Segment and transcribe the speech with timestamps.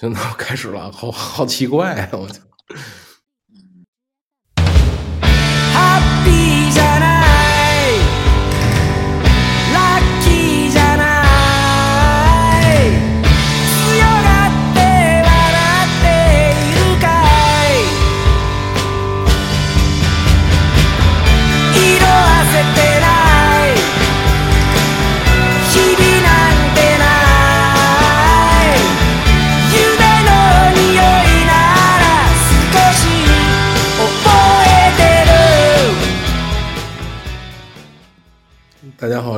[0.00, 2.08] 行，那我开始了，好好奇怪啊！
[2.12, 2.40] 我操，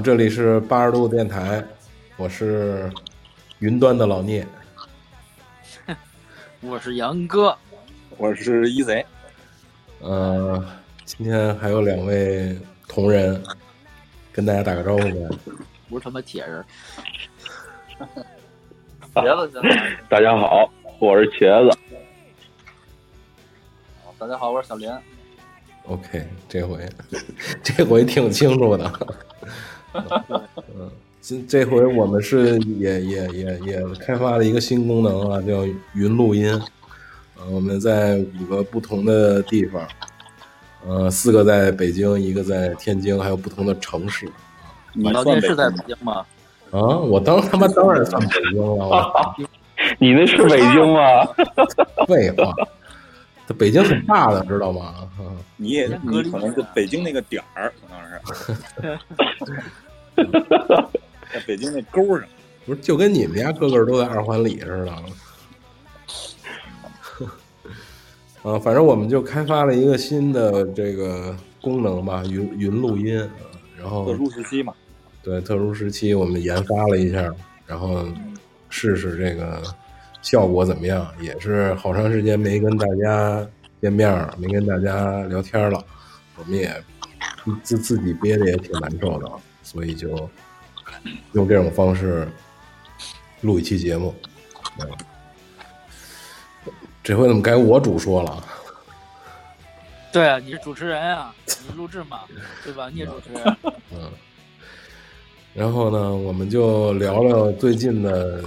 [0.02, 1.62] 这里是八十度电台，
[2.16, 2.90] 我是
[3.58, 4.46] 云端的老聂。
[6.62, 7.54] 我是杨哥，
[8.16, 9.04] 我是一贼，
[10.00, 10.64] 呃，
[11.04, 13.42] 今天还有两位同仁
[14.32, 15.28] 跟大家打个招呼呗。
[15.90, 16.64] 不是他妈铁人。
[19.14, 19.98] 茄子先来。
[20.08, 21.78] 大家好，我是茄子。
[24.18, 24.90] 大家好，我是小林。
[25.84, 26.88] OK，这回
[27.62, 28.90] 这回挺清楚的。
[30.76, 36.50] 嗯，这这回我们是也也也也开发了一个新功能啊，叫云录音。
[37.38, 39.88] 呃，我们在五个不同的地方，
[40.86, 44.30] 呃，四个在北京，一个在天津，还有不同的城市。
[44.92, 46.26] 你老算北聂是在京北京吗？
[46.70, 49.34] 啊，我当他妈当然算北京了，我
[49.98, 51.00] 你那是北京吗？
[52.06, 52.66] 废话，这
[53.54, 55.08] 北京很大的，知道吗？
[55.18, 58.00] 啊你也先隔离你可能就北京那个点儿，可能
[58.34, 58.98] 是
[61.32, 62.26] 在北京那沟上。
[62.66, 64.92] 不是，就跟你们家个个都在二环里似的。
[68.50, 73.20] 啊，反正我们就开发了一个新的这个功能吧，云云录音。
[73.20, 73.28] 啊
[73.80, 74.74] 然后特殊时期嘛，
[75.22, 77.32] 对特殊时期，我们研发了一下，
[77.66, 78.04] 然后
[78.68, 79.62] 试试这个
[80.22, 81.06] 效果怎么样。
[81.20, 83.46] 也是好长时间没跟大家
[83.80, 85.84] 见面儿，没跟大家聊天了，
[86.36, 86.82] 我们也
[87.62, 89.30] 自自己憋的也挺难受的，
[89.62, 90.28] 所以就
[91.32, 92.28] 用这种方式
[93.40, 94.14] 录一期节目。
[94.80, 94.88] 嗯
[97.02, 98.44] 这回怎么该我主说了？
[100.12, 101.34] 对啊，你是主持人啊，
[101.66, 102.20] 你录制嘛，
[102.62, 102.90] 对吧？
[102.92, 103.56] 你也主持人。
[103.90, 104.10] 嗯，
[105.54, 108.44] 然后呢，我们就聊聊最近的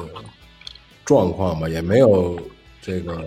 [1.05, 2.39] 状况吧，也没有
[2.81, 3.21] 这个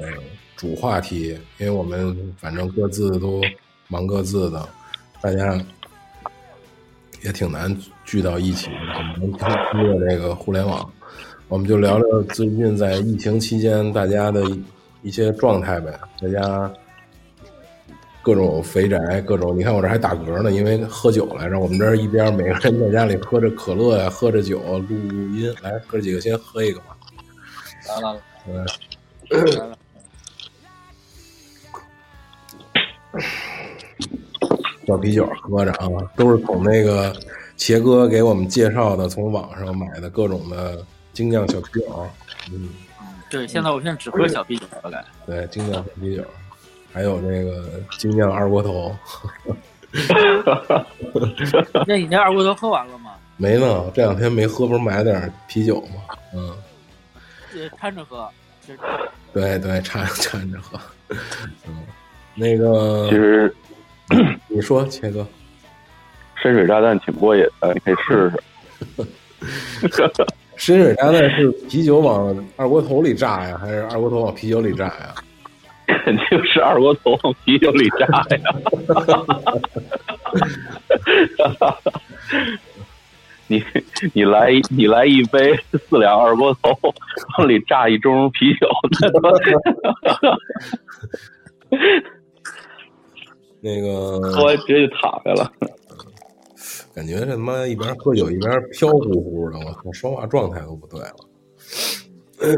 [0.56, 3.42] 主话题，因为我们反正各自都
[3.88, 4.68] 忙各自的，
[5.20, 5.58] 大家
[7.22, 8.74] 也挺难聚到一起的，
[9.20, 10.90] 我们通过这个互联网，
[11.48, 14.42] 我们就聊聊最近在疫情期间大家的
[15.02, 16.72] 一些状态呗，大家。
[18.22, 21.60] 各种肥宅，各种你看我这还打嗝呢，因为喝酒来着。
[21.60, 25.54] 我们这一边每个人在家里喝着可乐呀，喝着酒录录音。
[25.62, 26.95] 来，哥几个先喝一个吧。
[27.88, 28.20] 来了
[34.86, 37.12] 小啤酒喝着啊，都是从那个
[37.56, 42.06] 茄哥给我们介绍的，从网上买的各种的精酿小啤酒。
[42.52, 42.68] 嗯，
[43.28, 45.04] 对，现在我现在只喝小啤酒了，该。
[45.26, 46.22] 对，精酿小啤酒，
[46.92, 48.94] 还有那个精酿二锅头。
[51.86, 53.12] 那你那二锅头喝完了吗？
[53.38, 56.16] 没呢，这两天没喝，不是买了点啤酒吗？
[56.32, 56.56] 嗯。
[57.56, 58.28] 呃，掺着喝。
[59.32, 60.78] 对 对，掺掺 着喝。
[61.66, 61.84] 嗯，
[62.34, 63.54] 那个其，实
[64.48, 65.26] 你说，切哥，
[66.42, 69.06] 深水炸弹挺过瘾的，你可以试试。
[70.56, 75.14] 深水炸弹是啤酒往二锅头里炸呀，还是二锅头往啤酒里炸呀？
[75.86, 78.06] 肯定是二锅头往啤酒里炸
[78.36, 78.54] 呀！
[83.48, 83.62] 你
[84.12, 86.70] 你来你来一杯四两二锅头，
[87.38, 88.68] 往里炸一盅啤酒，
[93.60, 95.52] 那个喝完直接就躺下了。
[96.94, 101.16] 感觉这他妈一边喝酒一边飘乎乎的，我操，说话状态都不对了。
[102.38, 102.54] 对，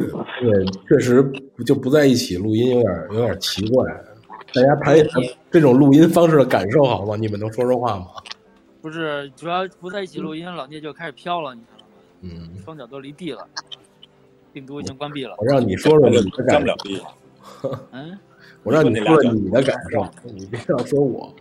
[0.88, 1.24] 确实
[1.66, 3.84] 就不在一起录音有点有点奇怪。
[4.54, 7.16] 大家谈一谈这种录音方式的感受好吗？
[7.16, 8.06] 你们能说说话吗？
[8.80, 11.84] 不是，主要不在一起录音，老聂就开始飘了，你知道吗？
[12.20, 13.46] 嗯，双脚都离地了，
[14.52, 15.44] 病毒已经关闭了我。
[15.44, 17.02] 让你说说你的干感受，不了地。
[17.92, 18.18] 嗯，
[18.62, 21.34] 我让你说说你的感受，你别要说我。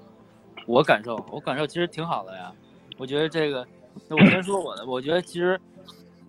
[0.66, 2.52] 我感受，我感受其实挺好的呀。
[2.98, 3.66] 我觉得这个，
[4.08, 5.60] 那我先说我的，我觉得其实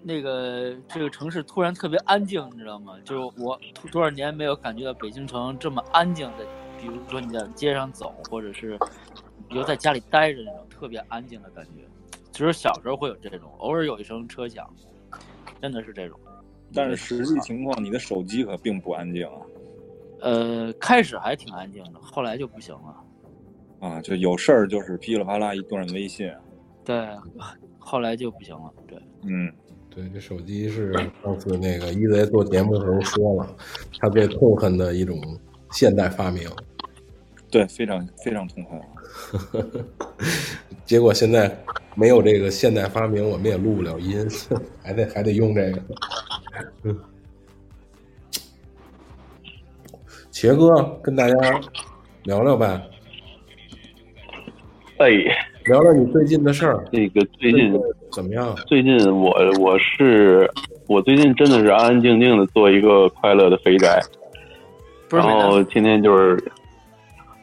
[0.03, 2.95] 那个这个城市突然特别安静，你知道吗？
[3.05, 3.59] 就是我
[3.91, 6.47] 多少年没有感觉到北京城这么安静的，
[6.81, 8.79] 比如说你在街上走，或者是
[9.49, 11.83] 你就在家里待着那种特别安静的感觉。
[12.33, 14.69] 只有小时候会有这种，偶尔有一声车响，
[15.61, 16.19] 真的是这种。
[16.73, 19.41] 但是实际情况，你的手机可并不安静啊。
[20.21, 23.89] 呃，开始还挺安静的，后来就不行了。
[23.89, 26.31] 啊，就有事儿就是噼里啪啦一段微信。
[26.85, 27.09] 对，
[27.79, 28.73] 后来就不行了。
[28.87, 29.53] 对，嗯，
[29.89, 30.93] 对，这手机是
[31.23, 33.57] 上次那个一贼做节目的时候说了，
[33.99, 35.21] 他最痛恨的一种
[35.71, 36.49] 现代发明。
[37.51, 38.81] 对，非常非常痛恨。
[40.85, 41.55] 结果现在
[41.95, 44.27] 没有这个现代发明，我们也录不了音，
[44.83, 45.83] 还得还得用这个。
[46.85, 46.99] 嗯，
[50.33, 51.35] 茄哥跟大家
[52.25, 52.81] 聊聊呗，
[54.99, 55.09] 哎，
[55.67, 57.79] 聊聊你最近的事儿，这个最近。
[58.11, 58.55] 怎么样？
[58.67, 59.31] 最近我
[59.61, 60.51] 我是
[60.87, 64.01] 我最近真的是安安静静的做一个快乐的肥宅，
[65.11, 66.43] 然后天天就是，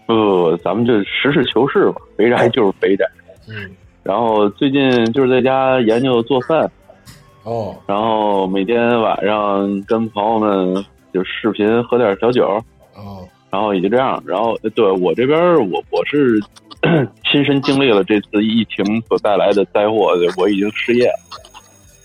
[0.06, 3.06] 不，咱们就实事求是吧，肥宅就是肥宅。
[3.48, 3.72] 嗯，
[4.04, 6.70] 然后最近就是在家研究做饭，
[7.44, 12.46] 哦，然后每天晚上跟朋友们就视频喝点小酒，
[12.96, 14.22] 哦，然后也就这样。
[14.26, 16.40] 然后呃对我这边儿我我是
[17.32, 21.42] 亲身经历了这次疫情所带来的灾祸，我已经失业了，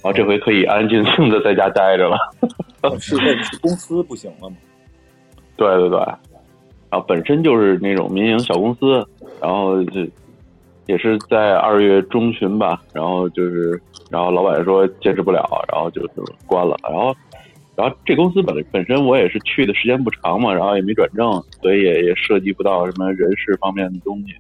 [0.03, 2.17] 然后这回可以安安静静的在家待着了。
[2.99, 4.57] 是为是公司不行了吗？
[5.57, 5.99] 对 对对，
[6.91, 9.07] 然后本身就是那种民营小公司，
[9.41, 10.01] 然后就
[10.87, 17.15] 也是在二月中旬吧，然后就是，然后老板说坚持不了，然后就就关了，然后。
[17.77, 24.35] 然后这公司本本身我也是去的时间不长嘛，然后也没转正，所以也也涉及不到什么人事方面的东西，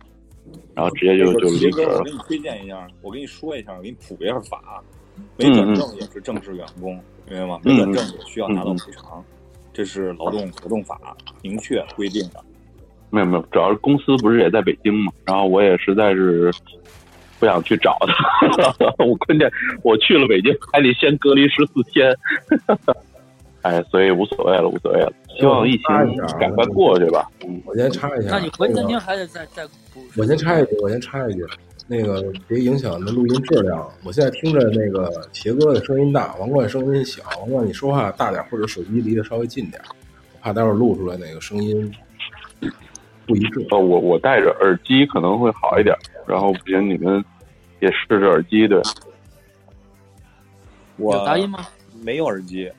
[0.75, 2.11] 然后直接就就离职了，我给。
[2.11, 4.82] 你推荐一下，我给你说一下，我给你普一下法。
[5.38, 6.93] 没转正也是正式员工，
[7.31, 7.58] 明白吗？
[7.62, 9.25] 没转正也需要拿到补偿，
[9.72, 10.99] 这是劳动合同法
[11.43, 12.43] 明确规定的。
[13.11, 16.52] 没有没有，主要是公司不是也在北京嘛，然后我也实在是
[17.40, 18.75] 不想去找他，
[19.05, 19.50] 我关键
[19.82, 22.17] 我去了北京还得先隔离十四天，
[23.62, 27.28] 哎，所以无所谓了，无所谓了，希望疫情赶快过去吧。
[27.44, 30.00] 嗯，我先插一下，那你回那个餐厅还得再再补。
[30.17, 31.44] 我先插一句，我先插一句，
[31.91, 33.85] 那个别影响那录音质量。
[34.05, 41.93] 我现在听着那个茄哥的声音大，王冠声音小，王冠你说话大点，或者手机离得稍微近点，我怕待会儿录出来那个声音
[43.27, 43.67] 不一致。
[43.73, 45.93] 哦，我我戴着耳机可能会好一点，
[46.29, 47.25] 然后不行你们
[47.81, 48.81] 也试试耳机，对。
[50.97, 51.67] 我有杂音吗？
[52.05, 52.71] 没有耳机，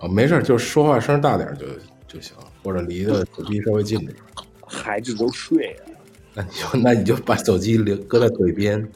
[0.00, 1.66] 啊，没事，就是说话声大点就
[2.08, 4.12] 就行，或者离的手机稍微近点。
[4.66, 5.94] 孩子都睡了，
[6.36, 8.86] 那你就那你就把手机留搁在嘴边，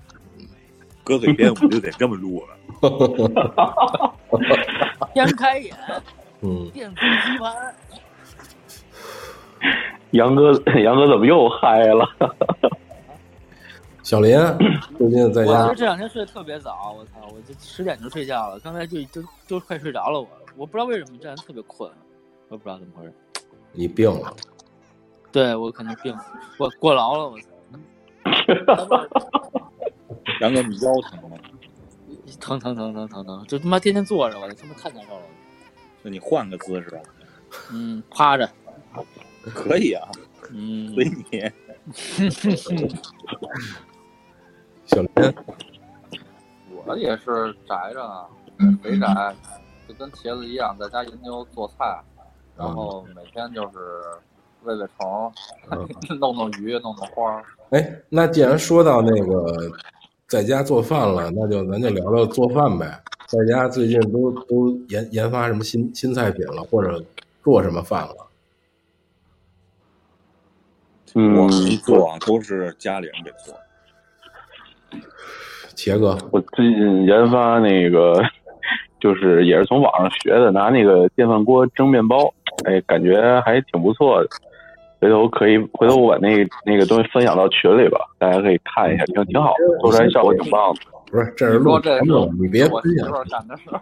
[1.03, 2.49] 搁嘴边我就得这么录了。
[5.15, 5.75] 先开眼，
[6.43, 7.75] 嗯，电子棋盘。
[10.11, 10.53] 杨哥，
[10.83, 12.07] 杨哥怎么又嗨了？
[14.03, 14.37] 小林
[14.99, 21.91] 最近在家我这两天睡得特别早，我操，我就十点就睡觉了，刚才就就就快睡着了我，我不知道为什么这两天特别困，
[22.49, 23.13] 我也不知道怎么回事。
[23.73, 24.37] 你病了，
[25.33, 26.17] 对我可能病，
[26.59, 27.49] 我过劳了，我操，
[30.41, 31.37] 杨哥，你腰疼吗？
[32.41, 35.23] 疼疼疼疼疼疼，就他妈天天坐着，我他妈太难受了。
[36.03, 37.01] 那你换个姿势，
[37.73, 38.49] 嗯，趴着，
[39.55, 40.09] 可以啊，
[40.51, 41.25] 嗯，随你。
[44.87, 45.11] 小林
[46.87, 48.01] 我也是宅着
[48.59, 49.35] 呢，肥宅，
[49.87, 52.03] 就跟茄子一样，在家研究做菜，
[52.57, 53.77] 然后每天就是
[54.65, 55.33] 喂喂虫，
[56.21, 57.45] 弄弄鱼，弄弄花儿。
[57.71, 59.71] 哎，那既然说到那个
[60.27, 62.87] 在家做饭了，那就咱就聊聊做饭呗。
[63.27, 67.03] 在家最近都都研研发什么新新菜品了，或者
[67.43, 68.27] 做什么饭了？
[71.15, 73.55] 嗯我没做，啊都是家里人给做。
[75.75, 78.21] 杰哥，我最近研发那个，
[79.01, 82.33] 就是也是从网上学的，拿那个电饭锅蒸面包，
[82.65, 84.29] 哎，感觉还挺不错的。
[85.01, 90.81] 回头可以，回头我把那那个东西分享到群里吧，大家可以看一下，挺挺好的，做出来效果挺棒的。
[91.11, 92.01] 不是，这是录这
[92.39, 93.81] 你别我分享媳妇儿干的事儿，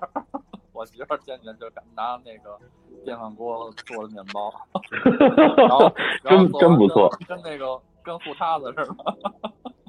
[0.72, 2.56] 我媳妇儿天天就敢拿那个
[3.04, 4.52] 电饭锅做的面包，
[5.58, 8.94] 然后 然后真真不错跟，那个跟裤叉子似的。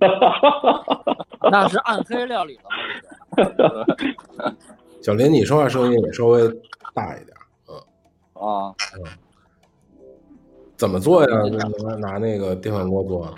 [1.52, 3.86] 那是暗黑料理了吗？
[5.02, 6.42] 小林，你说话声音也稍微
[6.94, 7.38] 大一点。
[7.70, 7.76] 嗯
[8.34, 8.74] 啊，
[10.80, 11.28] 怎么做呀？
[11.84, 13.30] 拿拿那个电饭锅做？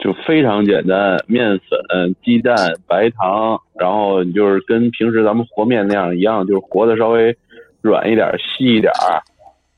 [0.00, 2.56] 就非常简单，面粉、鸡蛋、
[2.88, 7.36] 白糖，然后你就是跟平时咱们和面那样一样，就是和的稍微
[7.80, 9.22] 软一点、稀一点儿，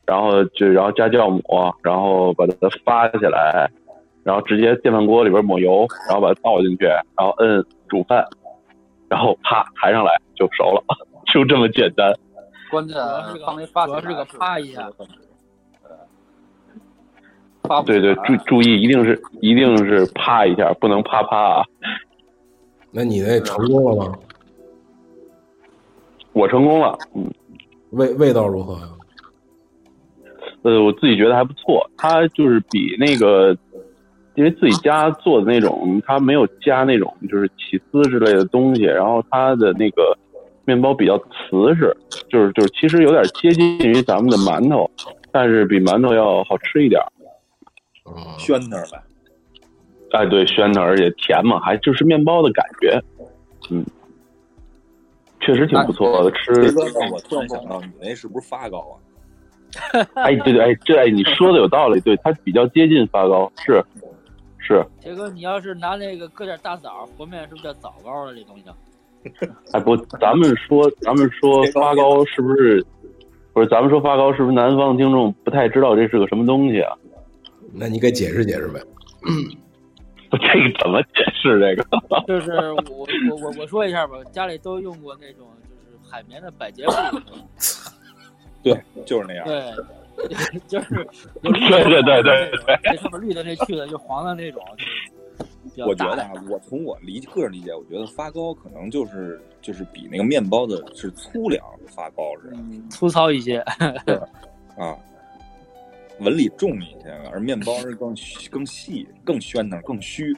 [0.06, 1.42] 然后就然后加酵母，
[1.82, 2.54] 然后把它
[2.86, 3.70] 发起来，
[4.22, 8.24] 然后直接电饭锅里边抹油，然后把它倒进去，然后摁煮饭，
[9.10, 10.82] 然后啪抬上来就熟了，
[11.34, 12.10] 就这么简单。
[12.70, 14.90] 关键主要是个啪一下，
[17.68, 21.64] 发不对对，注注意，一定是一定是啪一下，不能啪啪啊！
[22.90, 24.18] 那你那成功了吗？
[26.33, 27.30] 我成功了，嗯，
[27.90, 28.88] 味味道如何呀？
[30.62, 31.90] 呃，我自己觉得还不错。
[31.97, 33.56] 它就是比那个，
[34.35, 40.16] 因为自己家做的那种，它没有加那种就是起司之类的东西，然后它的那个
[40.64, 41.97] 面包比较瓷实，
[42.28, 44.90] 就是就是其实有点接近于咱们的馒头，
[45.33, 47.00] 但是比馒头要好吃一点。
[48.04, 49.02] 嗯，宣那儿呗。
[50.12, 53.02] 哎，对，暄的，而且甜嘛，还就是面包的感觉，
[53.70, 53.84] 嗯，
[55.40, 56.30] 确实挺不错的。
[56.32, 58.94] 吃，这个让我突然想到，你那是不是发糕啊？
[60.14, 63.82] 哎，对对，哎，这哎，你说的有道理，对，它比较接近发糕，是
[64.58, 68.34] 是，杰哥，你要是拿那个搁点大枣和面，是不是叫枣糕了？
[68.34, 68.64] 这东西
[69.73, 72.84] 哎不，咱们说咱们说发糕是不是？
[73.52, 76.92] 不是，咱们说发糕是不是南方听众不太知道这是个什么东西啊？
[77.74, 78.80] 那你给解释解释呗。
[80.30, 81.60] 这个怎么解释？
[81.60, 81.84] 这个
[82.26, 86.92] 就是我我我我说一下吧，家里都用过那种就是海绵的百洁布，
[88.62, 89.44] 对，就是那样。
[89.46, 89.72] 对，
[90.66, 91.06] 就是
[91.42, 94.60] 有绿对对对对对，这上面绿的那去的就黄的那种，
[95.86, 101.64] 我觉得啊，我从我理个人理解，我觉得发糕可能就是就是比那个面包的是粗粮
[101.94, 103.58] 发糕似的嗯粗糙一些，
[104.76, 104.96] 啊，
[106.21, 108.14] 纹理重一些，而面包是更
[108.50, 110.35] 更细、更喧腾、更虚。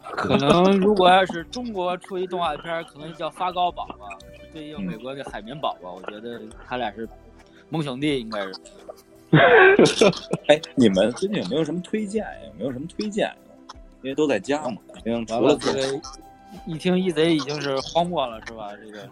[0.00, 4.08] 可能如果要是中国出一动画片，可能叫发糕宝宝，
[4.52, 7.08] 对应美国的海绵宝宝，我觉得他俩是
[7.68, 8.52] 盟兄弟，应该是。
[10.48, 12.24] 哎，你们最近有没有什么推荐？
[12.46, 13.30] 有没有什么推荐？
[14.02, 16.00] 因为都在家嘛，肯定除完了，这个
[16.66, 18.70] 一听一贼已经是荒漠了，是吧？
[18.76, 19.08] 这个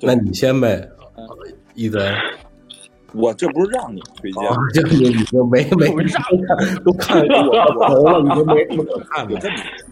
[0.00, 1.26] 那你先呗嗯，
[1.74, 1.98] 一贼。
[3.14, 6.24] 我这不是让你推荐啊，这你已经没没都看
[6.84, 9.32] 都看我头了，你就没什么可看的。
[9.32, 9.84] 有这么一个，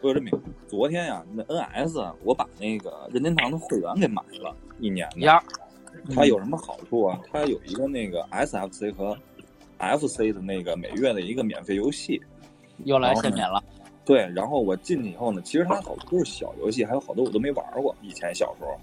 [0.00, 0.38] 我有这么一个。
[0.66, 5.20] 昨天呀，那 NS 啊我把那个任天堂的会员给买了，一年的。
[5.20, 5.42] 呀，
[6.14, 7.18] 它有什么好处啊？
[7.32, 9.16] 它有一个那个 SFC 和
[9.78, 12.20] FC 的那个每月的一个免费游戏。
[12.84, 13.62] 又来限免了。
[14.04, 18.76] 对，然后我进去以后呢，其实它好多都是小游戏，还有好多我都没玩过，以前小时候。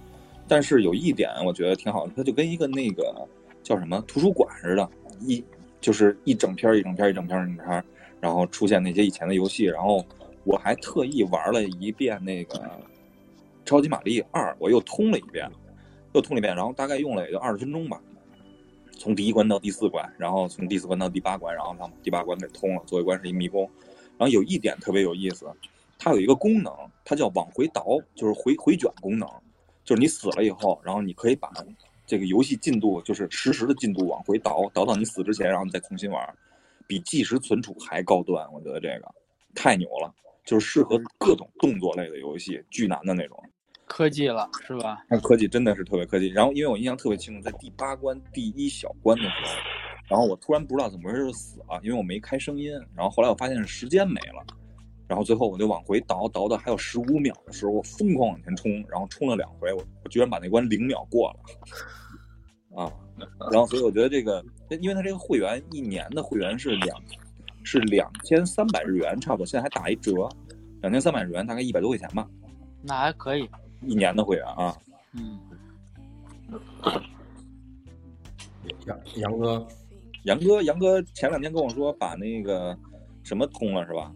[0.47, 3.27] 但是有一点我觉得挺好的，它就跟一个那个
[3.65, 4.87] 叫什么图书馆似的，
[5.21, 5.43] 一
[5.81, 7.83] 就是一整篇一整篇一整篇一整篇，
[8.21, 10.05] 然后出现那些以前的游戏，然后
[10.43, 12.61] 我还特意玩了一遍那个
[13.65, 15.49] 超级玛丽二，我又通了一遍，
[16.13, 17.99] 又通了一遍，然后大概用了也就二十分钟吧，
[18.99, 23.67] 从第一关到第四关，然后从第四关到第八关，然后让第八关给通了，最后一关是一迷宫。
[24.17, 25.45] 然后有一点特别有意思，
[25.97, 26.71] 它有一个功能，
[27.03, 29.27] 它叫往回倒，就是回回卷功能，
[29.83, 31.51] 就是你死了以后，然后你可以把
[32.05, 36.37] 这个游戏进度，就是实时的进度往回倒，倒到你死之前，然后你再重新玩，
[36.87, 39.13] 比计时存储还高端，我觉得这个
[39.53, 40.13] 太牛了，
[40.45, 43.43] 就是适合各种动作类的游戏，巨难的那种。
[43.87, 45.05] 科技了是吧？
[45.07, 46.27] 那科技真的是特别科技。
[46.29, 49.51] 然后因为我印象特别清楚，在第八关第一小关的时候，
[50.09, 52.71] 然后我突然不知道怎么回事就死了，因为我没开声音。
[52.95, 54.43] 然后后来我发现是时间没了，
[55.07, 62.91] 然后最后我就往回倒，倒到还有十五秒的时候，我疯狂往前冲，然后冲了两回，我我居然把那关零秒过了，啊！
[63.51, 64.43] 然后所以我觉得这个，
[64.81, 67.01] 因为它这个会员一年的会员是两
[67.63, 70.27] 是两千三百日元，差不多，现在还打一折，
[70.81, 72.27] 两千三百日元大概一百多块钱吧，
[72.81, 73.49] 那还可以。
[73.81, 74.75] 一年的会员啊。
[75.13, 75.39] 嗯，
[78.85, 79.67] 杨杨哥，
[80.23, 82.75] 杨哥，杨哥前两天跟我说把那个
[83.23, 84.11] 什么通了是吧？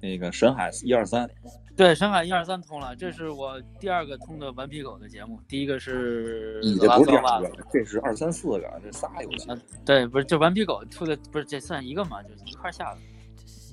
[0.00, 1.28] 那个沈海一二三，
[1.76, 9.50] 对，沈海一二三通了，这是我第二个通的顽皮狗的节目，第一个是你这不是第拉斯瓦二个，这是二三四个，这仨游戏。
[9.50, 13.00] 啊，对，不是就顽皮狗出的，不是这算一个嘛，就是一块下的。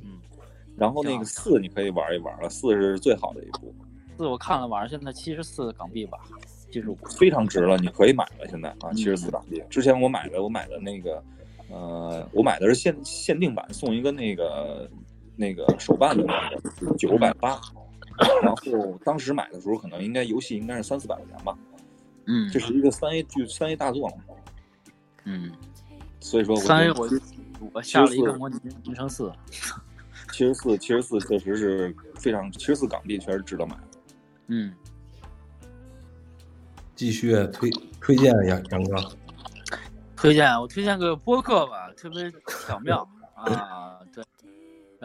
[0.04, 0.20] 嗯，
[0.76, 3.74] 然后那个四你可以玩一玩了，四是最好的一部，
[4.18, 6.18] 四我看了，网上现在七十四港币吧，
[6.72, 6.98] 七十五。
[7.18, 8.48] 非常值了，你可以买了。
[8.50, 9.64] 现在啊，七十四港币。
[9.70, 11.24] 之前我买的，我买的那个，
[11.70, 14.90] 呃，我买的是限限定版，送一个那个
[15.36, 17.60] 那个手办的话是九百八，
[18.42, 21.58] 然后当时买的时候可能应该游戏应该是三四百块钱吧，
[22.26, 22.50] 嗯。
[22.52, 24.16] 这是一个三 A 剧三 A 大作嘛，
[25.26, 25.52] 嗯，
[26.20, 27.10] 所以说我三 A 我
[27.74, 29.32] 我下了一个模拟人生四，
[30.32, 33.76] 七十四，七十四确实是非常，七十四港币确实值得买。
[34.48, 34.74] 嗯，
[36.96, 39.12] 继续推推荐杨杨哥，
[40.16, 42.32] 推荐我推荐个播客吧，特别
[42.68, 44.05] 巧妙 啊，对，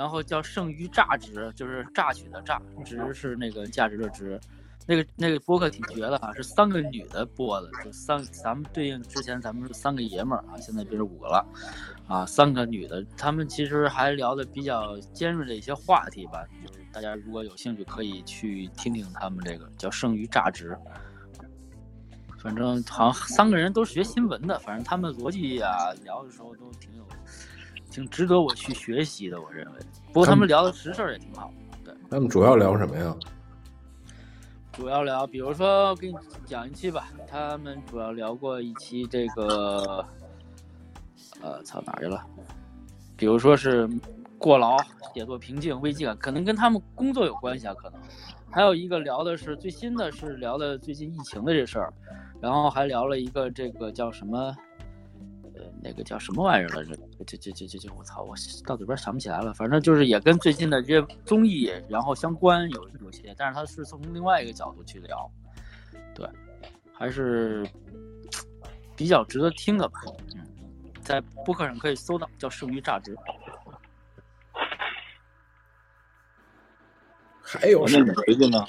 [0.00, 4.40] 然后叫剩余榨值，就是榨取的榨，值是那个价值的值。
[4.87, 11.47] 那个那个播客挺绝的啊，是三个女的播的，就三咱们对应之前咱们是三个爷们儿啊，现在变成五个了，
[12.09, 20.75] 啊，三个女的，他们其实还聊的比较尖锐的一些话题吧，就是大家如果有兴趣可以去听听他们这个叫剩余榨值。
[22.38, 27.07] 反正好像三个人都是学新闻的，反正他们逻辑啊聊的时候都挺有，
[27.90, 29.80] 挺值得我去学习的，我认为。
[30.06, 31.52] 不过他们聊的实事儿也挺好。
[31.85, 33.14] 对他们主要聊什么呀？
[34.73, 36.16] 主要聊，比如说给你
[36.47, 40.06] 讲一期吧，他们主要聊过一期这个，
[41.42, 42.25] 呃，操哪去了？
[43.16, 43.87] 比如说是
[44.38, 44.78] 过劳、
[45.12, 48.00] 写作瓶颈、危机感，可能跟他们工作有关系啊，可能。
[48.50, 51.92] 还有一个聊的是最新的是聊的最近疫情的这事儿，
[52.40, 54.56] 然后还聊了一个这个叫什么，呃，
[55.82, 56.94] 那个叫什么玩意儿来着？
[57.26, 58.34] 这这这这这，我操，我
[58.66, 59.52] 到嘴边想不起来了。
[59.54, 65.30] 反正就是也跟最近的这些综艺然后相关有有些，但是他是从另外一个角度去聊，
[66.14, 66.28] 对，
[66.92, 67.66] 还是
[68.94, 70.00] 比较值得听的吧。
[70.34, 70.46] 嗯，
[71.02, 73.16] 在播客上可以搜到，叫“剩余榨汁”。
[77.42, 78.04] 还有什么？
[78.06, 78.64] 那你最近呢？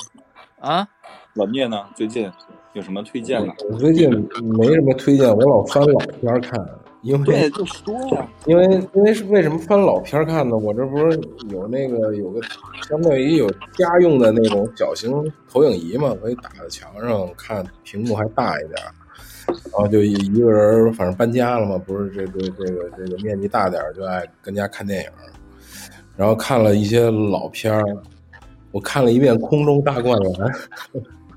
[0.59, 0.87] 啊，
[1.33, 1.89] 老聂呢？
[1.95, 2.31] 最近
[2.73, 3.53] 有什么推荐吗？
[3.69, 4.09] 我最近
[4.57, 8.27] 没什么推荐，我老翻老片看，因为对，就说呀。
[8.45, 10.55] 因为因为是为什么翻老片儿看呢？
[10.55, 12.41] 我这不是有那个有个
[12.87, 15.11] 相当于有家用的那种小型
[15.49, 18.93] 投影仪嘛，可以打在墙上看，屏幕还大一点儿。
[19.47, 25.09] 然后就一一个人，反正搬家了嘛，不是这个这个这个面积大点儿，就爱跟家看电影。
[26.15, 27.83] 然后看了一些老片儿，
[28.71, 30.31] 我看了一遍《空中大灌篮》，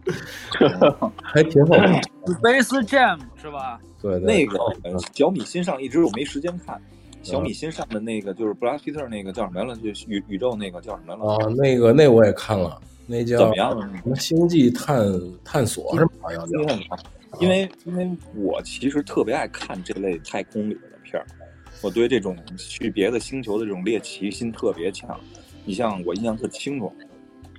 [1.23, 2.01] 还挺好看。
[2.27, 3.81] Space Jam 是吧？
[4.01, 6.81] 对对，那个呃小米新上，一直我没时间看。
[7.23, 9.75] 小米新上的那个就是布拉希特那个叫什么来了？
[9.77, 11.33] 就宇宇宙那个叫什么来了？
[11.33, 13.71] 啊，那个那我也看了，那叫怎么样？
[13.81, 15.03] 什么星际探
[15.43, 16.13] 探索是吧？
[16.21, 16.89] 好像叫因为
[17.41, 21.27] 因为因为我其实特别爱看这类太空里边的片儿，
[21.81, 25.19] 我对这种去别的星球的这种猎奇心特别强。
[25.65, 26.93] 你像我印象特清楚，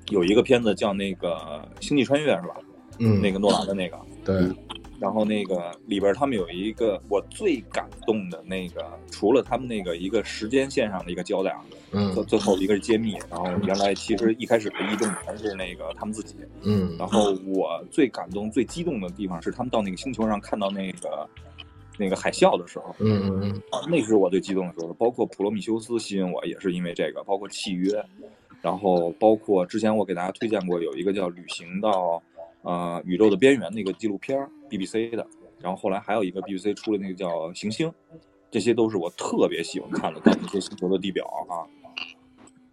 [0.09, 1.35] 有一个片子叫那个
[1.85, 2.55] 《星际穿越》是吧？
[2.99, 4.35] 嗯，那个诺兰的那个，对，
[5.01, 11.59] 然后那个里边他们有一个我最感动的那个，除了他们那个一个时间线上的一个交代啊，
[11.91, 12.25] 最嗯。
[12.25, 16.95] 最后一个是揭秘，然后原来其实一开始的异动全是那个他们自己，嗯。
[16.97, 21.27] 然后我最感动、最激动的地方是他们到那个星球上看到那个
[21.97, 24.93] 那个海啸的时候，嗯那是我最激动的时候。
[24.93, 28.01] 包括普罗米修斯吸引我，也是因为这个，包括契约，
[28.65, 32.19] 然后包括之前我给大家推荐过有一个叫《旅行到
[32.63, 35.23] 呃宇宙的边缘》那个纪录片儿，BBC 的，
[35.61, 37.87] 然后后来还有一个 BBC 出的那个叫《行星》，
[38.49, 41.61] 这些都是我特别喜欢看的，到那些星球的地表啊，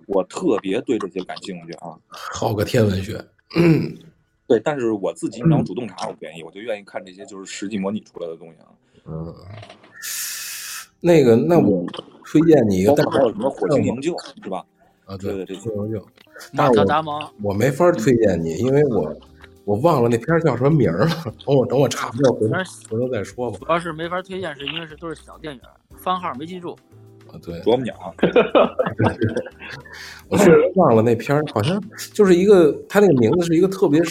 [0.07, 1.95] 我特别对这些感兴趣啊。
[2.09, 3.23] 好个天文学，
[4.49, 8.69] 对，但是我自己你让我主动查，我不愿意，我就愿意看这些就是实际模拟出来的东西啊。
[9.05, 9.35] 嗯，
[11.01, 11.85] 那个那我
[12.25, 14.65] 推荐你一个，还有什么火星营救是吧？
[15.05, 16.01] 啊，对，对对这就
[16.53, 19.15] 马但是我特达蒙，我没法推荐你，因为我
[19.65, 21.11] 我忘了那片儿叫什么名儿了。
[21.47, 22.55] 等我等我查不到，回头
[22.91, 23.59] 回头再说吧。
[23.61, 25.61] 主要是没法推荐，是因为是都是小电影，
[25.97, 26.77] 番号没记住。
[27.33, 27.95] 啊，对，啄木鸟，
[30.29, 34.03] 我确实忘了那片儿，好像就是一个，它那个名字是一个特别，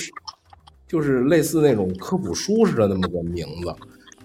[0.88, 3.74] 就是类似那种科普书似的那么个名字，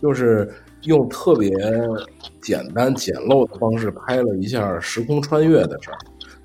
[0.00, 0.50] 就是
[0.84, 1.50] 用特别
[2.40, 5.98] 简单简陋的方式拍了一下时空穿越的事儿，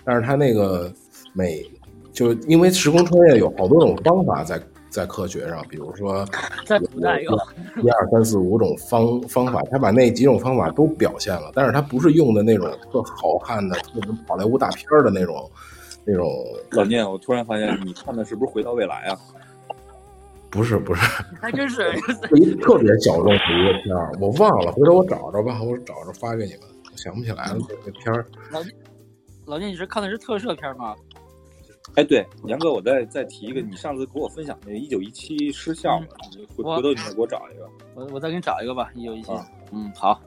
[0.03, 0.91] 但是他那个
[1.33, 1.63] 每
[2.11, 6.25] 就因为时空穿越有好多种方法在在科学上，比如说
[6.67, 7.31] 在古代有
[7.81, 15.49] 一二三四五种方方法，他把那几种方法都表现了，但是他不是用的那种特好看的、特别好莱坞大片儿的那种
[16.03, 16.27] 那种，
[16.71, 19.17] 老聂，我突然发现你看的是不是《回到未来》啊？
[20.49, 21.01] 不是不是，
[21.39, 21.93] 还真是
[22.27, 28.25] 是一特别小众的一个片儿，我忘了，回头我找着吧，我找着发给你们，我想不起来了这片儿。
[29.45, 30.95] 老聂，你是看的是特摄片吗？
[31.95, 36.07] 哎，对，杨哥，我再再提一个，你上次给我分享那一九一七失效了，
[36.55, 37.67] 回回头你再给我找一个。
[37.95, 39.45] 我我再给你找一个吧，一九一七啊。
[39.71, 40.21] 嗯，好，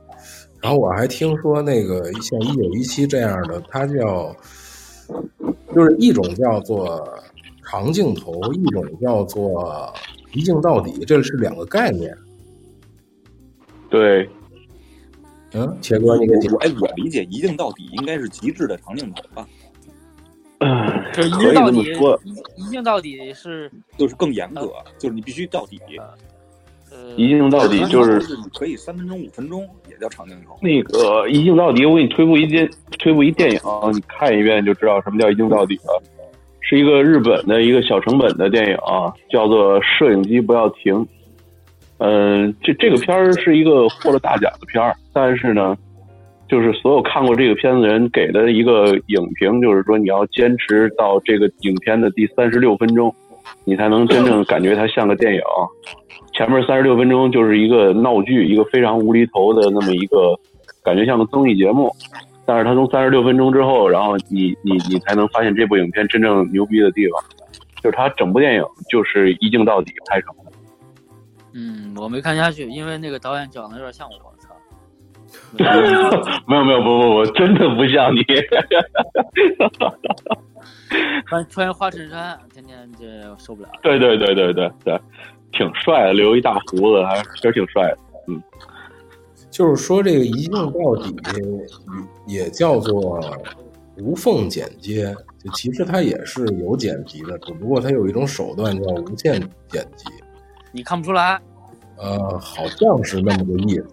[0.61, 4.35] 然后我还听说那个像一九一七这样的，它叫
[5.75, 7.19] 就是一种叫做
[7.63, 9.95] 长镜头，一种叫做
[10.33, 12.15] 一镜到底，这是两个概念。
[13.89, 14.29] 对，
[15.55, 19.49] 嗯，切哥，你给解我哎，我理解一镜到底应该是极致的长镜头吧，
[21.13, 25.81] 就是一可以这么镜到底说，，一一镜到底是就是更严格，就是你必须到底。
[26.91, 30.57] 呃，一镜到底就是你可以三分钟、五分钟也叫长镜头。
[30.63, 31.85] 那个一镜到底。
[31.85, 33.61] 我给你推部一电推部一电影，
[33.93, 36.03] 你看一遍就知道什么叫一镜到底了。
[36.61, 40.95] 是一个日本的一个小成本的电影啊，叫做《摄影机不要停》。
[41.99, 45.77] 嗯，这这个片儿是一个获了大奖的片儿，但是呢，
[46.49, 53.15] 就是所有看过这个片子的人给的一个影评，就是说你要坚持到这个影片的第三十六分钟，
[53.65, 55.41] 你才能真正感觉它像个电影。
[56.33, 60.35] 前面三十六分钟就是一个闹剧，一个非常无厘头的那么一个
[60.83, 61.91] 感觉像个综艺节目。
[62.45, 67.23] 但是它从三十六分钟之后，然后你你你才能发现这部影片真正牛逼的地方，
[67.81, 70.35] 就是它整部电影就是一镜到底拍成。
[71.55, 74.55] 嗯，我没看下去，因为那个导演长得有点像我，操！
[76.47, 78.23] 没有没有不不不，真的不像你。
[81.27, 83.69] 穿穿花衬衫，天天这受不了。
[83.83, 85.01] 对对对对对对，
[85.53, 87.99] 挺帅的，留一大胡子，还真挺帅的。
[88.29, 88.43] 嗯
[89.51, 91.15] 就是说这个一镜到底
[92.27, 93.21] 也叫做
[93.99, 100.07] 无缝剪接，就其实它也是有剪辑的，只不过它有一种手段叫无限剪辑。
[100.75, 101.41] 你看不出来？
[101.97, 103.89] 呃，好像是那么个意思。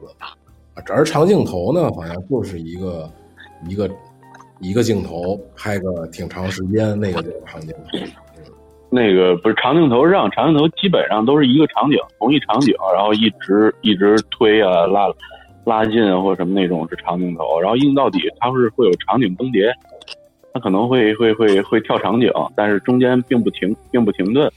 [0.84, 3.08] 这而长镜头呢，好像就是一个
[3.70, 3.88] 一个
[4.60, 8.00] 一个镜头拍个挺长时间，那个就是长镜头。
[8.89, 15.08] 那个不是长镜头上，长镜头基本上都是一个场景，同一场景，然后一直一直推啊拉
[15.65, 19.72] 拉近啊或者什么那种是长镜头，然后硬到底它是会有场景更迭，
[20.52, 24.52] 它可能会会会会跳场景，但是中间并不停并不停顿。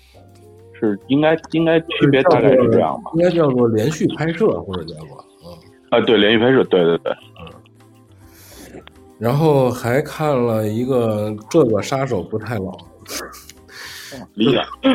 [0.79, 3.11] 是应该应该区别大概是这样吧？
[3.15, 5.53] 应该叫做连续拍摄或者叫做嗯
[5.91, 8.81] 啊对连续拍摄对对对嗯。
[9.19, 12.73] 然后还看了一个这个杀手不太冷，
[14.35, 14.61] 理解。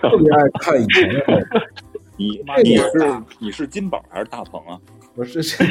[0.00, 1.46] 特别爱看以前的。
[2.16, 4.78] 你你是你是金宝还是大鹏啊？
[5.14, 5.64] 不是这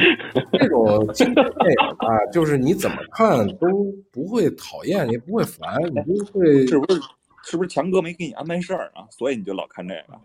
[0.54, 3.68] 这种经典电影啊，就是你怎么看都
[4.12, 7.02] 不会讨厌，也不会烦，你就会是不是？
[7.44, 9.06] 是不是强哥没给你安排事儿啊？
[9.10, 10.20] 所以你就老看这个？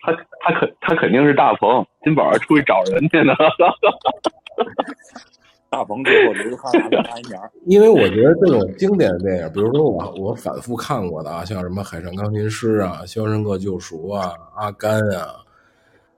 [0.00, 3.34] 他他肯他肯定是大鹏，金宝还出去找人去呢。
[5.68, 6.70] 大鹏给我留着他
[7.02, 7.40] 拿一年。
[7.64, 15.34] 因为我觉得这种经典的电影，比如说我我反复看过的啊，像什么《海上钢琴师》啊，《肖申克救赎》啊，《阿甘》啊，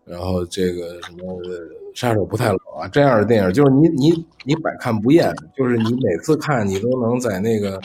[0.04, 1.40] 然后这个什么
[1.94, 7.80] 《杀手不太冷》啊，这样的电影，就是你你你百看不厌，就是你每次看你都能在那个。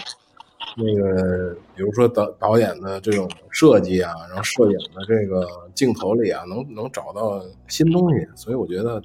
[0.76, 9.02] 那个，比如说导导演的这种设计啊，然后摄影的这个镜头里啊，能能找到新东西，所以我觉得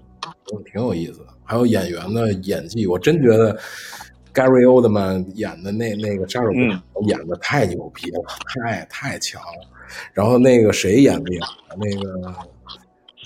[0.64, 1.26] 挺有意思的。
[1.44, 3.54] 还有演员的演技，我真觉得
[4.32, 6.50] Gary Oldman 演的那那个杀手
[7.06, 9.68] 演的太牛逼了，太太强了。
[10.12, 11.46] 然后那个谁演的呀？
[11.76, 12.34] 那个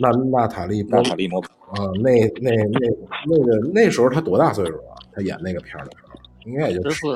[0.01, 2.81] 娜娜塔莉娜塔莉摩啊，那那那
[3.27, 4.99] 那个那时候他多大岁数啊？
[5.15, 6.02] 他演那个片儿的时候。
[6.45, 7.07] 应该也就十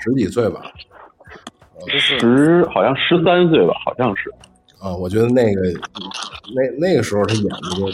[0.00, 0.72] 十几岁吧，
[1.86, 4.32] 十好像十三岁吧，好像是。
[4.80, 5.62] 啊，我觉得那个
[6.54, 7.88] 那那个时候他演的就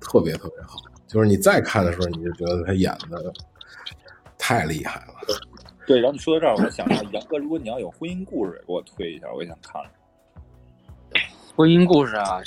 [0.00, 3.32] 特别特别好，就是你再看的时候，你就觉得他演的
[4.38, 5.14] 太厉害了。
[5.88, 9.82] 对，然后你说到这儿，我想到杨哥，如果你要有婚姻故事，也给我推一下，我也想看。
[11.56, 12.40] 婚姻故事啊，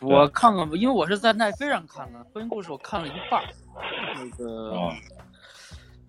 [0.00, 2.18] 我看了，因为我是在奈飞上看的。
[2.32, 3.44] 婚姻故事我看了一半，
[4.14, 4.90] 那个。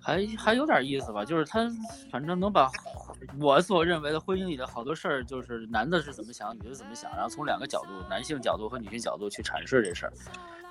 [0.09, 1.69] 还还有点意思吧，就是他
[2.11, 2.71] 反正能把
[3.39, 10.13] 我所认为的婚姻里的好多事儿，就是男的是怎么想，女的怎么想，然后从两个角度，男性角度和女性角度去阐释这事儿，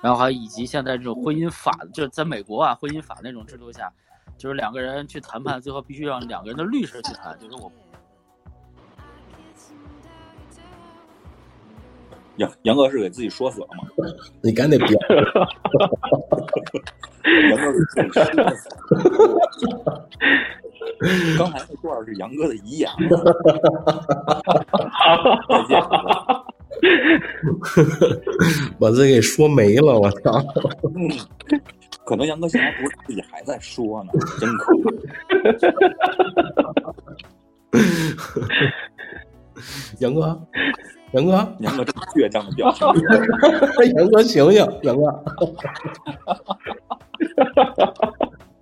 [0.01, 3.91] 然后还以及现在这种婚姻法，就是在美国啊，婚姻法那种制度下，
[4.37, 7.71] 就是两个人去谈判，最后必须让两个人的律师去谈，就是我。
[12.39, 13.83] 杨杨哥是给自己说死了吗？
[14.41, 14.97] 你赶紧别。
[17.49, 18.23] 杨哥是自己说
[18.55, 20.07] 死了。
[21.37, 22.89] 刚才那段是杨哥的遗言。
[25.49, 25.81] 再见。
[28.79, 30.31] 把自己给说没了，我操！
[30.95, 31.09] 嗯，
[32.05, 34.89] 可能杨哥现在不是自己还在说呢，真可怕。
[39.99, 40.41] 杨哥。
[41.13, 42.87] 杨哥，杨哥这么倔强的表情，
[43.95, 45.23] 杨哥醒醒，杨哥，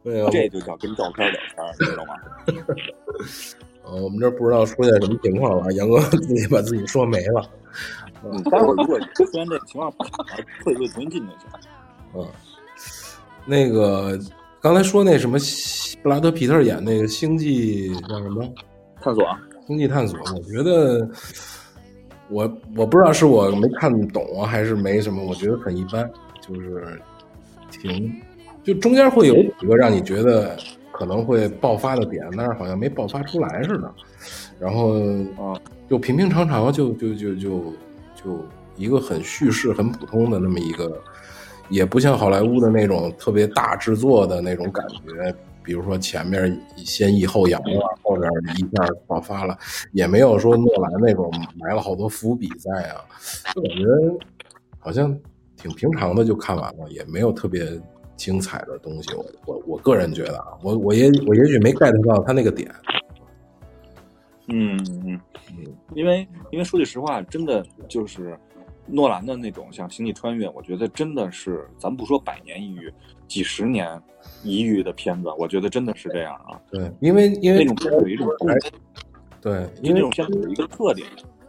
[0.03, 2.13] 对这就叫跟照片聊天，知道吗？
[3.83, 7.43] 呃， 我们这不知道出现什么情况了，杨哥自己把自己说没了。
[8.23, 9.91] 嗯，待会儿如果出现这情况，
[10.63, 11.49] 会不会重新进就行。
[12.15, 12.25] 嗯，
[13.45, 14.17] 那个
[14.61, 15.37] 刚才说那什么
[16.01, 18.49] 布拉德皮特演那个星际叫什么
[19.01, 19.27] 探索？
[19.67, 21.05] 星际探索，我觉得。
[22.29, 22.43] 我
[22.75, 26.09] 我不知道是我没看懂啊，还是没什么，我觉得很一般，
[26.41, 26.99] 就是
[27.71, 28.13] 挺，
[28.63, 30.57] 就中间会有几个让你觉得
[30.91, 33.93] 可能会爆发的点，但是好像没爆发出来似的。
[34.59, 34.93] 然后
[35.37, 35.55] 啊，
[35.89, 37.73] 就平平常常就就就就
[38.15, 41.01] 就一个很叙事很普通的那么一个，
[41.69, 45.33] 也不像好莱坞的那种特别大制作的那种感觉。
[45.67, 49.57] 比如说前面先抑后扬了，后边一下爆发了，
[49.91, 53.03] 也没有说诺兰那种埋了好多伏笔在啊，
[53.53, 53.83] 就感觉
[54.79, 55.13] 好像
[55.57, 57.67] 挺平常的就看完了，也没有特别
[58.15, 59.13] 精彩的东西。
[59.13, 62.73] 我我我个人觉得啊，我我也我也许没 get 到他那个点。
[64.47, 65.19] 嗯嗯
[65.57, 68.39] 嗯，因为因为说句实话，真的就是
[68.87, 72.93] 诺兰的那种像《星际穿越》，我觉得真的是，咱不说百年一遇，
[73.27, 74.01] 几十年
[74.43, 76.59] 一遇的片子，我觉得真的是这样啊。
[76.71, 78.71] 对，因为因为那种片子有一种共性，
[79.41, 81.07] 对，因为那种片子有一个特点。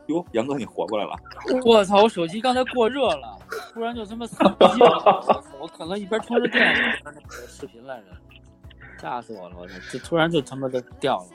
[0.08, 1.12] 哟，杨哥，你活过来了？
[1.66, 2.02] 我操！
[2.02, 3.38] 我手机刚才过热了，
[3.74, 5.44] 突然就他妈死机了。
[5.60, 8.04] 我可能一边充着电，一边那个视频来着，
[8.98, 9.56] 吓死我了！
[9.58, 9.74] 我操！
[9.92, 11.26] 这突然就他妈的掉了。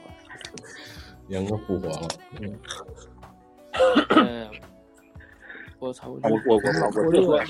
[1.28, 2.08] 杨哥复活了。
[2.40, 2.58] 嗯
[4.08, 4.48] 对，
[5.88, 6.08] 我操！
[6.10, 6.56] 我我
[7.26, 7.44] 我我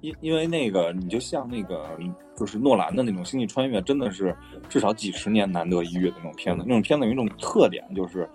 [0.00, 1.88] 因因为那个，你就像那个，
[2.36, 4.36] 就是诺兰的那种《星际穿越》，真的是
[4.68, 6.62] 至少几十年难得一遇的那种片子。
[6.66, 8.28] 那种片子有一种特点，就是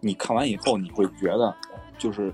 [0.00, 1.54] 你看完以后，你会觉得，
[1.96, 2.30] 就是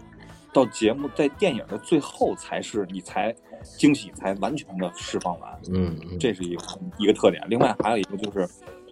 [0.53, 3.33] 到节目在电影的最后才是你才
[3.79, 6.65] 惊喜才完全的释放完，嗯嗯，这是一个
[6.99, 7.41] 一个特点。
[7.49, 8.49] 另外还有一个就是，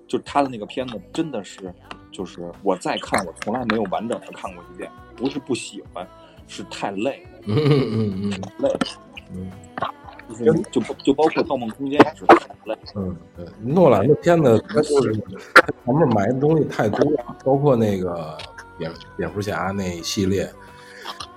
[0.07, 1.75] 就是他的那个片子真的是，
[2.13, 6.07] 就是我再看我从来没有完整的看过一遍，不是不喜欢，
[6.47, 7.41] 是太累了。
[7.47, 8.71] 嗯嗯嗯累，
[9.33, 9.51] 嗯
[10.29, 12.77] 就是就就包括《盗梦空间》也是太累。
[12.95, 15.15] 嗯，对，诺兰的片子他就是
[15.55, 18.37] 他前面埋的东西太多了，包括那个
[18.79, 20.51] 蝙蝙蝠侠那一系列。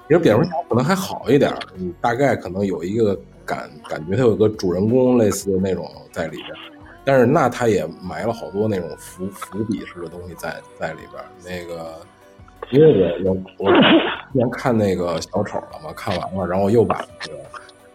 [0.08, 3.14] 其实蝙蝠侠可能还好一点儿，你大概可能有一个
[3.46, 6.58] 感感觉，他有个主人公类似的那种在里边儿，
[7.04, 11.26] 但是那他也埋了好多那种伏伏笔式的东西在在里边儿。
[11.44, 12.00] 那个，
[12.72, 17.40] 因为我我我之前看那个小丑了嘛，看完了，然后又把那个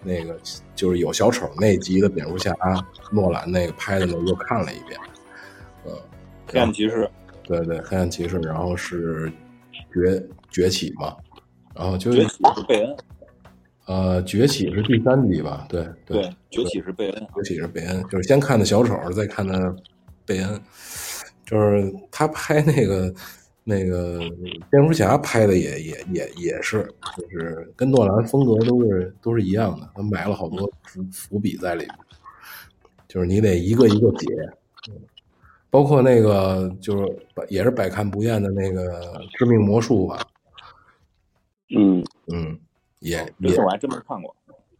[0.02, 0.38] 那个
[0.74, 2.54] 就是有小丑那集的蝙蝠侠，
[3.10, 4.98] 诺兰那个拍的那又看了一遍，
[5.86, 5.92] 嗯，
[6.46, 7.08] 黑暗骑士，
[7.44, 9.30] 对对，黑暗骑士，然后是
[9.92, 11.14] 崛崛起嘛，
[11.74, 12.96] 然后就是崛起是贝恩，
[13.86, 15.66] 呃崛起是第三集吧？
[15.68, 17.26] 对对对，崛起是贝恩。
[17.34, 19.74] 崛起是贝恩，就是先看的小丑，再看的
[20.24, 20.60] 贝恩，
[21.44, 23.12] 就是他拍那个
[23.64, 24.18] 那个
[24.70, 26.82] 蝙蝠侠拍的也也也也是，
[27.16, 31.94] 就是跟诺兰风格都是都是一样的，他埋了好多伏伏笔在里面，
[33.08, 34.26] 就是你得一个一个解，
[34.88, 34.94] 嗯
[35.70, 40.20] 包括那个就是也是百看不厌的那个致命魔术吧，
[41.74, 42.58] 嗯，嗯，
[42.98, 44.34] 也也我还真没看过。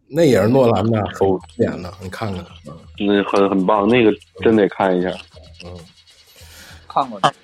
[0.06, 5.10] 那也是诺兰的首演的，你看看，嗯那很很棒，那个真得看一下。
[5.64, 5.78] 嗯。
[6.86, 7.34] 看过这个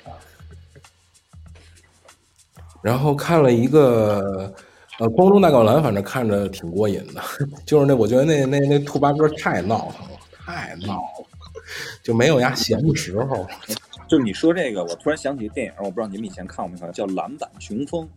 [2.83, 4.53] 然后看了一个
[4.99, 7.21] 呃《光中大灌篮》，反正看着挺过瘾的。
[7.67, 11.27] 就是那，我觉得那那那兔八哥太闹腾了，太闹了，
[12.03, 13.47] 就没有呀闲的时候。
[14.07, 18.09] 就是你说这个，我突然想起一个电影，我不知道你们以前看过没看，叫《篮板雄风》，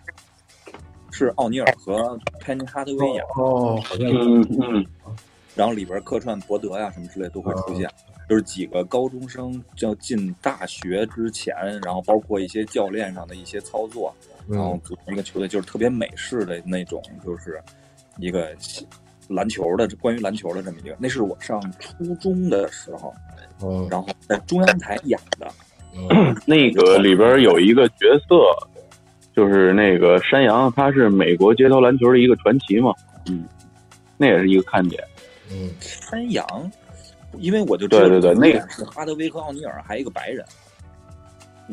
[1.12, 4.86] 是奥尼尔和潘尼哈德威演的，哦，好像嗯嗯，
[5.54, 7.90] 然后里边客串伯德呀什么之类都会出现。
[8.32, 14.16] 就是几个高中生要进大学之前，然后包括一些教练上的一些操作，
[14.48, 17.62] 然后嗯组成一个球队，就是特别美式的那种，就是
[18.20, 18.56] 一个
[19.28, 20.96] 篮球的关于篮球的这么一个。
[20.98, 23.14] 那是我上初中的时候，
[23.62, 25.52] 嗯然后在中央台演的。
[25.94, 28.46] 嗯 那个里边有一个角色，
[29.36, 32.94] 就是那个山羊，他是美国街头篮球的一个传奇嘛，
[33.26, 33.44] 嗯，
[34.16, 35.04] 那也是一个看点。
[35.52, 36.72] 嗯山羊，
[37.40, 40.46] 因为我就知道对对对那个是哈德威和奥尼尔，还有一个白人。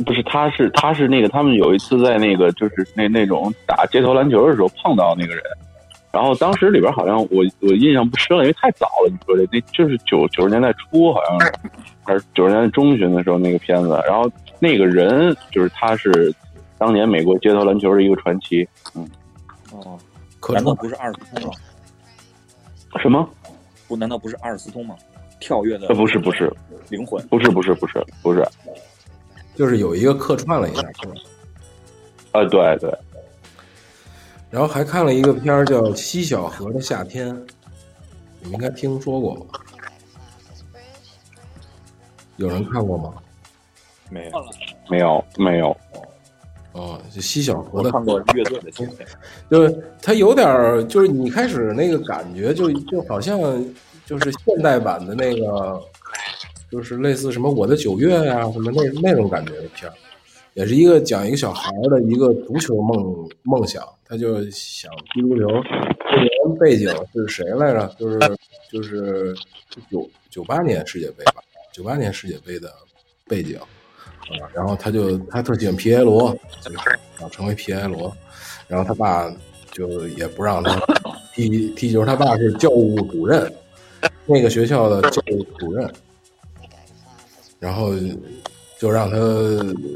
[0.04, 5.42] 不是，他是他是那个，他们有一次在那个就是那那种打街头篮球的时候碰到那个人，
[6.12, 9.10] 然后当时里边好像我我印象不深了，因为太早了。
[9.10, 11.52] 你说的那就是九九十年代初，好像是
[12.04, 13.88] 还是九十年代中旬的时候那个片子。
[14.06, 16.32] 然后那个人就是他是
[16.78, 18.66] 当年美国街头篮球的一个传奇。
[18.94, 19.08] 嗯
[19.72, 19.98] 哦，
[20.50, 21.52] 难道不是阿尔斯通吗？
[23.02, 23.28] 什么？
[23.88, 24.94] 不，难道不是阿尔斯通吗？
[25.40, 26.52] 跳跃的呃，不是不是
[26.88, 27.24] 灵魂。
[27.28, 28.46] 不是不是不是不是，
[29.54, 31.14] 就是有一个客串了一下，是吧？
[32.32, 32.92] 啊，对对，
[34.50, 37.34] 然后还看了一个片儿叫《西小河的夏天》，
[38.40, 39.60] 你们应该听说过吧？
[42.36, 43.14] 有人看过吗？
[44.10, 44.44] 没有，
[44.88, 45.76] 没有没有，
[46.72, 48.70] 哦，就西小河的我看过乐队的。
[49.50, 53.38] 就是它有点儿，就是你开始那个感觉就就好像
[54.08, 55.78] 就是现代版的那个
[56.70, 59.94] 就是类似什么《我的九月》呀，什么那那种感觉的片儿，
[60.54, 65.46] 也是一个讲一个小孩的一个足球梦梦想，他就想踢足球。
[66.10, 67.86] 这年背景是谁来着？
[67.98, 68.18] 就是
[68.72, 69.34] 就是
[69.90, 71.34] 九九八年世界杯吧，
[71.70, 72.72] 九八年世界杯的
[73.26, 74.48] 背景啊。
[74.54, 76.34] 然后他就他特喜欢皮埃罗，
[77.18, 78.10] 想成为皮埃罗。
[78.66, 79.30] 然后他爸
[79.70, 80.78] 就也不让他
[81.34, 83.50] 踢踢球，他爸是教务主任，
[84.26, 85.92] 那个学校的教务主任，
[87.58, 87.92] 然后
[88.78, 89.16] 就让他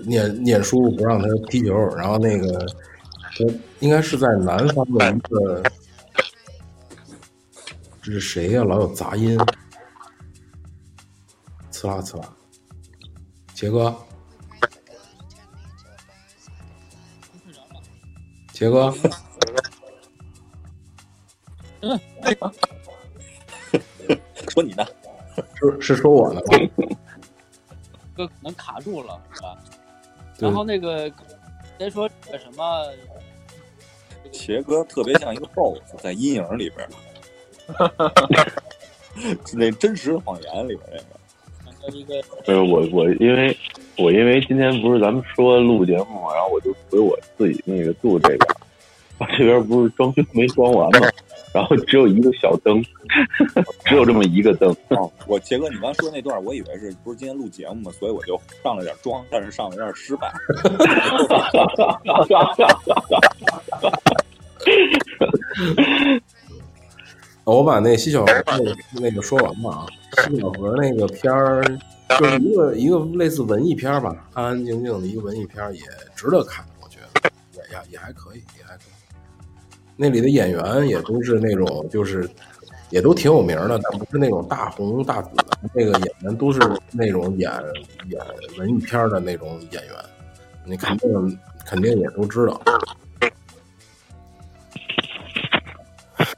[0.07, 1.75] 念念书，不让他踢球。
[1.97, 2.67] 然后那个
[3.37, 3.45] 他
[3.81, 5.63] 应该是在南方的一个，
[8.03, 9.39] 这是谁呀、老有杂音，
[11.71, 12.29] 呲啦呲啦，
[13.55, 13.97] 杰哥，
[18.53, 18.93] 杰哥，
[24.53, 24.85] 说你呢？
[25.59, 26.59] 是是说我呢吗？
[28.15, 29.57] 哥可能卡住了，是吧？
[30.39, 31.11] 然后那个
[31.79, 32.87] 先说那个什么，
[34.31, 36.87] 茄哥特别像一个 BOSS 在阴影里边
[37.79, 38.13] 儿，
[39.55, 41.05] 那真实谎言里边那个。
[41.81, 43.57] 说一个呃，我我因为
[43.99, 48.41] 我因为今天不是咱们说录节目嘛，然后我就回我自己那个住这边，
[49.19, 51.09] 我这边不是装修没装完嘛，
[51.53, 52.81] 然后只有一个小灯，
[53.93, 54.75] 只有这么一个灯。
[54.89, 60.33] 哦，我杰哥，你刚说那段，我以为是不是今天录节目嘛，所以我就上了点妆，但是上了有点失败。
[67.45, 69.85] 我把那西小河那个那个说完吧啊，
[70.29, 71.63] 西小河那个片儿
[72.19, 75.83] 就是一个一个类似文艺片儿吧，安安静静的一个文艺片儿，也
[76.17, 77.21] 值得看，我觉得
[77.53, 78.87] 也也也还可以，也还可以。
[79.97, 82.27] 那里的演员也都是那种就是
[82.93, 86.61] 也都挺有名的，但不是那种大红大紫的，那个演员都是
[86.93, 87.51] 那种演
[88.11, 88.21] 演
[88.59, 89.95] 文艺片的那种演员，
[90.65, 92.61] 你肯定肯定也都知道。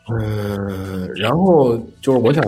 [0.08, 2.42] 嗯，然后就是我想，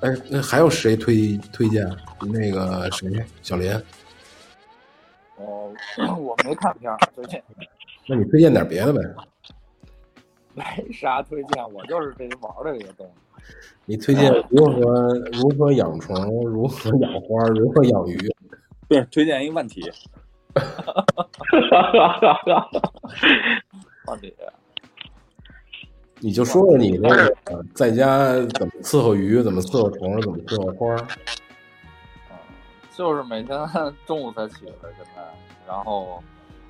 [0.00, 1.86] 哎，那还有谁推推荐？
[2.32, 3.70] 那个谁，小林，
[5.36, 5.70] 我
[6.16, 7.38] 我没看片儿，最近
[8.06, 9.00] 那你推荐点别的呗？
[10.54, 13.12] 没啥推荐，我就是这玩儿的这个东西。
[13.84, 18.18] 你推荐如何如何养虫，如何养花，如何养鱼？
[18.88, 19.82] 不是推荐一个问题，
[24.06, 24.34] 到底
[26.20, 30.96] 你就说说你那个呃在家怎么伺候鱼，怎么伺候虫，怎么伺候花。
[32.30, 32.36] 嗯，
[32.96, 33.58] 就是每天
[34.06, 35.22] 中午才起来，现在，
[35.66, 36.22] 然后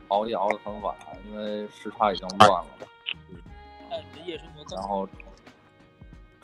[0.08, 0.94] 熬夜熬得很晚，
[1.30, 2.66] 因为时差已经乱了。
[3.88, 5.08] 看你的夜生活更然后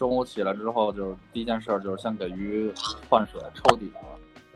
[0.02, 2.74] 中午起来之后，就是第一件事儿就是先给鱼
[3.08, 3.92] 换水抽底，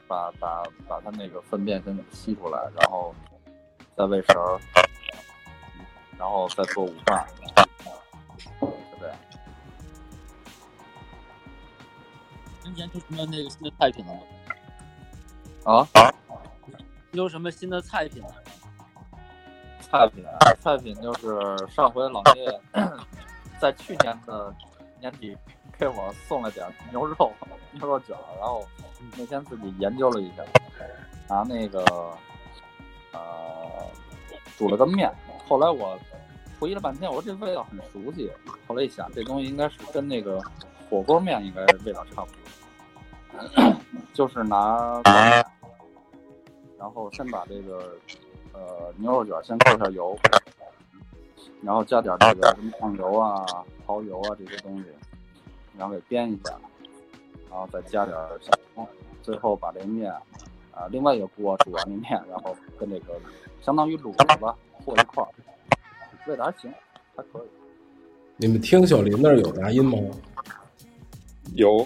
[0.09, 3.14] 把把把它那个粪便先给吸出来，然后
[3.96, 4.59] 再喂食儿，
[6.18, 7.24] 然后再做午饭，
[8.61, 8.66] 就
[8.98, 9.16] 这样。
[12.64, 14.20] 今年出什么那个新的菜品了吗？
[15.62, 15.87] 啊，
[17.12, 18.35] 有什么新的菜品了？
[19.80, 22.61] 菜品啊，菜品就是上回老聂
[23.61, 24.52] 在去年的
[25.00, 25.37] 年底
[25.78, 27.32] 给我送了点牛肉
[27.72, 28.66] 牛肉卷，然后
[29.16, 30.42] 那天自己研究了一下，
[31.28, 31.80] 拿那个
[33.12, 33.20] 呃
[34.56, 35.12] 煮了个面，
[35.46, 35.98] 后来我
[36.59, 38.30] 回忆了半天，我说这味道很熟悉，
[38.66, 40.40] 后来一想这东西应该是跟那个
[40.88, 42.30] 火锅面应该味道差不
[43.62, 43.74] 多，
[44.14, 45.02] 就是拿
[46.78, 47.96] 然后先把这个
[48.52, 50.16] 呃牛肉卷先扣一下油，
[51.66, 53.44] 然后加点这个什么酱油啊、
[53.85, 54.85] 蚝油啊这些东西，
[55.76, 56.55] 然后给煸一下，
[57.50, 58.87] 然后再加点小葱，
[59.20, 60.12] 最后把这面
[60.70, 63.14] 啊、另外一个锅煮完的面，然后跟这个
[63.61, 65.29] 相当于卤子吧和一块儿，
[66.29, 66.72] 味道还行，
[67.16, 67.48] 还可以。
[68.37, 69.98] 你们听小林那儿有杂音吗？
[71.55, 71.85] 有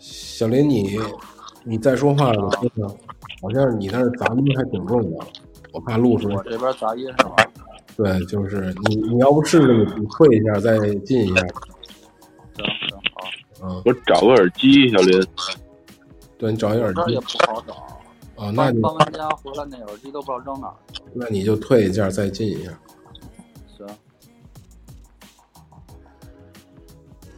[0.00, 0.98] 小林你，
[1.62, 2.84] 你再说话我听听，
[3.40, 5.24] 好像你那儿杂音还挺重的，
[5.72, 6.42] 我怕录出来我。
[6.42, 7.36] 这边杂音是吧？
[7.96, 11.40] 对，就是你，你要不试试你你退一下，再进一下，
[12.56, 13.28] 行行好，
[13.62, 15.22] 嗯，我找个耳机，小林。
[16.38, 17.74] 对你找一耳机这也不好找。
[18.42, 21.00] 啊，那你搬完家回来那耳机都不知道扔哪儿去。
[21.14, 22.70] 那你就退一下，再进一下。
[23.76, 23.86] 行，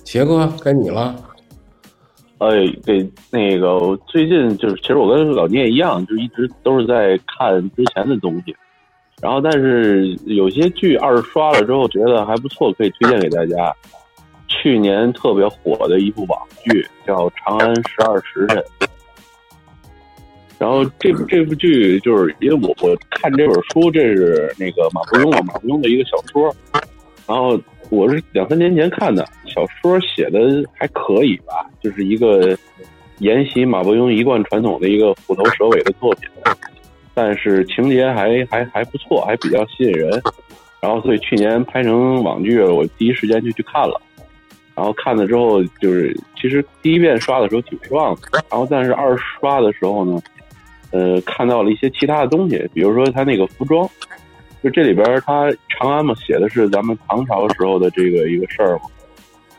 [0.03, 1.15] 杰哥，该你了。
[2.39, 2.49] 哎，
[2.85, 8.57] 给那个我最近就是，其实我跟老聂一样，就一直都是在看之前的东西，
[9.25, 13.75] 然后但是有些剧二刷了之后觉得还不错，可以推荐给大家。
[14.49, 18.59] 去年特别火的一部网剧，叫《长安十二时辰》。
[20.59, 26.55] 然后这部这部剧就是因为我我看这本书，这是那个马伯庸啊，马伯庸的一个小说。
[27.27, 27.59] 然后
[27.89, 32.55] 我是两三年前看的，小说写的还可以吧，就是一个
[33.21, 36.29] 沿袭马伯庸一贯传统的一个虎头蛇尾的作品，
[37.15, 40.21] 但是情节还还还不错，还比较吸引人。
[40.81, 44.01] 然后所以去年拍成网剧，我第一时间就去看了。
[44.75, 50.21] 然后看了之后，就是其实第一遍刷的时候挺失望的，然后但是二刷的时候呢，
[50.91, 53.89] 呃，看到了一些其他的东西，比如说他那个服装，
[54.65, 58.83] 就这里边他长安嘛写的是咱们唐朝时候的这个一个事儿嘛，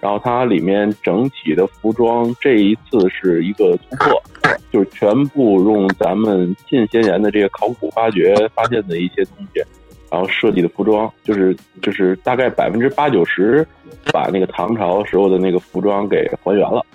[0.05, 4.21] 然后它里面整体的服装这一次是一个突破，
[4.71, 9.63] 就是全部用咱们近些年的这个考古发掘发现的一些东西，
[10.11, 13.65] 然后设计的服装，就是就是大概百分之八九十
[14.13, 16.85] 把那个唐朝时候的那个服装给还原了。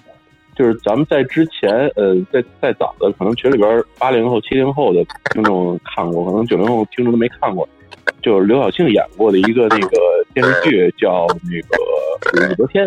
[0.55, 5.05] 就是咱们在之前，呃，在在早的可能群里边八零后、七零后的
[5.35, 7.69] 听众看过，可能九零后听众都没看过。
[8.23, 9.99] 就是刘晓庆演过的一个那个
[10.33, 12.87] 电视剧，叫那个《武则天》。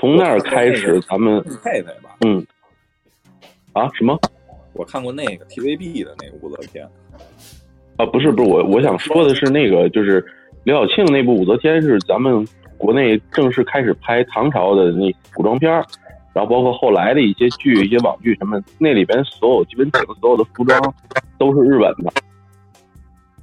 [0.00, 2.44] 从那儿开始，咱们佩佩吧，嗯，
[3.74, 4.18] 啊什么
[4.72, 6.88] 我看过那个 TVB 的那个武则天，
[7.98, 8.06] 啊？
[8.06, 10.24] 不是不是，我我想说的是那个，就是
[10.64, 12.42] 刘晓庆那部《武则天》是咱们
[12.78, 15.84] 国内正式开始拍唐朝的那古装片儿，
[16.32, 20.80] 然后包括后来的一些剧、一些网剧什么，那里边所有基本整个所有的服装
[21.36, 22.10] 都是日本的。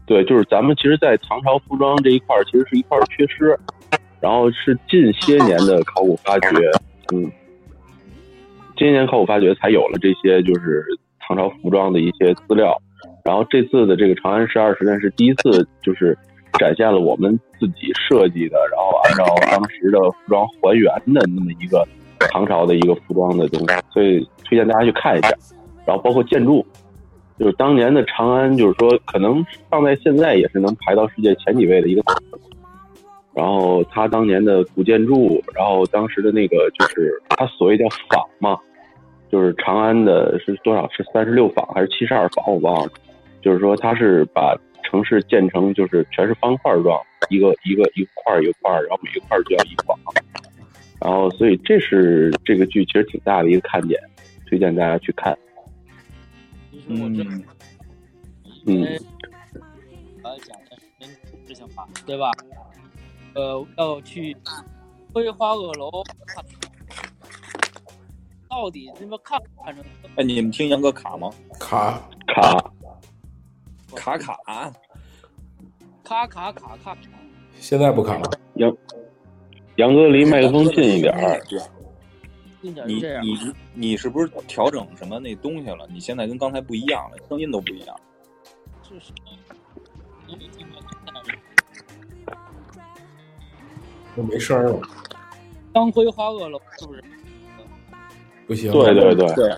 [0.07, 3.55] 对，就是咱们其实，在唐朝服装这一块儿，其实是一块缺失，
[4.19, 6.49] 然后是近些年的考古发掘，
[7.13, 7.31] 嗯，
[8.75, 10.83] 今年考古发掘才有了这些就是
[11.19, 12.75] 唐朝服装的一些资料，
[13.23, 16.17] 然后这次的这个长安十二时辰是第一次就是
[16.59, 21.87] 展现了我们自己设计的，然后按照当时的服装还原的那么一个
[22.31, 25.29] 唐朝的一个服装的东西，所以推荐大家去看一下，
[25.85, 26.65] 然后包括建筑。
[27.39, 32.46] 就是当年的长安，就是说可能放在现在也是能排到世界前几位的一个城市。
[33.37, 38.59] 然后他当年的古建筑，然后当时的那个就是他所谓叫坊嘛，
[39.31, 40.89] 就是长安的是多少？
[40.89, 42.43] 是三十六坊还是七十二坊？
[42.51, 42.91] 我忘了。
[43.43, 49.95] 就是说他是把城市建成就是全是方块状，一个一个一个块一个块，然后每一块儿就叫一坊。
[50.99, 54.01] 然后所以这是这个剧其实挺大的一个看点，
[54.49, 55.37] 推荐大家去看。
[56.71, 57.43] 其实我这嗯
[58.65, 58.99] 嗯
[60.23, 61.11] 我要讲的是
[61.47, 62.31] 事情吧，对吧？
[63.37, 64.35] 呃，要去
[65.13, 65.91] 桂花萼楼
[66.25, 66.43] 看，
[68.49, 69.83] 到底他妈看不看着
[70.15, 71.29] 哎，你们听杨哥卡吗？
[71.59, 72.71] 卡卡
[73.95, 74.73] 卡卡，
[76.03, 76.97] 卡卡卡卡，
[77.59, 78.75] 现在不卡了，杨
[79.75, 81.39] 杨哥离麦克风近一点儿。
[82.59, 82.73] 你。
[83.21, 85.87] 你你是不是调整什么那东西了？
[85.91, 87.95] 你现在跟刚才不一样了，声音都不一样。
[94.17, 94.79] 就没声儿了，
[95.71, 97.03] 当归花萼楼是不是？
[98.47, 98.71] 不行。
[98.71, 99.55] 对对对，对，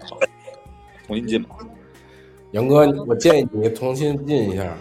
[1.07, 1.55] 重新进吧。
[2.51, 4.75] 杨哥，我建议你重新进一下。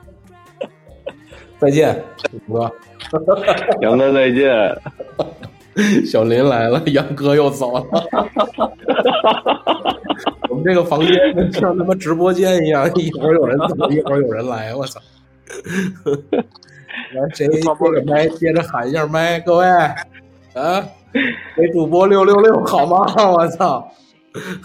[1.58, 2.04] 再见，
[2.48, 2.70] 杨哥。
[3.80, 4.76] 杨哥再见。
[6.04, 7.86] 小林来了，杨哥又走了。
[10.50, 11.16] 我们这个房间
[11.52, 15.00] 像他妈直播间一样，一会儿有人走，一会儿有人来，我操！
[17.12, 17.74] 来，谁接着
[18.06, 19.94] 麦，接着喊一下麦，各位啊，
[21.56, 23.04] 给主播六六六好吗？
[23.32, 23.90] 我操！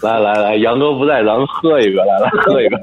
[0.02, 2.78] 来来来，杨哥不在，咱们喝一个，来来喝一个。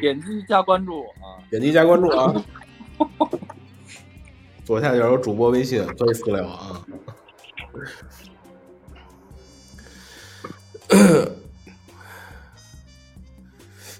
[0.00, 1.36] 点击加关注啊！
[1.50, 2.34] 点击加关注啊！
[4.64, 6.80] 左下角有主播微信，可以私聊啊。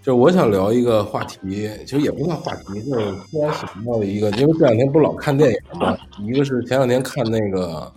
[0.04, 7.90] 就是我想聊一个话题，其实也不算话题，就是突然想到的一个，因为这两天不是老看电影嘛，一个是前两天看那个，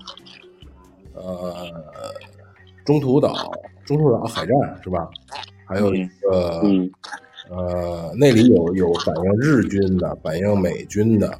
[1.15, 1.53] 呃，
[2.85, 3.35] 中途岛，
[3.83, 5.05] 中途岛海战是吧？
[5.65, 6.89] 还有一个，嗯
[7.49, 11.37] 呃，那里有有反映日军的，反映美军的，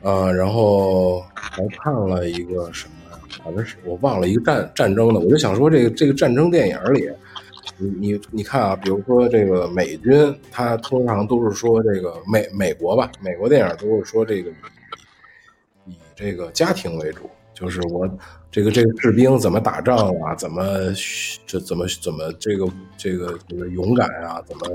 [0.00, 7.08] 呃，然后还看了一个什么，反正是我忘了一个战战争的，我就想说这个这个战争电影里，
[7.98, 18.08] 你你看啊，比如说这个美军，他通常都是说这个美美国吧，美国电影都是说这个以以这个家庭为主，就是我
[18.50, 20.62] 这个这个士兵怎么打仗啊，怎么
[21.46, 24.66] 这怎么怎么这个这个这个勇敢啊，怎么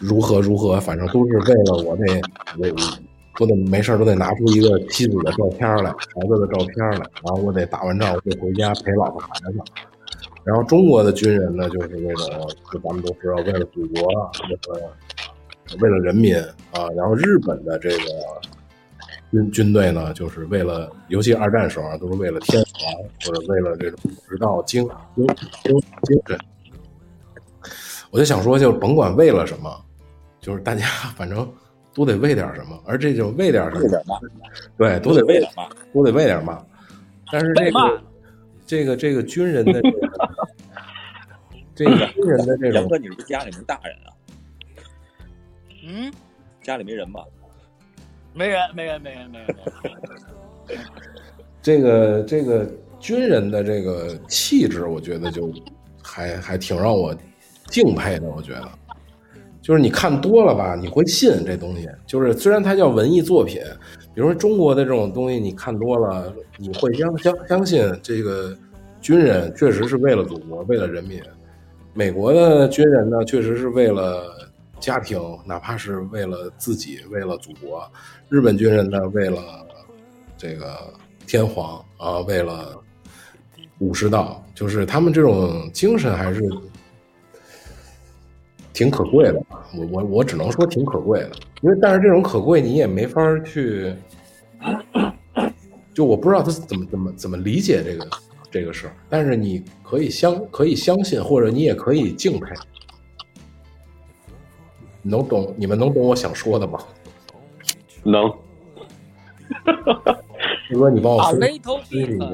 [0.00, 2.04] 如何如何，反正都是为了我这
[2.58, 2.74] 为
[3.36, 9.58] 都得没事都得拿出一个妻子的照片来，孩子的照片来，然后我得打完仗我得回家陪老婆孩子。
[10.44, 14.02] 然后中国的军人呢，就是那种，就咱们都知道，为了祖国，
[14.48, 14.92] 为了
[15.80, 16.36] 为了人民
[16.72, 16.88] 啊。
[16.94, 18.04] 然后日本的这个
[19.30, 22.92] 军军队呢，就是为了，尤其二战时候啊，都是为了天皇
[23.24, 24.86] 或者为了这种直到精
[25.16, 25.26] 精
[25.62, 26.38] 精精神。
[28.10, 29.74] 我就想说，就甭管为了什么，
[30.40, 30.84] 就是大家
[31.16, 31.50] 反正
[31.94, 34.18] 都得为点什么，而这就为点什么，为点嘛，
[34.76, 35.64] 对，都得为点嘛，
[35.94, 36.62] 都得为点嘛。
[37.32, 38.02] 但是这个
[38.66, 40.08] 这个这个军人的这个
[41.74, 44.08] 这个军人的这种杨哥，你是不是家里没大人啊？
[45.86, 46.12] 嗯，
[46.62, 47.24] 家里没人吧？
[48.32, 49.48] 没人，没人，没人，没人，
[50.68, 50.84] 没人。
[51.62, 55.52] 这个这个军人的这个气质，我觉得就
[56.02, 57.14] 还还挺让我
[57.68, 58.28] 敬佩的。
[58.30, 58.68] 我觉得，
[59.60, 61.88] 就是你看多了吧，你会信这东西。
[62.06, 63.62] 就是虽然它叫文艺作品，
[64.14, 68.56] 比如说中国的这种东西，你看多了，你会相相相信这个
[69.00, 71.20] 军人确实是为了祖国，为了人民。
[71.92, 77.90] 美国的军人呢，确实是为了家庭，哪怕是为了自己，为了祖国。
[78.28, 79.66] 日本军人呢，为了
[80.36, 80.76] 这个
[81.26, 82.80] 天皇啊，为了
[83.78, 86.42] 武士道，就是他们这种精神还是
[88.74, 89.42] 挺可贵的。
[89.74, 91.30] 我我我只能说挺可贵的，
[91.62, 93.94] 因为但是这种可贵你也没法去，
[95.94, 98.06] 就我不知道他怎么怎么怎么理解这个
[98.50, 102.54] 这个事儿，但是你可以相可以相信，或者你也可以敬佩。
[105.02, 105.54] 能懂？
[105.56, 106.78] 你们能懂我想说的吗？
[108.02, 108.28] 能，
[109.64, 110.18] 大
[110.72, 111.40] 哥，你帮我啊分
[111.84, 112.26] 析一下。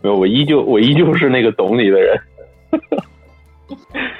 [0.00, 2.20] 没有，我依旧我依旧是那个懂你的人。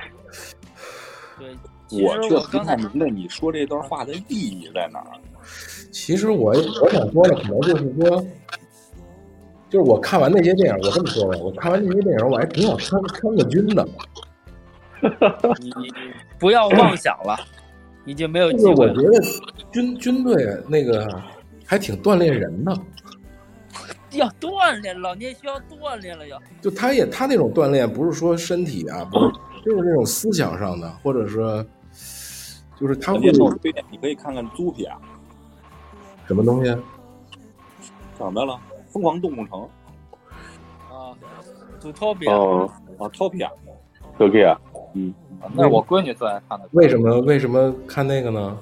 [1.39, 1.57] 对，
[1.89, 5.07] 其我却不太明白你说这段话的意义在哪儿。
[5.91, 8.25] 其实我我想说的可能就是说，
[9.71, 13.87] 就是我看完那些电影，我这么说吧，我看完那些电影，我还挺想参参个军的。
[15.61, 15.93] 你你
[16.39, 17.37] 不要妄想了，
[18.07, 18.95] 已经没有就是机会了。
[18.95, 19.23] 我觉得
[19.71, 20.35] 军军队
[20.67, 21.23] 那个
[21.67, 22.75] 还挺锻炼人的，
[24.17, 26.41] 要锻炼，老年需要锻炼了要。
[26.63, 29.33] 就他也他那种锻炼不是说身体啊，不是
[29.65, 31.65] 就是那种思想上的，或者说
[32.79, 34.99] 就是他会人家都推荐你可以看看《租皮啊，
[36.27, 36.71] 什么东西？
[38.19, 38.53] 叫什么了？
[38.93, 39.61] 《疯狂动物城》
[40.95, 41.17] 啊
[41.81, 44.61] ，Zootopia，、哦啊，Topia，，OK 啊，
[45.55, 46.69] 那是我闺女最爱看的。
[46.73, 48.59] 为什么为什么看那个呢？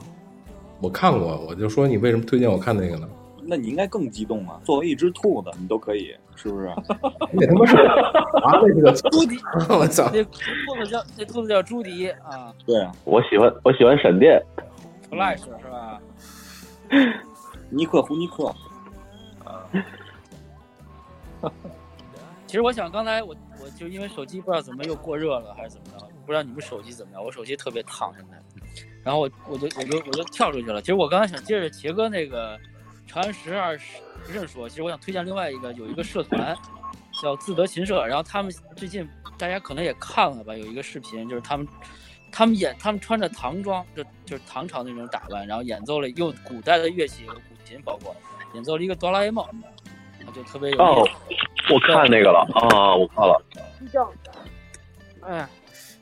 [0.80, 3.08] 我看过，我就说你为什么推荐我看那个呢？
[3.52, 4.58] 那你应该更激动啊！
[4.64, 6.68] 作为一只兔子，你都可以，是不是？
[7.34, 9.36] 那他妈是啊，那是个朱迪，
[9.68, 10.10] 我操！
[10.10, 14.42] 那兔子叫那兔子叫朱迪啊对啊，我喜欢我喜欢闪电
[15.10, 16.00] ，，Flash 是吧？
[17.68, 18.46] 尼克胡尼克，
[19.44, 19.68] 啊
[22.46, 28.38] 其实我想刚才我我就因为手机不知道怎么又过热了还是怎么着，不知道你们手机怎么样，我手机特别烫现在。
[29.04, 30.80] 然后我我就我就我就跳出去了。
[30.80, 32.58] 其实我刚才想接着杰哥那个
[33.12, 34.00] 长安十二时
[34.32, 36.56] 辰说，其实我想推荐另外一个有一个社团
[37.20, 39.06] 叫自得琴社，然后他们最近
[39.36, 41.68] 大家可能也看了吧，有一个视频就是他们
[42.32, 48.16] 他们演他们穿着唐装，就就是唐朝那种打扮，然后演奏了用古代的乐器和古琴，包括
[48.54, 49.46] 演奏了一个哆啦 A 梦，
[50.34, 50.82] 就特别有意思。
[50.82, 51.08] 哦，
[51.70, 53.44] 我看那个了啊，我看了，
[53.92, 54.10] 叫，
[55.20, 55.50] 哎呀，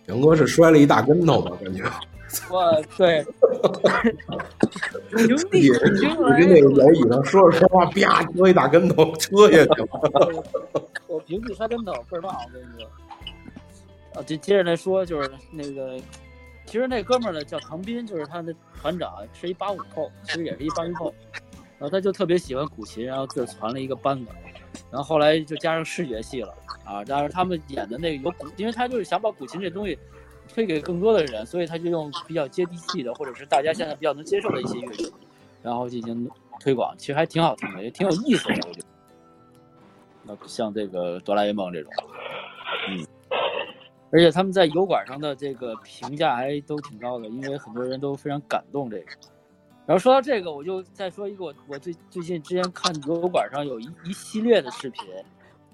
[0.07, 1.57] 杨哥是摔了一大跟头吧？
[1.61, 1.83] 感觉
[2.51, 3.25] 我对，
[5.27, 10.45] 平地也是平我跟那个摇椅上说着说话，啪磕一大跟头， 车下去了。
[11.09, 12.89] 我平地摔跟头倍儿棒，我跟你说。
[14.15, 15.99] 啊，接接着来说，就是那个，
[16.67, 21.13] 其实那哥们儿呢叫唐斌，就是他的团长，是一八五后，其实也是一八零后。
[21.79, 24.27] 然后他就特别喜欢古琴，然后自个儿传了一个班子，
[24.91, 26.55] 然后后来就加上视觉系了
[26.85, 27.03] 啊。
[27.07, 29.99] 但是他们演的那个有古，因为他就是想把古琴这东西
[30.61, 35.11] 推给更多的人，所以他就用比较接地气的，或者是大家现在比较能接受的一些乐器，
[35.63, 36.29] 然后进行
[36.61, 38.87] 推广，其实还挺好听的，也挺有意思的，我觉得。
[40.23, 41.91] 那像这个哆啦 A 梦这种，
[42.91, 43.07] 嗯，
[44.11, 49.07] 而且他们在油管上的这个评价还都挺高的，因为很多人都非常感动这个。
[49.87, 55.05] 然后说到这个，我就再说一个我我最最近之前看油管上有一一系列的视频，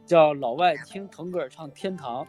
[0.07, 2.25] 叫老外听腾格尔唱《天堂》，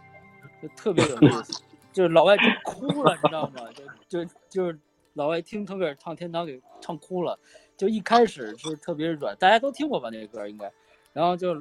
[0.59, 1.61] 就特别有意思，
[1.97, 3.67] 就是老外就 哭了，你知道吗？
[4.07, 4.79] 就就就是
[5.13, 7.39] 老外听腾格尔唱《天堂》给唱哭了，
[7.75, 10.71] 就一开始是特别软，大家都听过吧那个歌应该，
[11.11, 11.55] 然后就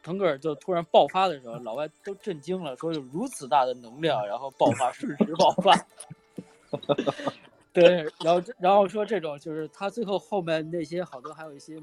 [0.00, 5.74] 腾格尔就突然爆发的时候，老外都震惊了，说有如此大的能量，然后爆发，瞬时爆发。
[7.74, 11.82] 对，然后然后说这种就是他最后后面那些好多还有一些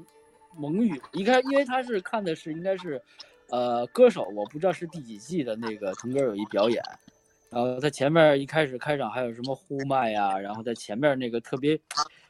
[0.56, 3.02] 蒙语，一开因为他是看的是应该是
[3.50, 6.82] 呃歌手，我不知道是第几季的那个腾格尔有一表演，
[7.50, 11.78] 然后他前面一开始开场还有什么呼麦呀，然后在前面那个特别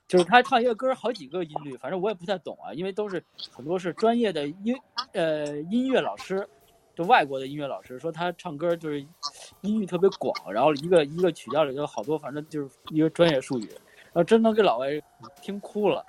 [0.06, 4.76] 就是他唱一个歌好几个音律，反正我也不太懂啊，因为都是很多是专业的音
[5.12, 6.48] 呃音乐老师。
[6.94, 9.00] 就外国的音乐老师说他唱歌就是
[9.60, 13.68] 音域特别广，然后一个一个曲调里头好多，反正就是一个专业术语，
[14.06, 14.88] 然后真能给老外
[15.40, 16.04] 听哭了。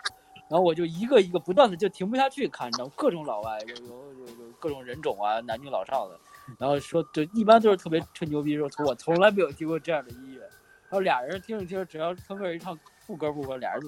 [0.50, 6.20] 然后我就一个一个不断的就停不下去看，你知道各种老外有有有有各种人种啊，男女老少的，
[6.58, 10.42] 然后说就一般都是特别吹牛逼，说从我从来没有听过这样的音乐。
[10.42, 13.88] 然后俩人听着听着，只要腾格尔一唱副歌部分，俩人就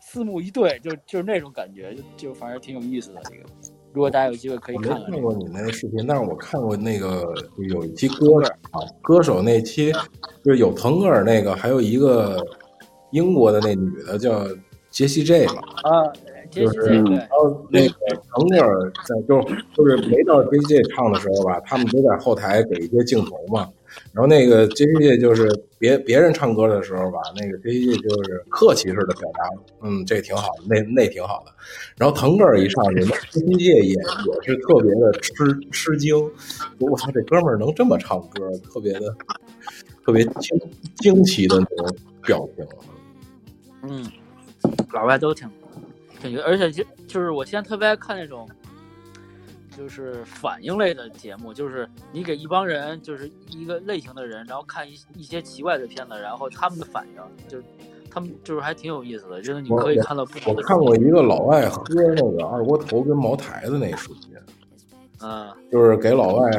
[0.00, 3.44] 四目一对，就就是那种感觉，就就反正挺有意思的这个。
[3.92, 5.12] 如果大家有机会可以看看这个。
[5.12, 7.32] 看过你那个视频，但是我看过那个
[7.68, 9.92] 有一期歌手啊，歌手那期
[10.44, 12.44] 就是有腾格尔那个，还有一个
[13.12, 14.44] 英国的那女的叫
[14.90, 16.12] 杰西 J 嘛，啊，
[16.50, 17.94] 就是然后那个
[18.32, 19.40] 腾格尔在就
[19.74, 23.68] 就是没到 J J 唱的时候吧，他们都在后台给一些镜头嘛。
[24.12, 29.50] 然后那个 J J 就是别别人唱歌的时候吧，那个 J J 就是客气式的表达，
[29.82, 31.52] 嗯，这挺好的，那那挺好的。
[31.96, 34.02] 然后腾格尔一上去，那 J J 也也
[34.42, 35.32] 是特别的吃
[35.72, 36.16] 吃惊，
[36.78, 39.14] 说我操，这哥们儿能这么唱歌，特别的
[40.04, 40.60] 特别惊
[40.96, 42.66] 惊奇的那种表情。
[43.82, 44.06] 嗯，
[44.92, 45.48] 老外都挺
[46.20, 48.48] 挺觉，而且就就是我现在特别爱看那种，
[49.76, 57.64] 就是反应类的节目，就是你给一帮人，就是一个类型的人，然后看一一些奇怪的片子，然后他们的反应，就是
[58.10, 60.60] 他们就是还挺有意思的，真的你可以看到不同的。
[60.60, 64.36] 我看过一个老外喝那个二锅头跟茅台的那视频，
[65.22, 66.50] 嗯就是给老外，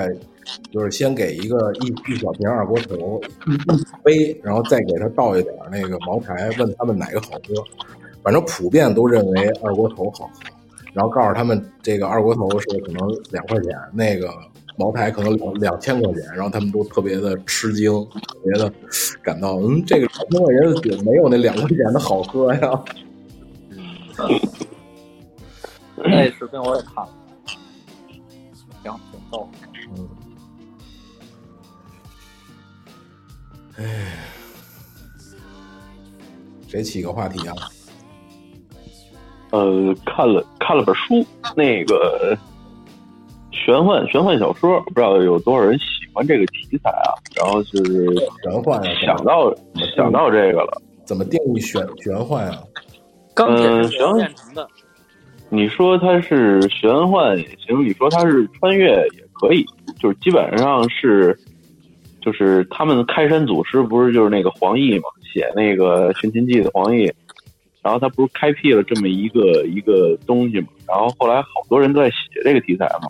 [0.72, 7.64] 就是先给一个一一小瓶二锅头，一一杯，然后再给他倒一点那个茅台，问他们哪个好喝。
[8.24, 10.32] 反正普遍都认为二锅头好喝，
[10.93, 14.32] 然后告诉他们这个二锅头是可能两块钱，那个
[14.78, 18.72] 茅台可能两两千块钱，然后他们都特别的吃惊，特别的
[19.22, 22.84] 感到，嗯，这个两千块钱的酒没有那两块钱的好喝呀。
[25.97, 27.09] 那视频我也看了，
[28.84, 29.49] 行，挺逗。
[33.78, 33.86] 嗯，
[36.67, 37.55] 谁起个话题啊？
[39.52, 41.26] 呃，看了看了本书，
[41.56, 42.38] 那个
[43.52, 47.12] 玄幻玄幻小说，不知道有多少人喜欢这个题材啊？
[47.36, 48.06] 然后就是
[48.43, 48.93] 玄幻啊？
[49.06, 49.54] 想到
[49.95, 50.82] 想到这个了。
[51.04, 52.60] 怎么定义玄玄幻啊？
[53.36, 54.68] 钢铁嗯行是怎么炼成的？
[55.49, 58.88] 你说它是玄幻也行，你说它是穿越
[59.18, 59.66] 也可以，
[59.99, 61.38] 就是基本上是，
[62.22, 67.12] 就是他们开山祖师不是就是那个黄奕嘛，写那个《寻秦记》的黄奕，
[67.82, 73.09] 然后他不是开辟了这么一个一个东西嘛，然后后来好多人都在写这个题材嘛，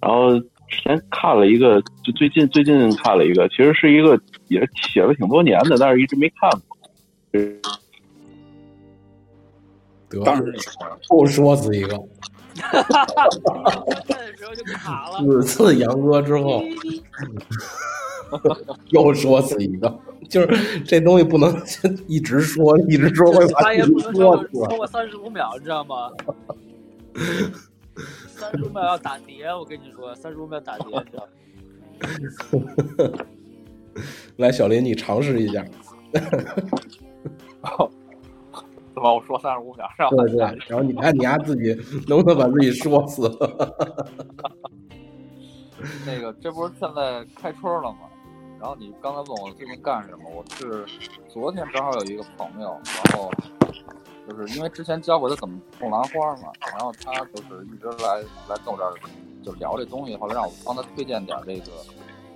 [0.00, 0.38] 然后
[0.68, 4.60] 之前看了一个，就最近最近看了一个，其实是一个也
[4.92, 6.78] 写了挺多年的，但是一直没看过。
[10.10, 10.54] 得当时
[11.08, 11.98] 不说死一个，
[12.56, 15.18] 看的时候就卡了。
[15.20, 16.62] 四次杨哥之后
[18.90, 19.98] 又说死一个，
[20.28, 21.54] 就是这东西不能
[22.06, 26.10] 一直说，一直说会把他也自己不能超说超过三十五秒，你知道吗？
[28.28, 31.28] 三十五秒要打碟，我跟你说，三十五秒打碟，你知道
[33.06, 33.24] 吗？
[34.36, 35.64] 来，小林，你尝试一下。
[38.94, 41.74] 怎么我说三十五秒，对对，然后你看你丫自己
[42.06, 43.76] 能不能把自己说死了？
[46.04, 47.98] 那个这不是现在开春了吗？
[48.58, 50.84] 然后你刚才问我最近干什么，我是
[51.28, 53.30] 昨天正好有一个朋友，然后
[54.28, 58.16] 就是因为之前教过他怎么种兰花嘛，然后他就是一直来
[58.48, 58.92] 来跟我这儿
[59.44, 61.72] 就聊这东西，后来让我帮他推荐点这个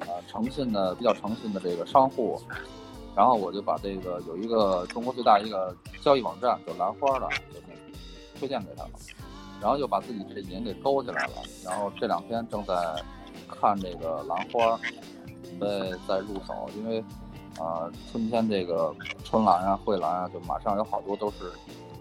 [0.01, 2.41] 呃诚信的比较诚信的这个商户，
[3.17, 7.67] 然后我就把这个有一个中国最大一个交易网站叫兰花的，就是
[8.39, 8.91] 推荐给他了。
[9.61, 12.75] 然后又把自己这瘾给勾起来了，然后这两天正在
[13.49, 14.79] 看这个兰花，
[15.59, 17.01] 备再入手，因为
[17.59, 18.95] 啊、呃春天这个
[19.25, 21.51] 春兰啊、蕙兰啊，就马上有好多都是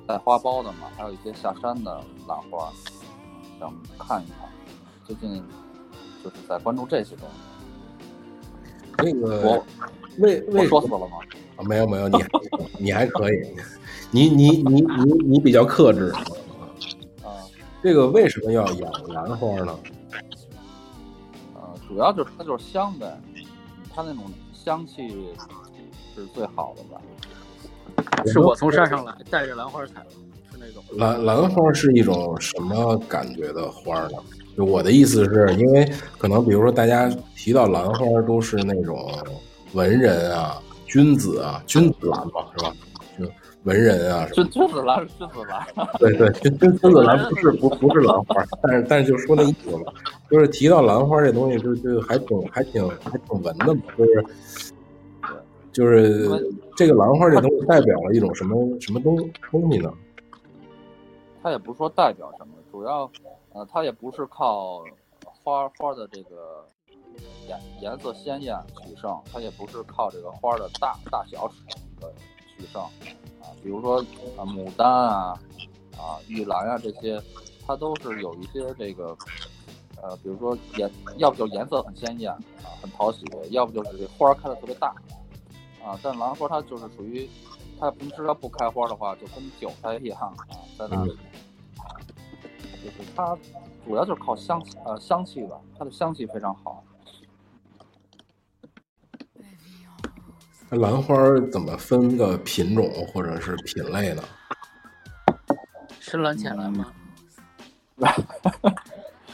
[0.07, 2.71] 带花苞的嘛，还有一些下山的兰花，
[3.59, 4.49] 想看一看。
[5.05, 5.43] 最近
[6.23, 7.35] 就是在关注这些东西。
[8.97, 9.65] 那个我我
[10.19, 11.17] 为为什么说死了吗？
[11.57, 12.23] 啊没有没有，你
[12.77, 13.55] 你还可以，
[14.11, 16.11] 你你你你你比较克制。
[17.23, 17.29] 啊、
[17.83, 19.79] 这个为什么要养兰花呢？
[21.55, 23.19] 呃，主要就是它就是香呗，
[23.93, 24.23] 它那种
[24.53, 25.09] 香气
[26.15, 27.01] 是最好的吧。
[28.25, 30.11] 是我从山上来，带着兰花采的，
[30.51, 30.83] 是那种。
[30.97, 34.17] 兰兰花是一种什么感觉的花呢？
[34.55, 39.11] 就我的意思是，因为可能比如说大家提到兰花都是那种
[39.73, 42.75] 文人啊、君子啊、君子兰嘛，是吧？
[43.63, 44.47] 就文人啊什么。
[44.47, 45.67] 君君子兰是君子兰，
[45.99, 49.91] 对对，君君君子兰不是不不是兰花，但是但是就说那意思嘛，
[50.29, 54.25] 就是提到兰花这东西就，就还挺还挺还挺文的嘛，就是
[55.71, 59.15] 就是这个兰花这东西代表了一种什么什么东
[59.51, 59.93] 东西呢？
[61.43, 63.09] 它也不是说代表什么，主要
[63.53, 64.83] 呃，它也不是靠
[65.23, 66.63] 花花的这个
[67.47, 71.49] 颜颜色鲜艳取胜，它也不是靠这个花的大大小
[72.57, 72.89] 取胜啊，
[73.63, 73.99] 比如说
[74.37, 75.39] 啊牡丹啊
[75.97, 77.21] 啊玉兰啊这些，
[77.65, 79.17] 它都是有一些这个
[80.01, 84.87] 呃，比如说颜，要不就是颜色很鲜艳啊，很讨喜，要不就是这花开的特别大
[85.83, 85.99] 啊。
[86.01, 87.29] 但兰花它就是属于，
[87.79, 91.11] 它平时它不开花的话，就跟韭菜一样啊，在那里，
[91.77, 92.01] 啊
[92.83, 93.37] 就是它
[93.85, 96.83] 主要就是靠香气呃香气吧，它的香气非常好。
[99.35, 101.13] 那兰花
[101.51, 104.23] 怎么分个品种或者是品类呢？
[105.99, 106.93] 深蓝浅蓝吗？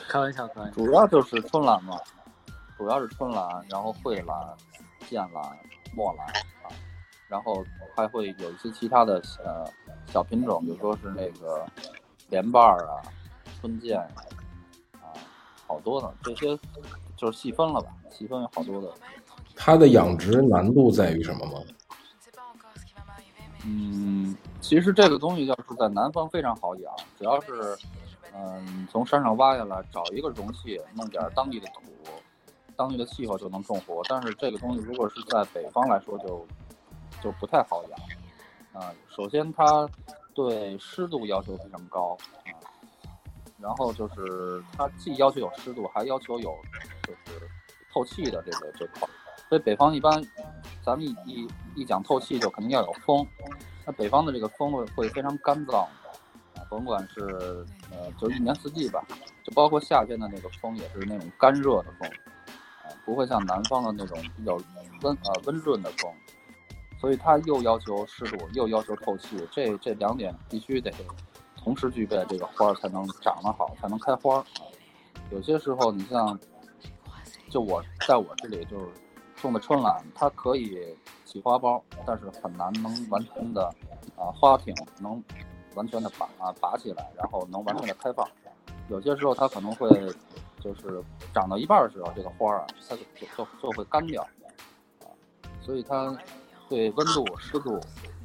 [0.09, 0.75] 开玩笑，开玩笑。
[0.75, 1.99] 主要就是春兰嘛，
[2.75, 4.35] 主要是春兰，然后蕙兰、
[5.07, 5.57] 剑兰、
[5.95, 6.25] 墨兰
[6.63, 6.73] 啊，
[7.27, 7.63] 然后
[7.95, 9.63] 还会有一些其他的呃
[10.07, 11.63] 小品种，比如说是那个
[12.29, 12.97] 莲瓣儿啊、
[13.61, 14.25] 春剑啊，
[15.01, 15.13] 啊，
[15.67, 16.11] 好多呢。
[16.23, 16.57] 这些
[17.15, 18.91] 就是细分了吧，细分有好多的。
[19.57, 21.59] 它的养殖难度在于什么吗？
[23.65, 27.77] 嗯，其实这个东西要是在南方非常好养，只要是
[28.33, 31.81] 嗯从山上挖下来，找一个容器，弄点当地的土，
[32.77, 34.01] 当地的气候就能种活。
[34.07, 36.45] 但是这个东西如果是在北方来说就
[37.21, 38.93] 就不太好养啊。
[39.09, 39.89] 首先它
[40.33, 42.55] 对湿度要求非常高啊，
[43.59, 46.55] 然后就是它既要求有湿度，还要求有
[47.03, 47.49] 就是
[47.91, 49.05] 透气的这个这块。
[49.49, 50.21] 所以北方一般，
[50.83, 53.25] 咱们一一一讲透气，就肯定要有风。
[53.85, 55.87] 那北方的这个风会会非常干燥，
[56.69, 59.01] 甭管是呃，就一年四季吧，
[59.45, 62.11] 就包括夏天的那个风也是那种干热的风，
[63.05, 64.53] 不会像南方的那种比较
[65.01, 66.11] 温呃温润的风。
[66.99, 70.91] 所以它又要求湿度，又要求透气，这这两点必须得
[71.55, 74.43] 同时具备，这个花才能长得好，才能开花。
[75.29, 76.37] 有些时候，你像，
[77.49, 78.85] 就我在我这里就是。
[79.41, 83.67] 种的春兰，它可以起花苞，但是很难能完全的
[84.15, 85.23] 啊花挺能
[85.75, 88.27] 完全的拔啊拔起来，然后能完全的开放。
[88.89, 89.89] 有些时候它可能会
[90.59, 94.21] 就是长到一半的时候，这个花儿啊它就就就就会干掉
[95.01, 95.05] 啊，
[95.61, 96.17] 所以它
[96.69, 97.75] 对温度、湿度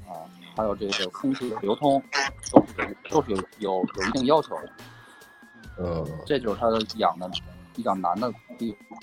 [0.09, 0.25] 啊，
[0.57, 2.03] 还有这个空气的流通
[2.51, 4.71] 都是都是有有有一定要求的。
[5.79, 7.31] 嗯，这就是它养的
[7.75, 8.99] 比较难的地方。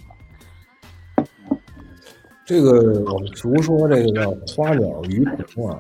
[2.50, 5.78] 这个我们俗说这个叫花鸟鱼虫啊，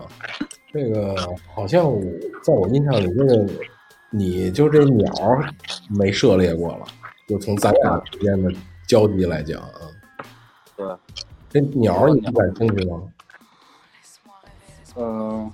[0.72, 1.16] 这个
[1.52, 2.00] 好像我
[2.44, 3.50] 在我印象里，这个
[4.12, 5.12] 你就这鸟
[5.90, 6.86] 没涉猎过了，
[7.28, 8.54] 就从咱俩之间的
[8.88, 9.82] 交集来讲啊，
[10.78, 10.96] 对，
[11.50, 13.02] 这鸟你不感兴趣吗？
[14.96, 15.52] 嗯、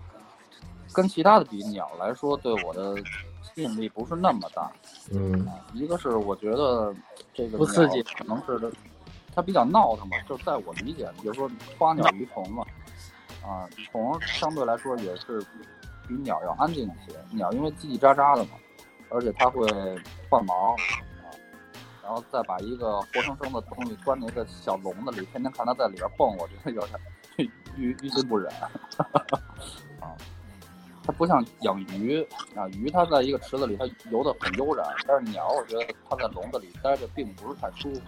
[0.91, 2.93] 跟其他的比，鸟来说对我的
[3.41, 4.70] 吸引力不是那么大。
[5.13, 6.93] 嗯一个是我觉得
[7.34, 8.70] 这个不刺激可能是
[9.36, 12.66] 它比较闹腾嘛，就在我理解，比如说花鸟鱼虫嘛，
[13.44, 15.40] 啊，虫相对来说也是
[16.08, 17.18] 比鸟要安静一些。
[17.32, 18.52] 鸟因为叽叽喳喳的嘛，
[19.10, 19.68] 而且它会
[20.30, 20.76] 换毛啊，
[22.02, 26.98] 然后再把一个活生生的东西关在一个小笼子里，天天看它在里边蹦，我觉得有点
[27.76, 28.50] 于于心不忍
[30.00, 30.16] 啊。
[31.08, 32.26] 它不像养鱼
[32.56, 38.02] 啊，鱼它在一个池子里，它游得很悠然，但是鸟，我觉得它在笼子里待着并不是太舒服。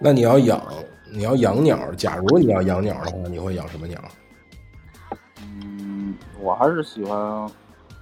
[0.00, 0.62] 那你要养，
[1.10, 4.00] 你要养鸟，假如你要养鸟的话，你会养什么鸟？
[5.40, 7.48] 嗯，我还是喜欢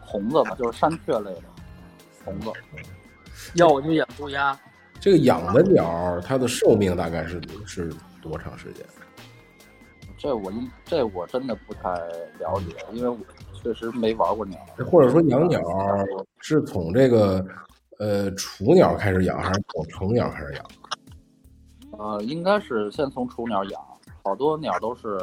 [0.00, 1.42] 红的吧，就是山雀类的
[2.24, 2.50] 红子。
[3.54, 4.58] 要我就养乌鸦，
[4.98, 7.92] 这个养的鸟，它的寿命大概是是
[8.22, 8.84] 多长时间？
[10.16, 10.52] 这我
[10.84, 11.90] 这我真的不太
[12.38, 13.18] 了解，因为我
[13.54, 14.58] 确实没玩过鸟。
[14.90, 15.60] 或者说养鸟
[16.40, 17.44] 是从这个
[17.98, 20.64] 呃雏鸟开始养，还是从成鸟开始养？
[22.00, 23.84] 呃，应该是先从雏鸟养，
[24.24, 25.18] 好多鸟都是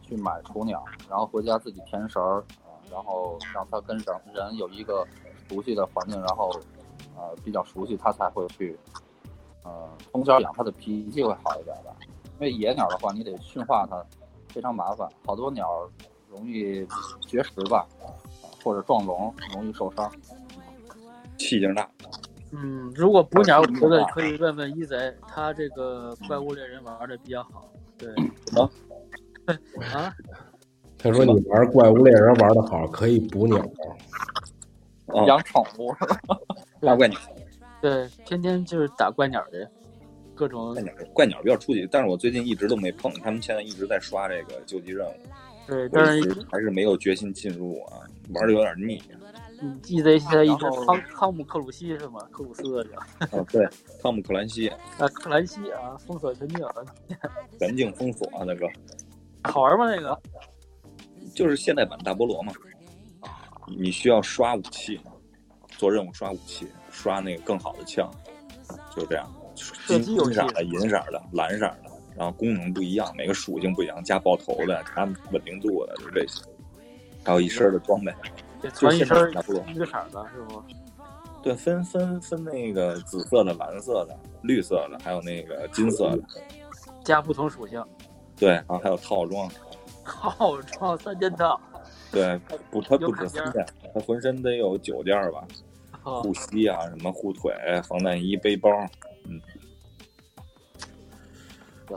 [0.00, 2.44] 去买雏鸟，然后回家自己填食儿，
[2.88, 5.04] 然后让它跟上人有一个
[5.48, 6.48] 熟悉的环境，然后
[7.16, 8.78] 呃比较熟悉，它才会去
[9.64, 11.92] 呃从小养，它的脾气会好一点吧。
[12.38, 14.00] 因为野鸟的话，你得驯化它，
[14.50, 15.68] 非常麻烦，好多鸟
[16.30, 16.86] 容易
[17.26, 17.84] 绝食吧，
[18.62, 20.08] 或者撞笼，容易受伤。
[21.36, 21.90] 气劲大。
[22.52, 27.72] 嗯，如果捕鸟，我觉得可以问问一贼，他这个怪物猎人玩的比较好。
[27.96, 28.08] 对，
[28.52, 28.70] 么
[29.94, 30.12] 啊，
[30.98, 33.58] 他说你玩怪物猎人玩的好，可以捕鸟。
[35.06, 36.38] 啊，养宠物是吧？
[36.80, 37.18] 大怪鸟，
[37.80, 39.70] 对，天天就是打怪鸟的，
[40.34, 45.12] 各种怪鸟，怪鸟比较初级，但是我最近一直都没碰，他们现在一直在刷这个救济任务，
[45.66, 49.02] 对，但是还是没有决心进入啊，玩的有点腻。
[49.62, 52.20] 嗯一贼现在一直然后康康姆克鲁西是吗？
[52.30, 53.68] 克鲁斯的啊，对，
[54.02, 54.78] 汤姆克兰西啊，
[55.14, 56.66] 克兰西啊，封锁全境，
[57.58, 58.66] 全境封锁啊，那个
[59.44, 59.84] 好玩吗？
[59.94, 60.18] 那个？
[61.34, 62.52] 就是现代版大菠萝嘛，
[63.78, 65.00] 你需要刷武器，
[65.68, 68.10] 做任务刷武器，刷那个更好的枪，
[68.96, 69.30] 就这样。
[69.86, 76.42] 金金色的、银色的、蓝色的，然后功能不一样，每个属性不一样，加爆头的，加稳定度的，就这些。
[77.22, 78.39] 还有一身的装备，这
[78.70, 79.30] 穿一身
[79.66, 80.62] 一个色的是不？
[81.42, 86.22] 对，分分分那个紫色的、蓝色的、绿色的，还有那个金色的，
[87.02, 87.82] 加不同属性，
[88.36, 89.50] 对，然后还有套装，
[90.04, 91.58] 套装三件套，
[92.12, 92.38] 对，
[92.70, 95.42] 不，它不止三件，它浑身得有九件吧，
[96.02, 97.54] 哦护膝啊，什么护腿、
[97.88, 98.68] 防弹衣、背包，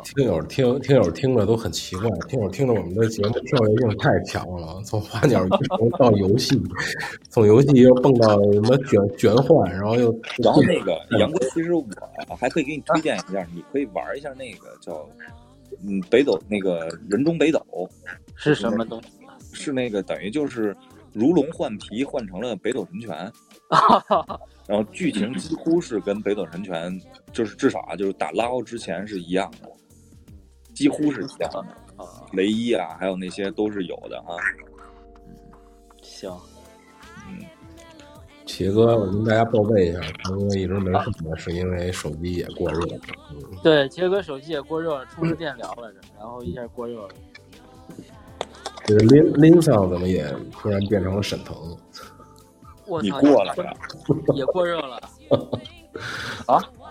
[0.03, 6.59] 听友听听友听着都很奇怪，听友听着我们的节目跳跃性太强了，从花鸟鱼虫到游戏，
[7.29, 10.11] 从游戏又蹦到什么卷卷换，然后又
[10.43, 11.85] 然后那个 杨哥，其实我
[12.39, 15.07] 还可以给你推荐一下，你可以玩一下那个叫
[15.85, 17.61] 嗯北斗那个人中北斗，
[18.35, 19.09] 是什么东西？
[19.53, 20.75] 是那个等于就是
[21.13, 23.31] 如龙换皮换成了北斗神拳，
[24.67, 26.99] 然后剧情几乎是跟北斗神拳
[27.31, 29.69] 就是至少啊就是打捞之前是一样的，
[30.73, 32.03] 几乎是一样的。
[32.03, 34.35] 啊，雷伊啊，还有那些都是有的啊。
[36.01, 36.35] 行，
[37.27, 37.45] 嗯，
[38.45, 42.97] 企鹅哥，我跟大家报备一下，他哥一直没上来，是因为手机也过热了。
[43.31, 47.09] 嗯，对，杰哥手机也过热了，充着电聊来着，然后一下过热了。
[48.85, 51.55] 这个拎拎上怎么也突然变成了沈腾？
[53.01, 53.73] 你我操，过来了，
[54.33, 54.99] 也过热了。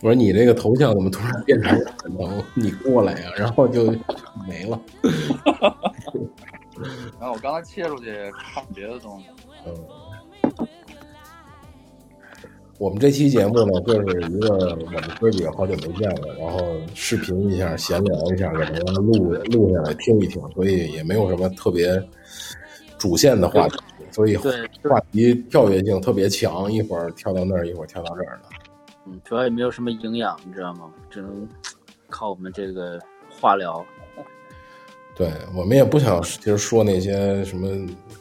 [0.00, 2.44] 我说你这个头像怎么突然变成了沈腾？
[2.54, 3.92] 你过来呀、然后就
[4.46, 4.80] 没了。
[7.18, 9.26] 然后我刚才切出去看别的东西，
[9.66, 9.74] 嗯，
[12.78, 22.00] 我们这期节目呢，就是一个我们哥几个好久没见了，然后视频一下，闲聊一下，给大家录录下来听一听，所以也没有什么特别
[22.96, 23.76] 主线的话题，
[24.12, 24.52] 所以对，
[24.88, 28.48] 话题跳跃性特别强，一会儿跳到那儿，一会儿跳到这儿的。
[29.10, 30.90] 嗯，主要也没有什么营养，你知道吗？
[31.08, 31.48] 只能
[32.08, 33.00] 靠我们这个
[33.30, 33.84] 化疗。
[35.14, 37.68] 对我们也不想其实说那些什么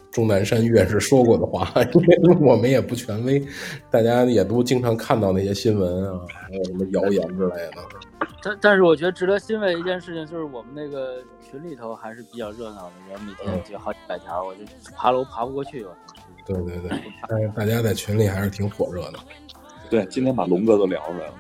[0.10, 3.46] 钟南山院士说过的话， 因为我们也不权威，
[3.92, 7.84] 大家也都经常看到那些新闻啊，还有什么谣言之类的。
[8.42, 14.62] 但但是我觉得值得欣慰的一件事情就是我们那个群里头还是比较热闹的，然后每天就好几百条，我就
[14.96, 15.84] 爬楼爬不过去。
[15.84, 15.96] 我
[16.48, 19.20] 对对对，但是大家在群里还是挺火热的。
[19.90, 21.34] 对，今天把龙哥都聊出来了。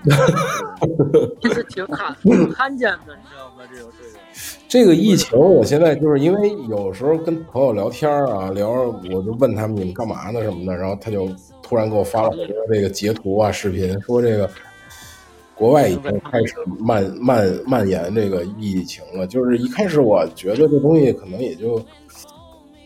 [1.41, 3.63] 其 实挺罕挺罕见的，你知道吗？
[3.71, 4.19] 这种这个。
[4.67, 11.29] 这个疫情，我现在就是因为有时候跟朋友聊天啊，聊我就问他们你们干嘛呢什么的，然后他就
[11.63, 14.49] 突然给我发了很多这个截图啊、视频，说这个
[15.55, 19.25] 国外已经开始蔓蔓蔓延这个疫情了。
[19.25, 21.81] 就是一开始我觉得这东西可能也就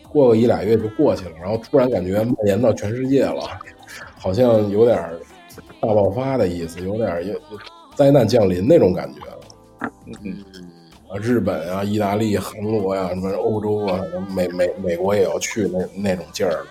[0.08, 3.42] 过个一俩月就过去了，然后突然感觉蔓延到全世界了，
[4.18, 4.98] 好像有点
[5.82, 7.34] 大爆发的意思，有点有
[7.96, 9.90] 灾难降临那种感觉了。
[10.22, 10.44] 嗯，
[11.08, 14.00] 啊，日本啊、意大利、韩国呀、什么欧洲啊、
[14.32, 16.66] 美美美国也要去那那种劲儿了。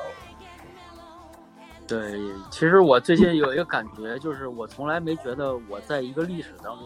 [1.86, 2.18] 对，
[2.50, 6.86] 其实我最近有一个感觉，就是我从来没觉得我在一个历史当中，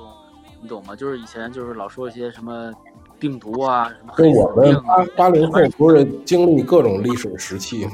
[0.60, 0.96] 你懂吗？
[0.96, 2.74] 就是以前就是老说一些什么
[3.20, 4.82] 病毒啊，什么就黑死我们
[5.16, 7.92] 八零后不是经历各种历史时期吗？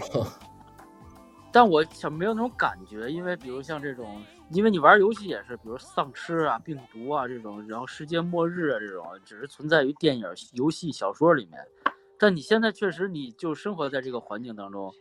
[1.51, 4.21] 但我想没有那种感觉，因为比如像这种，
[4.51, 11.59] 因为你玩游戏也是，比如丧尸啊、病毒啊这种，然后世界末日啊这种，只是存在于电影、游戏、小说里面。
[12.17, 14.93] 但你现在确实你就生活在这个环境当中，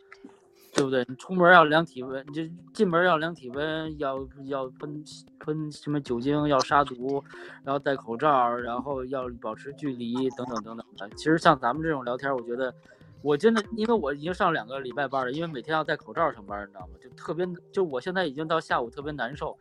[0.72, 1.04] 对不对？
[1.06, 2.42] 你出门要量体温，你就
[2.72, 5.04] 进门要量体温，要要喷
[5.38, 7.22] 喷什么酒精，要杀毒，
[7.62, 11.10] 然后戴口罩，然后要保持距离，等等等等的。
[11.16, 12.74] 其实像咱们这种聊天，我觉得
[13.22, 16.94] 我真的，因为我已经上两个礼拜班了，因为每天要戴口罩上班，你知道吗？
[17.02, 19.56] 就特别，就我现在已经到下午特别难受，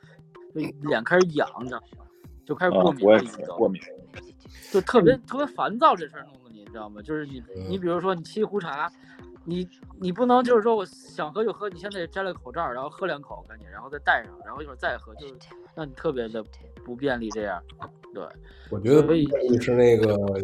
[0.53, 2.05] 就脸开始痒，你知道吗？
[2.45, 3.55] 就开始啊过，敏了已经都。
[3.57, 3.81] 过敏。
[4.71, 7.01] 就特别特别烦躁，这事儿弄得你知道吗？
[7.01, 8.91] 就是你嗯你比如说你沏壶茶，
[9.49, 9.67] 你
[9.99, 15.33] 你不能就是说我想喝就喝，你现在摘了口罩，然后喝两口赶紧，然后再戴上，然后一会儿再喝，就是
[15.73, 16.43] 让你特别的
[16.85, 17.61] 不便利这样。
[18.13, 18.23] 对，
[18.69, 19.27] 我觉得所以
[19.59, 20.39] 是那个呃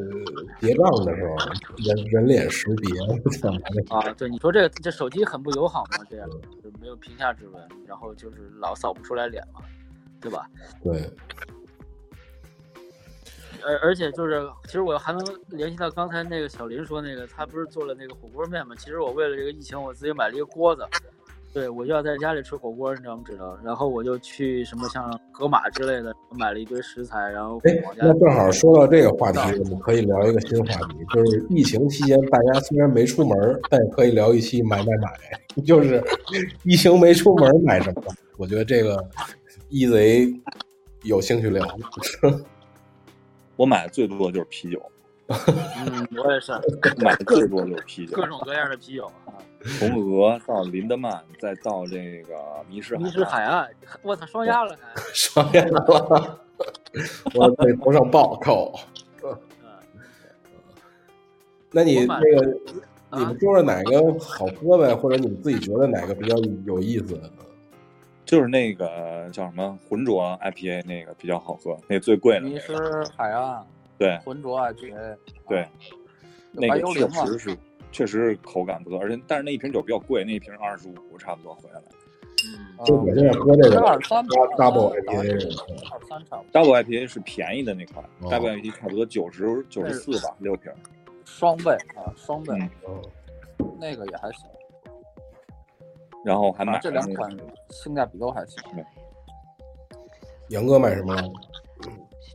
[0.60, 1.36] 结账的时候，
[1.78, 3.00] 人人脸识别，
[3.90, 6.04] 啊，对，你说这个这手机很不友好嘛？
[6.10, 6.30] 这样
[6.64, 9.62] 就没有屏下指纹，然后就是老扫不出来脸嘛，
[10.22, 10.48] 对吧？
[10.84, 11.12] 对，
[13.66, 18.76] 而而且就是，其实我还能联系到刚才那个小林说那个，他不是做了那个火锅面嘛？
[18.78, 20.84] 其实我为了这个疫情，我自己买了一个锅子，
[21.54, 23.24] 对我就要在家里吃火锅，你知道吗？
[23.26, 23.58] 知道。
[23.64, 35.18] 然后我就去什么像盒马之类的，买了一堆食材，然后哎往，家那正好说到这个话题，我们可以聊一个新话题，就是疫情期间大家虽然没出门，但也可以聊一期买买买，
[35.66, 36.04] 就是
[36.64, 38.04] 疫情没出门买什么？
[38.38, 39.02] 我觉得这个
[39.70, 40.30] 一贼
[41.04, 41.66] 有兴趣聊。
[43.56, 44.92] 我买的最多的就是啤酒，
[45.28, 46.52] 嗯，我也是
[46.98, 49.34] 买的最多就是啤酒各，种各样的啤酒啊，
[49.80, 52.36] 从俄到林德曼，再到这个
[52.70, 53.70] 迷失迷失海岸，
[54.02, 55.02] 我操，双压了还。
[55.14, 56.40] 上演了，
[57.34, 58.74] 我在头上爆扣。
[59.24, 59.38] 嗯
[61.72, 62.58] 那你那个，
[63.10, 67.20] 啊你们说说哪个好喝呗，或者你们自己觉得哪个比较有意思？
[68.26, 72.54] 就是那个叫什么浑浊 IPA 那个比较好喝，那最贵的那个。
[72.56, 72.74] 迷失
[73.16, 73.64] 海岸，
[73.98, 75.18] 对浑浊 IPA，
[75.48, 75.70] 对，啊
[76.52, 77.58] 那个确实是
[77.92, 81.80] 确实是口感不错，而且但是那一瓶酒比较贵，那一瓶二十五差不多回来。
[82.48, 90.72] 嗯，就我现在喝这个二三 double IPA，二三差不多，Double IPA 是便宜的那款、哦 d o u b l e IPA 差不多九十九十四吧，六瓶。
[91.24, 92.54] 双倍啊，双倍，
[93.80, 94.46] 那个也还行，
[96.26, 97.30] 然后还买这两款
[97.70, 98.60] 性价比都还行。
[100.50, 101.24] 杨哥买什么了？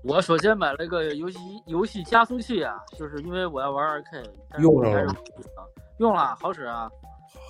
[0.05, 4.23] 我首先买了一个游戏游戏加速器啊，就是因为我要玩二 K，
[4.61, 5.17] 用上了吗
[5.99, 6.91] 用了，好使啊，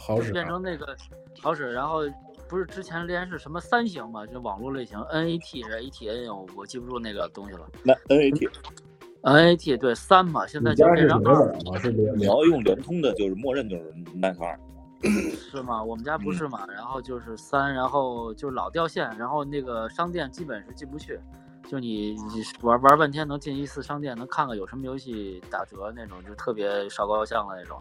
[0.07, 0.97] 好使啊，变成那个
[1.41, 1.72] 好使。
[1.72, 2.01] 然后
[2.49, 7.68] 不是之前连是什么三型嘛，就网络类型 NAT 是 ATN，我我记不住那个东西了。
[7.84, 11.55] 那 NAT，NAT 对三嘛，现在就变成二
[12.16, 14.59] 你要用联通的，就是默认就是 NAT 二。
[15.51, 15.82] 是吗？
[15.82, 21.18] 我们家不是嘛，然后就是三，然后就老掉线，然后那个商店基本是进不去，
[21.66, 27.80] 就你你玩玩半天能进一次商店，能看看有什么游戏打折那种，就特别烧高香的那种。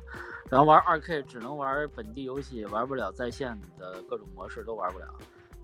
[0.49, 5.05] 然后玩二 K 只能玩本地游戏，玩不了在线的各种模式都玩不了。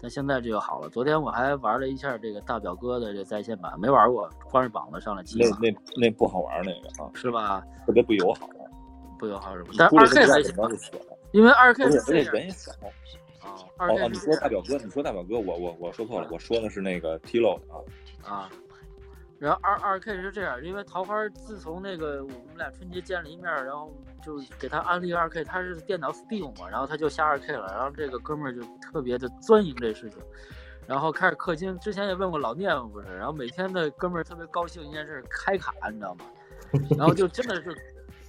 [0.01, 7.63] 但现在这就好了，昨天我还玩了一下这个大表哥的这在线版，没玩过，光是膀子上了机嘛，那那 那不好玩，那个啊，是吧？
[7.85, 8.49] 特别不友好。
[9.17, 9.69] 不友好是吧？
[9.77, 10.75] 但是二 K 不知
[11.35, 12.71] 因为二 K 而且而且是这样人也小。
[12.71, 18.37] 啊，二哦 K 哦，你说大表哥，你说大表哥，我我我说错了，我说的是那个 Tilo 的啊。
[18.37, 18.49] 啊。
[19.37, 30.17] 然后二二 K 是这样，因为桃花自从那个我们俩春节见了一面，然后就给他安利二 K，他是电脑 Steam 嘛，然后他就下二 K 了，然后这个哥们儿就特别的钻营这事情，
[30.87, 36.25] 然后开始氪金，之前也问过老聂嘛不是，然后每天的哥们儿特别高兴一件事，开卡你知道吗？
[36.97, 37.75] 然后就真的是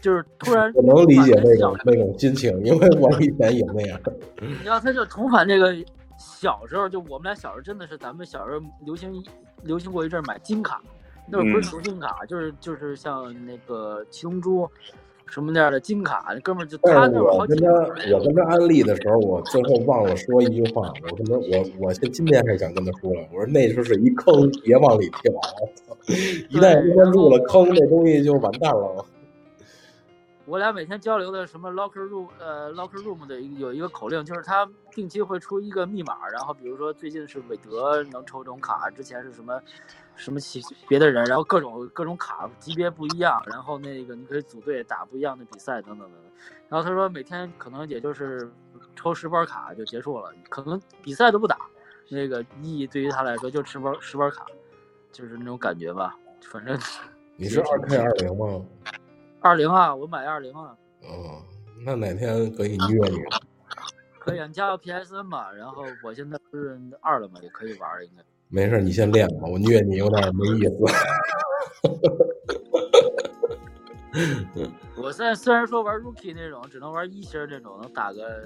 [0.07, 4.01] 就是突然我能理解那小种那种心情，因为我以前也那样。
[4.41, 5.75] 你知道，他就重返这个
[6.17, 9.21] 小时候，就我们俩小时候真的是咱们小时候流行
[9.65, 10.81] 流行过一阵儿买金卡，
[11.29, 14.69] 那会儿不是嗯球星卡，就是就是像那个七龙珠
[15.27, 25.33] 什么那样的金卡，哥们儿就但是他那会儿好几我跟他我跟他安利的时候，我最后忘了说一句话，我跟他我我现今天还想跟他说了，我说那时候是一坑，别往里跳！
[26.49, 29.05] 一旦对关注了坑，这东西就完蛋了。
[30.47, 39.61] 我俩每天交流的什么 locker room 呃 locker room 的有一个口令，就是他定期会出一个密码，然后比如说最近是韦德能抽这种卡，之前是什么
[40.15, 46.23] 什么其别的人，然后各种各种卡级别不一样，然后那个你可以组队打不一样的比赛等等等等。
[46.69, 48.49] 然后他说每天可能也就是
[48.95, 51.59] 抽十包卡就结束了，可能比赛都不打，
[52.09, 54.47] 那个意义对于他来说就十包十包卡，
[55.11, 56.79] 就是那种感觉吧，反正
[57.35, 58.65] 你是二 K 二零吗？
[59.47, 60.77] 二零啊，我买二零啊。
[61.05, 61.41] 嗯，
[61.85, 63.19] 那哪天可以约你？
[64.19, 65.53] 可以，啊，你加个 PSN 吧。
[65.53, 68.25] 然后我现在不是二了嘛，也可以玩儿，应该。
[68.49, 70.75] 没事，你先练吧，我虐你有点没意思。
[74.97, 78.43] 我现在虽然说玩 Rookie 那种只能玩一星儿这种，能打个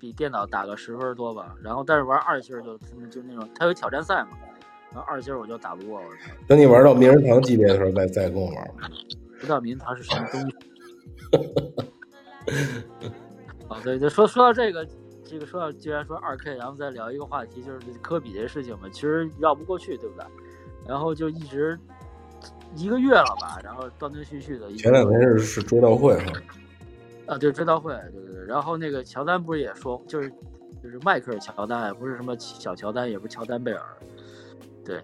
[0.00, 1.54] 比电脑打个十分多吧。
[1.62, 4.30] 然后但是玩二星儿就就那种，它有挑战赛嘛。
[4.90, 6.00] 然后二星我就打不过！
[6.46, 8.88] 等你玩到名人堂级别的时候，再再跟我玩吧。
[9.44, 10.56] 不知道名堂是什么东西。
[13.68, 14.88] 啊，对对，说说到这个，
[15.22, 20.24] 这个说到既然说二 K，然后再聊一个话题，就是科比这事情嘛，其实绕不过去，对不对？
[20.88, 21.78] 然后就一直
[22.74, 24.72] 一个月了吧，然后断断续续的。
[24.76, 26.32] 前两天是是追悼会哈，
[27.26, 28.46] 啊，对追悼会，对对对。
[28.46, 30.30] 然后那个乔丹不是也说，就是
[30.82, 33.82] 就是迈克尔乔丹，不是什么小乔丹，也不是乔丹贝尔，
[34.86, 35.02] 对。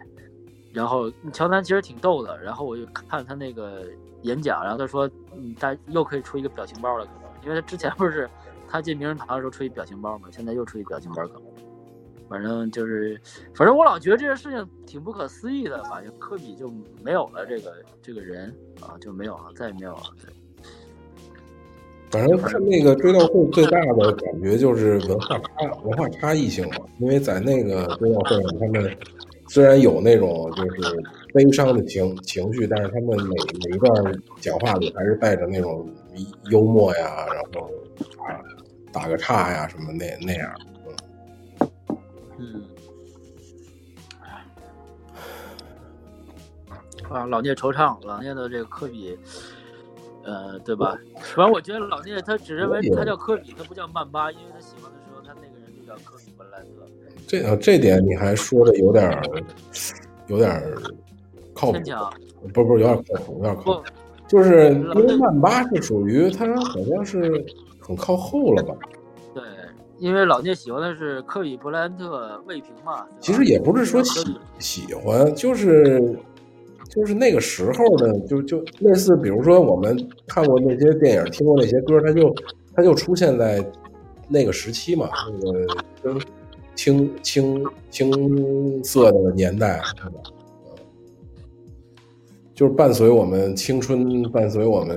[0.72, 3.84] 然后乔丹其实挺逗的，然后我就看他那个
[4.22, 8.28] 演讲，然后他说，嗯，他又可以出一个表情包了，可能，因为他之前不是
[8.68, 11.42] 他进名人堂的时候出一表情包嘛，现在又出一表情包，可能。
[12.28, 13.20] 反正就是，
[13.54, 20.02] 反正我老觉得这件事情挺不可思议的，吧，就科比就没有了这个这个人啊，就没有了，再也没有了。
[20.22, 20.32] 对
[22.08, 28.96] 反正看那个追悼会最大的感觉就是文化差文化差异性嘛，因为在那个追悼会上，他们
[29.48, 31.02] 虽然有那种就是
[31.32, 35.88] 悲伤的情情绪，但是他们每每一段讲话里还是带着那种
[36.50, 37.70] 幽默呀，然后
[38.24, 38.40] 啊
[38.92, 40.52] 打个岔呀什么那那样。
[42.38, 42.64] 嗯，
[47.08, 49.16] 啊，老聂惆怅，老聂的这个科比，
[50.24, 50.98] 呃，对吧？
[51.16, 56.66] 反正我觉得老聂他只认为他叫科比，他不叫曼巴，因为他喜欢的时候，他那个人就叫科比布莱特。
[57.26, 59.22] 这啊这点你还说的有点儿
[60.26, 60.82] 有点儿
[61.60, 61.78] 靠谱
[62.54, 63.82] 不不有点靠谱，有点靠谱，
[64.26, 67.44] 就是因为曼巴是属于他好像是
[67.78, 68.74] 很靠后了吧？
[69.34, 69.42] 对，
[69.98, 73.04] 因为老聂喜欢的是科比布莱恩特卫平嘛。
[73.20, 76.16] 其实也不是说喜喜欢，就是
[76.88, 82.34] 就是那个时候的，就就类似，比如说我们看过那些电影，听过那些歌，他就
[82.74, 83.62] 他就出现在
[84.28, 85.10] 那个时期嘛，
[85.42, 85.66] 那个
[86.02, 86.20] 跟
[86.74, 90.20] 青青青涩的年代，对吧？
[92.60, 94.94] 就是伴随我们青春，伴随我们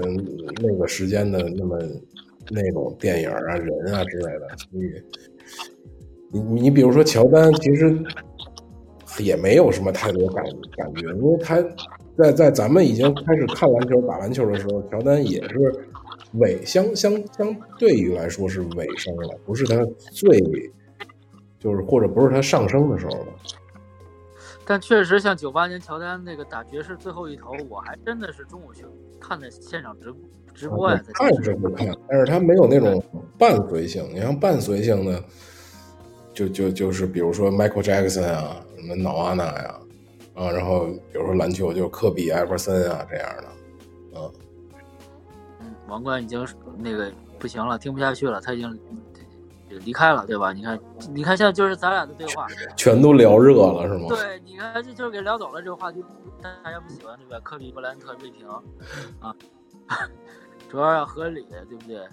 [0.62, 1.80] 那个时间的那么
[2.52, 5.02] 那种电影啊、人啊之类的，所以
[6.30, 7.98] 你你比如说乔丹，其实
[9.18, 10.44] 也没有什么太多感
[10.76, 11.62] 感觉，因为他
[12.18, 15.88] 在在咱们已经开始看篮球、打篮球的时候，乔丹也是
[16.34, 20.38] 尾相相相对于来说是尾声了，不是他最
[21.60, 23.28] 就是或者不是他上升的时候了。
[24.66, 28.86] 但确实像九八年乔丹那个打爵士最后一投，我还真的是中午去
[29.20, 30.14] 看的现场直
[30.54, 33.04] 直播呀，在看是不看，但是他没有那种
[33.38, 34.08] 伴随性。
[34.14, 35.24] 你像伴随性的，
[36.34, 39.80] 就就就是比如说 Michael Jackson 啊，什么瑙安娜呀，
[40.36, 43.44] 啊，然后比如说篮球就科比、艾弗森啊这样的，
[44.16, 44.32] 嗯，
[45.62, 46.48] 嗯，王冠已经
[46.78, 48.80] 那个不行了，听不下去了，他已经
[49.80, 50.52] 离开了，对吧？
[50.54, 50.80] 你看，
[51.14, 54.08] 你看现在就是咱俩的对话，全都聊热了是吗？
[54.10, 56.04] 对，你看这就是给聊走了这个话题，
[56.42, 57.40] 大家不喜欢对吧？
[57.44, 58.48] 科比、布莱恩特、瑞平
[59.20, 59.36] 啊，
[60.70, 62.08] 主要要合理，对不对？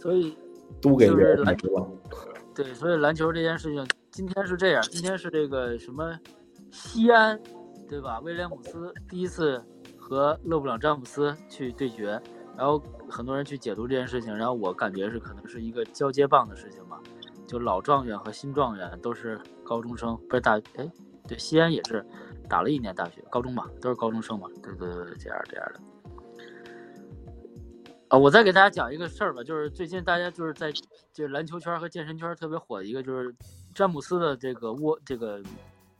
[0.00, 0.36] 所以
[0.80, 1.08] 都给。
[2.54, 6.18] 对，所以篮球这件事情，今天是这样，今天是这个什么
[6.72, 7.38] 西安，
[7.88, 8.18] 对吧？
[8.20, 9.62] 威廉姆斯第一次
[9.96, 12.20] 和勒布朗詹姆斯去对决，
[12.56, 16.87] 然后很多人去解读这件事情，然后我感觉是可能是一个交接棒的事情吧，
[17.48, 20.88] 就老状元和新状元都是高中生，不是大哎，
[21.26, 22.06] 对，西安也是
[22.48, 25.80] 打了一年大学，高中嘛，都是高中生嘛，对对对，这样这样的。
[28.08, 30.70] 啊，我再给大家讲一个事儿吧，就是最近大家就是在
[31.12, 33.34] 就是篮球圈和健身圈特别火的一个，就是
[33.74, 35.42] 詹姆斯的这个窝这个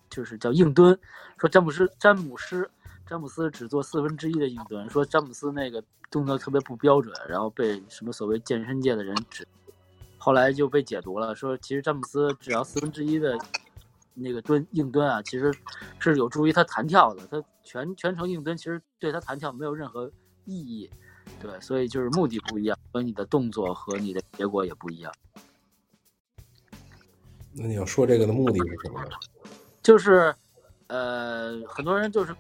[0.09, 0.99] 就是叫硬蹲，
[1.39, 2.71] 说詹姆斯詹姆斯
[3.07, 9.47] 詹姆斯只做四分之一的硬蹲，说詹姆斯那个动作特别不标准，然后被什么所谓健身界的人指，
[10.19, 13.39] 后来就被解读了，说其实詹姆斯只要四分之一的
[14.15, 15.55] 那个蹲硬蹲啊，其实
[15.99, 20.11] 是有助于他弹跳的，他全全程硬蹲其实对他弹跳没有任何
[20.45, 20.91] 意义。
[21.41, 25.13] 对，所以就是目的不一样，和你的动作和你的结果也不一样。
[27.53, 29.11] 那你要说这个的目的是什么呢？
[29.83, 30.35] 就是，
[30.87, 32.35] 呃，很多人就是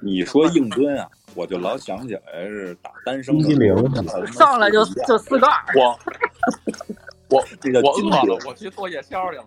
[0.00, 3.74] 你说硬蹲啊，我就老想起来是打单生的一零
[4.32, 5.98] 上来就就四个二，我
[7.36, 9.44] 我这叫我饿了，我去做夜宵去了。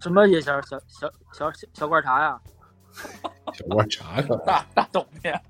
[0.00, 2.40] 什么夜宵小小小小小罐茶呀？
[3.52, 5.40] 小罐茶可大大董面，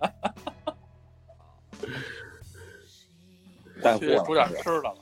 [3.83, 4.95] 带货去煮点吃的了。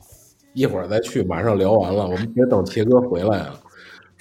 [0.55, 3.55] 一会儿再去，马上聊完了，我们别等铁哥回来啊。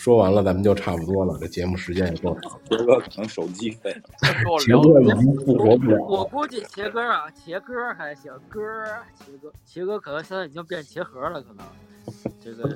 [0.02, 2.60] 说完了，咱们就差不多了，这节目时间也够长。
[2.68, 6.04] 杰 哥可能手机费，跟我铁聊哥已经复活不了了。
[6.04, 11.64] 我估计杰哥啊，杰哥还行，哥儿茄哥，杰哥可能现在已经变茄盒了，可能
[12.44, 12.68] 这个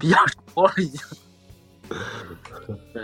[0.00, 0.98] 比较熟了已经。
[2.94, 3.02] 对，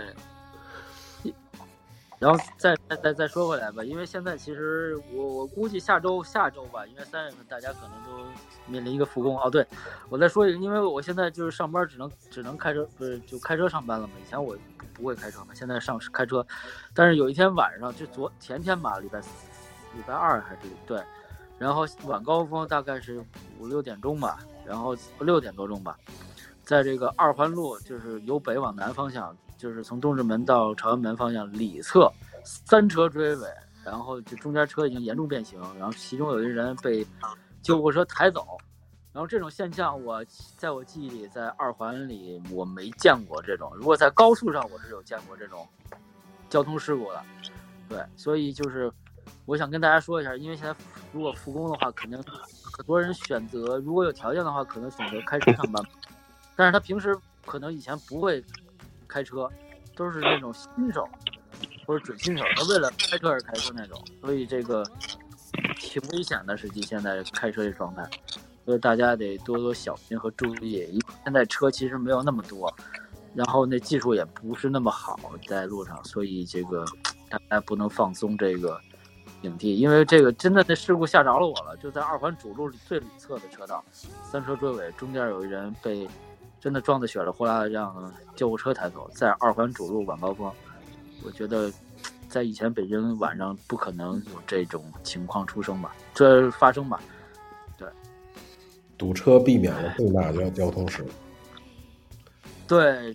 [2.19, 8.25] 然后再再再说回来吧，因为现在其实我我估计下周下周吧，因为三月份大家可能都
[8.65, 9.39] 面临一个复工。
[9.39, 9.65] 哦，对，
[10.09, 14.13] 我再说一个，因为我现在就是上班只能只能开车，不是就开车上班了嘛。
[14.19, 16.43] 以前我不不会开车嘛，现在上开车。
[16.93, 19.29] 但是有一天晚上，就昨前天吧，礼拜四
[19.95, 20.99] 礼拜二还是对，
[21.59, 23.23] 然后晚高峰大概是
[23.59, 25.95] 五六点钟吧，然后六点多钟吧，
[26.63, 32.11] 在这个二环路，就是由北往南方向，就是从东直门到朝阳门方向里侧，
[32.43, 33.47] 三车追尾，
[33.83, 37.05] 然后就中间车已经严重变形，然后其中有一人被
[37.61, 38.57] 救护车抬走。
[39.13, 40.23] 然后这种现象，我
[40.57, 43.71] 在我记忆里，在二环里我没见过这种。
[43.75, 45.67] 如果在高速上，我是有见过这种
[46.49, 47.23] 交通事故的。
[47.89, 48.91] 对，所以就是
[49.47, 50.75] 我想跟大家说一下，因为现在
[51.11, 52.21] 如果复工的话，肯定
[52.61, 55.83] 很多人选择，如果有条件的话，可能选择开车上班。
[56.55, 58.43] 但是他平时可能以前不会
[59.07, 59.49] 开车，
[59.95, 61.07] 都是那种新手
[61.85, 64.83] 或者准新手，他为了开车而开车那种，所以这个
[65.77, 66.55] 挺危险的。
[66.57, 68.03] 实际现在开车这状态，
[68.65, 70.73] 所以大家得多多小心和注意。
[70.91, 72.73] 因为现在车其实没有那么多，
[73.33, 75.17] 然后那技术也不是那么好，
[75.47, 76.85] 在路上，所以这个
[77.29, 78.79] 大家不能放松这个
[79.41, 83.83] 警惕，因为这个真的那事故吓着了我了，就在二环主路最里侧的车道，
[84.23, 86.07] 三车追尾，中间有一人被
[86.59, 90.51] 真的撞得血了呼啦的，让救护车抬走，在二环主路晚高峰，
[91.23, 91.71] 我觉得
[92.27, 96.99] 在以前北京晚上不可能有这种情况出生吧，这发生吧。
[97.77, 97.87] 对
[98.97, 101.09] 堵车避免了重大交交通事故。
[102.67, 103.13] 对，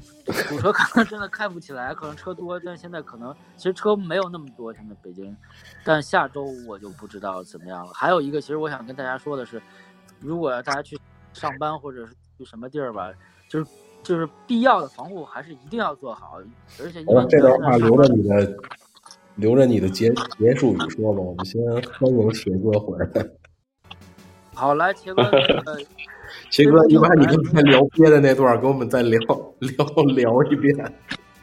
[0.48, 5.36] 堵车可能真的开不起来，可能车多，但现在可能其实车没有那么多，现在北京，
[5.84, 7.92] 但下周我就不知道怎么样了。
[7.92, 9.60] 还有一个，其实我想跟大家说的是，
[10.20, 10.98] 如果大家去
[11.34, 13.12] 上班或者是去什么地儿吧，
[13.48, 13.66] 就是
[14.02, 16.40] 就是必要的防护还是一定要做好，
[16.82, 18.56] 而且因为，这段话留着你的，
[19.36, 21.20] 留着你的结结束语说吧。
[21.20, 23.26] 我们先欢迎铁哥回来。
[24.54, 25.30] 好来，铁哥，那
[25.74, 25.80] 个
[26.50, 29.18] 铁哥，你把你刚才聊憋的那段给我们再聊
[29.60, 29.86] 聊
[30.16, 30.76] 聊一遍。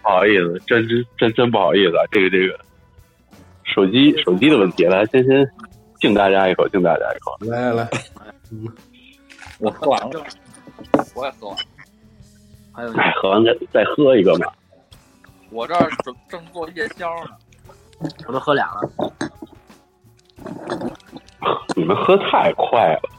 [0.01, 2.59] 不好意思，真真真真不好意思啊，这个这个
[3.63, 5.47] 手机手机的问题，来先先
[6.01, 7.37] 敬大家一口，敬大家一口。
[7.49, 7.89] 来来来，
[8.51, 8.67] 嗯
[9.59, 10.23] 我喝完了，
[11.15, 11.57] 我也喝完，
[12.71, 14.47] 还有哎，喝完再再喝一个嘛。
[15.51, 17.31] 我这儿正正做夜宵呢。
[18.27, 18.89] 我都喝俩了。
[21.75, 23.09] 你们喝太快了，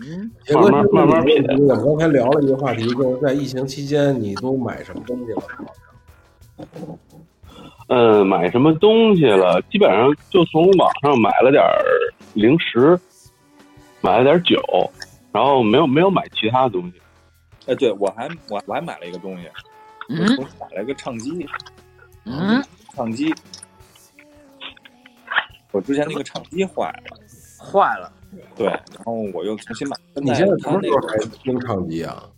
[0.00, 5.42] 嗯，铁哥，慢慢慢慢品我们刚才聊了一个话题，就是在疫情期间你都买什么东西了？
[7.88, 9.60] 嗯，买什么东西了？
[9.70, 11.82] 基本上就从网上买了点儿
[12.34, 12.98] 零食，
[14.00, 14.60] 买了点儿酒，
[15.34, 17.02] 然后没有没有买其他东西。
[17.66, 19.48] 哎，对我还我我还买了一个东西，
[20.08, 21.44] 我嗯重新买了一个唱机，
[22.24, 22.62] 嗯，
[22.94, 23.34] 唱机。
[25.72, 27.18] 我之前那个唱机坏了，
[27.58, 28.12] 坏了。
[28.54, 29.96] 对，然后我又重新买。
[30.14, 32.30] 你现在什么时候还个听唱机啊？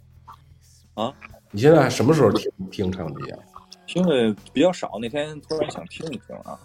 [0.95, 1.13] 啊？
[1.51, 3.39] 你现在什么时候听听唱机啊？
[3.87, 6.59] 听的比较少，那天突然想听一听啊，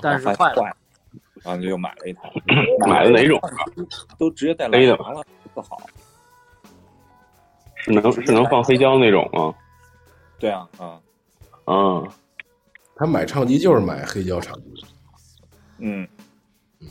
[0.00, 0.74] 但是坏了，
[1.42, 2.32] 然后就又买了一台。
[2.86, 3.50] 买了哪种啊？
[4.18, 5.24] 都直接带蓝牙了，
[5.60, 5.80] 特好。
[7.76, 9.54] 是能是能放黑胶那种吗？
[10.38, 11.00] 对啊，啊，
[11.64, 12.02] 啊，
[12.94, 14.84] 他买唱机就是买黑胶唱机。
[15.78, 16.06] 嗯
[16.80, 16.88] 嗯，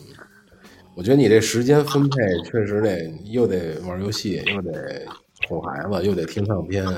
[0.96, 5.06] 我觉得你这时间分配确实得又得玩游戏，又得
[5.48, 6.96] 哄孩子，又得听唱片，还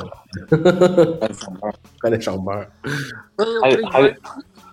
[1.28, 1.72] 得上班。
[2.02, 4.16] 还得上班。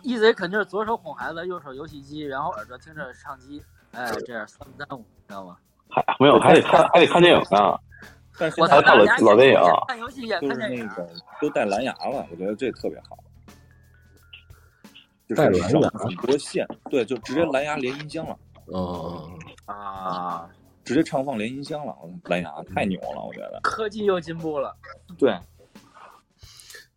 [0.02, 3.62] 一贼肯定是左手哄孩子，右手游戏机，然后耳朵听着唱机，
[3.92, 5.56] 哎，这样三不耽误，知道吗？
[5.88, 7.78] 还没有还得看还得看电影呢。
[8.38, 11.08] 但是我操，现在看了老电影看游戏也就是看电影，那个
[11.40, 13.16] 都带蓝牙了，我觉得这特别好。
[15.26, 20.48] 就是带蓝牙少很多线，对，就直接蓝牙连音箱了，嗯，啊，
[20.84, 23.58] 直接唱放连音箱了，蓝牙太牛了，我觉得。
[23.62, 24.76] 科技又进步了。
[25.18, 25.34] 对，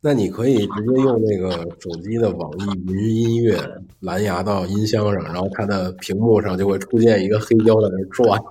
[0.02, 3.60] 那你可以直接用那个手机的网易云音乐
[4.00, 8.42] 蓝牙到音箱上，然后它的屏幕上就会出现一个黑胶在那儿转。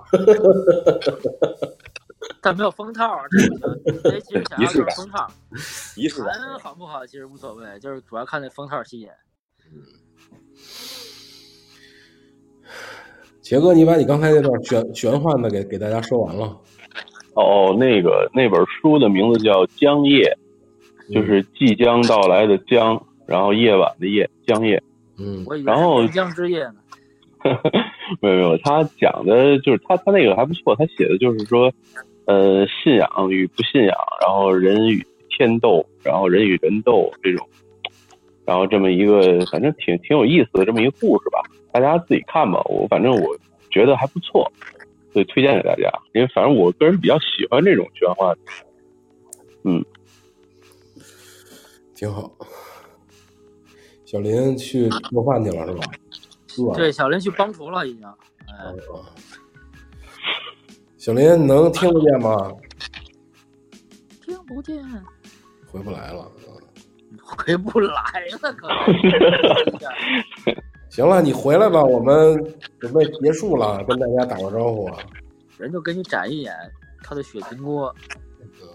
[2.41, 3.61] 但没有封套，这不行。
[4.03, 5.27] 这其实想要就是封套，
[5.97, 6.39] 仪式感。
[6.39, 9.09] 弹好不好其实无所谓，就是主要看那封套吸引。
[13.41, 16.55] 杰哥，你把你刚才那段玄玄幻的给给大家说完了，
[17.33, 20.21] 哦，那个那本书的名字叫《江夜》，
[21.13, 24.81] 就是即将到来的江，然后夜晚的夜，江夜。
[25.17, 26.75] 嗯我以为然后是边疆之夜呢。
[28.21, 31.71] 没有没有，他讲的就是他他那个还不错，他写的就是说，
[32.25, 37.47] 呃，信仰与不信仰，然后人与天斗，然后人与人斗这种，
[38.45, 41.39] 然后这么一个反正挺挺有意思的这么一个故事吧，
[41.71, 42.61] 大家自己看吧。
[42.65, 43.37] 我反正我
[43.69, 44.51] 觉得还不错，
[45.13, 45.89] 所以推荐给大家。
[46.13, 48.35] 因为反正我个人比较喜欢这种玄幻，
[49.63, 49.85] 嗯，
[51.99, 52.31] 挺好。
[54.05, 55.83] 小林去做饭去了是吧？
[56.57, 58.07] 饿对，小林去帮厨了已经。
[58.47, 59.05] 哎，哦
[60.97, 62.53] 小林能听得见吗？
[64.25, 64.81] 听不见，
[65.67, 66.31] 回不来了。
[66.45, 66.45] 嗯
[67.21, 67.91] 回不来
[68.31, 68.77] 了，可能。
[70.89, 72.41] 行了，你回来吧，我们
[72.79, 74.97] 准备结束了，跟大家打个招呼啊。
[75.57, 76.53] 人就给你展一眼
[77.03, 77.93] 他的血平锅。
[78.41, 78.67] 嗯，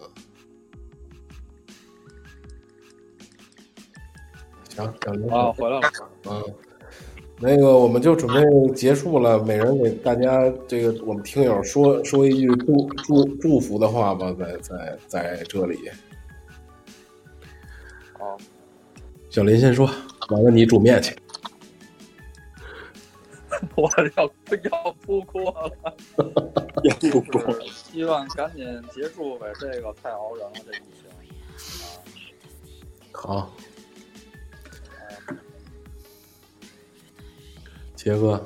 [4.77, 5.91] 行，小林啊，回来了。
[6.27, 6.55] 嗯，
[7.39, 15.91] 那个我们就准备结束了，每人给大家这个我们听友说说一句祝祝祝福的话吧，在在在这里。
[18.19, 18.37] 好，
[19.31, 19.89] 小林先说，
[20.31, 21.17] 完了你煮面去。
[23.77, 25.95] 我要要扑锅了，
[26.83, 31.09] 要不过希望赶紧结束呗，这个太熬人了，这疫情。
[33.13, 33.55] 好，
[38.05, 38.39] 杰哥，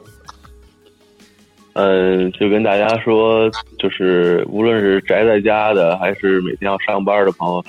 [1.72, 7.64] 嗯，就跟大家说，就是无论是宅在家的，还是每天要上班的朋友，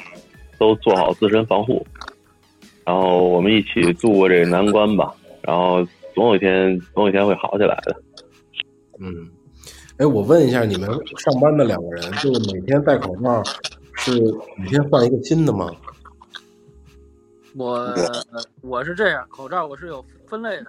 [0.59, 1.83] 都做好自身防护。
[2.85, 5.11] 然后我们一起度过这个难关吧。
[5.41, 5.83] 然后
[6.13, 7.95] 总有一天，总有一天会好起来的。
[8.99, 9.27] 嗯，
[9.97, 10.87] 哎，我问一下，你们
[11.17, 13.43] 上班的两个人，就是每天戴口罩，
[13.95, 14.11] 是
[14.57, 15.71] 每天换一个新的吗？
[17.55, 17.91] 我
[18.61, 20.67] 我是这样，口罩我是有分类的，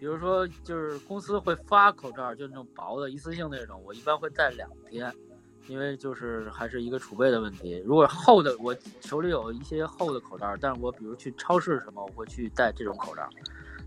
[0.00, 5.12] 比如说就是公司会发口罩，就那种薄的一次性那种，我一般会戴两天，
[5.66, 7.76] 因为就是还是一个储备的问题。
[7.84, 13.28] 如果厚的，我手里有一些厚的口罩，但是我比如去超市什么，我会去戴这种口罩。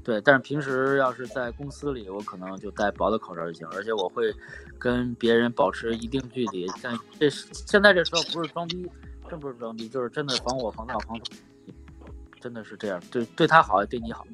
[0.04, 4.32] 对，但是平时要是在公司里，我可能就戴薄的口罩就行，而且我会
[4.78, 6.68] 跟别人保持一定距离。
[6.84, 8.88] 但这现在这时候不是装逼，
[9.28, 11.20] 真不是装逼，就是真的防我、防盗、防。
[12.40, 14.28] 真的是这样，对对他好，也对你好。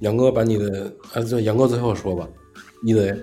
[0.00, 2.28] 杨哥把你的，啊，就杨哥最后说吧，
[2.82, 3.16] 一德，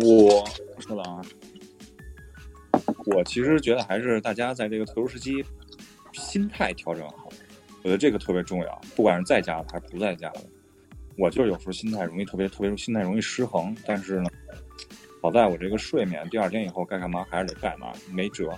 [0.00, 0.42] 我
[0.78, 1.20] 说了啊，
[3.06, 5.44] 我其实觉得还是大家在这个特殊时期，
[6.14, 7.28] 心态调整好，
[7.82, 8.80] 我觉得这个特别重要。
[8.96, 10.40] 不管是在家的还是不在家的，
[11.18, 14.30] 我就是有时候心态容易特别特别心态容易失衡，但是呢，
[15.20, 18.50] 好在我这个睡眠，第二天以后该干嘛还是得干嘛，没辙。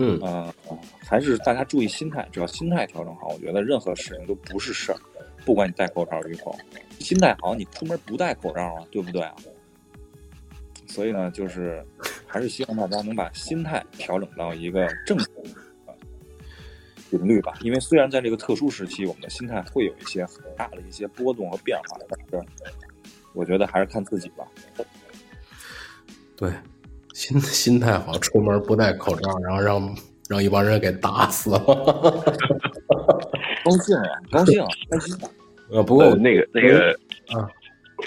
[0.00, 0.54] 嗯呃，
[1.00, 4.98] 还是大家注意心态，只要心态调整好，我觉得任何事情都不是事儿。
[5.44, 6.56] 不管你戴口罩与否，
[7.00, 9.34] 心态好，你出门不戴口罩啊，对不对啊？
[10.86, 11.84] 所以呢，就是
[12.26, 15.96] 还是希望大家能把心态调整到一个正常的
[17.10, 17.58] 频率吧。
[17.62, 21.98] 因为虽然在这个特殊时期，我们的心态会有一些很大的一些波动和变化，
[22.30, 22.48] 但是
[23.32, 24.46] 我觉得还是看自己吧。
[26.36, 26.52] 对，
[27.18, 29.82] 心 心态好，出门不戴口罩，然后让
[30.30, 31.58] 让一帮人给打死了。
[33.64, 35.16] 高兴呀，高兴，开心。
[35.72, 36.92] 呃，不过呃，那个那个
[37.34, 37.42] 啊，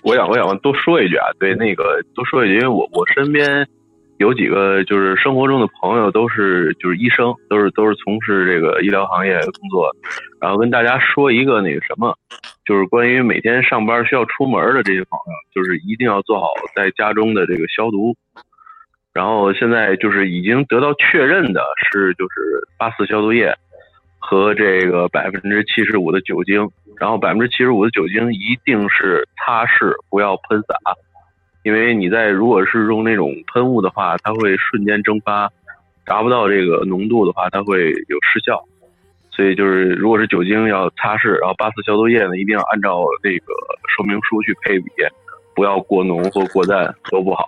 [0.03, 3.67] 我想我想多说一句啊，对，那个多说一句，因为我我身边
[4.17, 9.91] 有几个就是生活中的朋友都是就是医生，都是都是从事这个医疗行业工作，
[10.39, 12.17] 然后跟大家说一个那个什么，
[12.63, 18.15] 就是关于每天上班需要出门的这些朋友，就是一定要做好在家中的这个消毒。
[19.13, 21.61] 然后现在就是已经得到确认的
[21.91, 23.53] 是，就是八四消毒液
[24.19, 30.75] 和这个百分之七十五的酒精，然后百分之七十五的酒精一定是擦拭，不要喷洒，
[31.63, 35.51] 因为你在如果是用那种喷雾的话，它会瞬间蒸发，
[36.05, 38.63] 达不到这个浓度的话，它会有失效。
[39.31, 43.53] 所以就是如果是酒精要擦拭，然后八四消毒液呢，一定要按照那个
[43.95, 44.89] 说明书去配比，
[45.53, 47.45] 不要过浓或过淡都不好。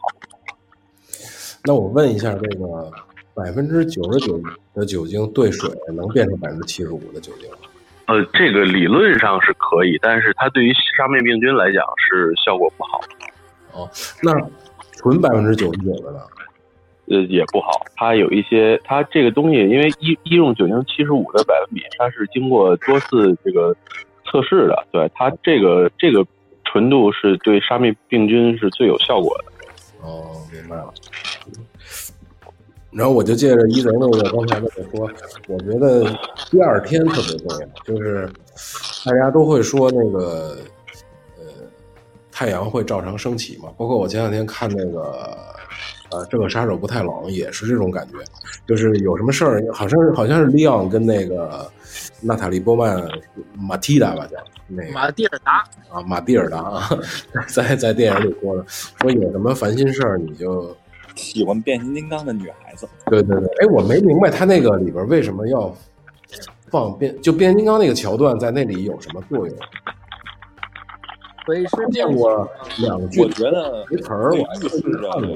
[1.65, 2.91] 那我问一下，这个
[3.33, 4.37] 百分之九十九
[4.73, 7.57] 的酒精兑水能变成百分之七十五的酒精吗？
[8.07, 12.99] 呃，这个理论上是可以，但是它对于杀灭病菌来讲是效果不好，
[13.71, 13.89] 哦，
[14.21, 14.33] 那
[14.97, 16.19] 纯百分之九十九的呢？
[17.05, 17.81] 呃，也不好。
[17.95, 23.73] 它有一些，它这个东西，因为医医用酒精七十五的百分比，它是经过多次这个
[24.25, 26.25] 测试的，对它这个这个
[26.65, 29.45] 纯度是对杀灭病菌是最有效果的。
[30.05, 30.93] 哦，明白了。
[32.91, 35.09] 然后我就借着一泽那个刚才那个说，
[35.47, 36.03] 我觉得
[36.51, 38.29] 第二天特别重要，就是
[39.03, 40.57] 大家都会说那个
[41.37, 41.43] 呃
[42.31, 45.35] 太阳会照常升起嘛，包括我前两天看那个
[46.11, 48.17] 呃，这个杀手不太冷也是这种感觉，
[48.67, 51.67] 就是有什么事儿，好像是好像是利昂跟那个
[52.21, 53.03] 娜塔莉波曼
[53.57, 54.37] 马蒂达吧叫
[54.67, 56.89] 那个马蒂尔达，啊马蒂尔达啊，
[57.49, 60.77] 在在电影里说的，说有什么烦心事儿你就
[61.15, 65.75] 喜欢变形金刚的女孩子，对对对，哎，我没明白他那个里边为什么要
[66.69, 69.57] 放变就变形金刚那个桥段在那里有什么作用？
[71.45, 72.49] 所以是见过
[72.79, 75.35] 两句我觉得没词儿，会我预示着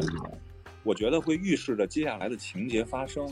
[0.84, 3.28] 我觉得会预示着接下来的情节发生。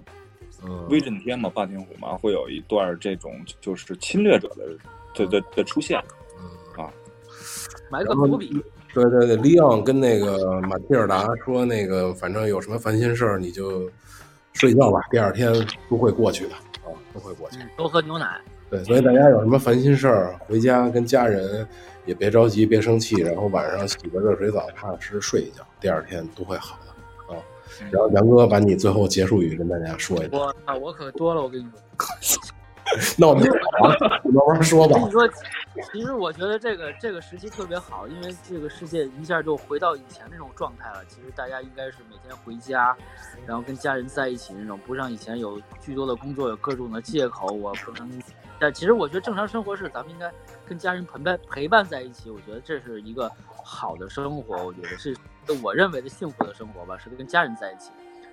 [0.63, 4.67] 嗯，威震天嘛，霸天虎嘛，会有一段这种就是侵略者的
[5.13, 5.97] 的的的出现。
[6.77, 6.91] 啊
[7.89, 8.61] 埋个伏笔。
[8.95, 13.91] 对对对，利昂跟那个马蒂尔达说，那个反正有什么烦心事儿你就
[14.53, 15.53] 睡觉吧，第二天
[15.89, 16.55] 都会过去的
[16.85, 17.57] 啊，都会过去。
[17.59, 18.39] 嗯，多喝牛奶。
[18.69, 21.67] 对，所以大家有什么烦心事儿，回家跟家人
[22.05, 27.37] 也别着急，别生气，然后晚上洗个热水澡，踏踏实实睡一觉，第二天都会好的啊。
[27.91, 31.65] 然后杨哥把你最后结束语跟大家说一下，我啊，我可多了，我跟你
[32.21, 32.39] 说。
[33.17, 35.07] 那我们啊，你慢慢说吧我跟。
[35.09, 35.29] 你说，
[35.91, 41.03] 其实我觉得这个这个时期特别好，因为这个世界一下就回到以前那种状态了。
[41.05, 42.95] 其实大家应该是每天回家，
[43.45, 48.09] 然后跟家人在一起那种，不像以前有巨多的工作，有各种的借口，我不能。
[48.57, 50.31] 但其实我觉得正常生活是咱们应该
[50.65, 53.29] 跟家人陪伴陪伴在一起，我觉得这是一个
[53.61, 55.15] 好的生活，我觉得是
[55.61, 57.91] 我认为的幸福的生活吧，是跟家人在一起，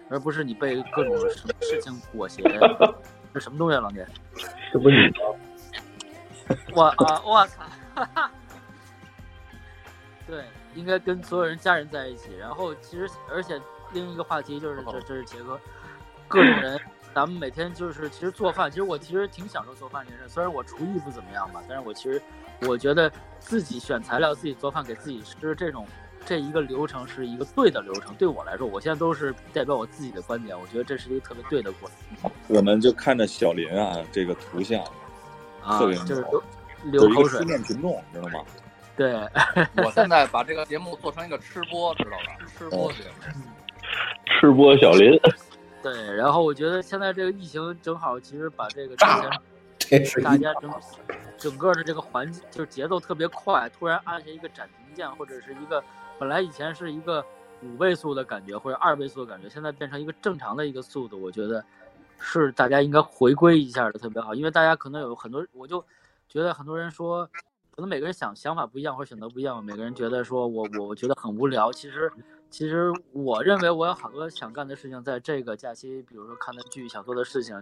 [0.08, 2.42] 而不是你被各种什么事情裹挟。
[3.34, 4.06] 这什么东西啊，老聂？
[4.72, 5.38] 这不是你吗？
[6.74, 7.62] 我啊，我操！
[7.94, 8.30] 哈哈。
[10.26, 12.36] 对，应该跟所有人家人在一起。
[12.38, 13.60] 然后其实，而且
[13.92, 15.60] 另一个话题就是这，这是杰哥，
[16.28, 16.80] 各种人，
[17.14, 20.28] 咱们每天就是其实做饭，其实我其实挺享受做饭这件事。
[20.28, 22.22] 虽然我厨艺不怎么样吧，但是我其实
[22.62, 25.86] 我觉得自己选材料、自己做饭给自己吃这种。
[26.24, 34.80] 这一个流程是一个对的流程，对我来说，我现在都是代表我自己的观点，我觉得这是一个特别对的过程我们就看着小林啊这个图像，
[35.64, 36.30] 啊特别，就是好
[36.84, 38.44] 流流口水有一个思，念群众，知道吗？
[38.96, 39.14] 对，
[39.82, 42.44] 我现在把这个节目做成一个吃播，知道吧？
[42.58, 43.42] 吃播节目。
[44.26, 45.18] 吃播小林，
[45.82, 49.30] 对，然后我觉得现在这个疫情正好，其实把这个之前
[49.78, 50.72] 这是大家整
[51.36, 55.82] 整个的这个环境就是节奏特别快，突然按下一个暂停键，或者是一个
[56.18, 57.24] 本来以前是一个
[57.62, 61.62] 五倍速的感觉或者二倍速的感觉，现在变成一个正常的一个速度，我觉得
[62.22, 65.84] 是大家应该回归一下的特别好，因为大家可能有很多，我就
[66.28, 67.28] 觉得很多人说。
[67.74, 69.64] 可能每个人想想法不一样，或者选择不一样。
[69.64, 71.72] 每个人觉得说我我我觉得很无聊。
[71.72, 72.12] 其实
[72.50, 77.56] 其实我认为我有好多想干的事情，在这个假期，比如说看的剧、想做的事情，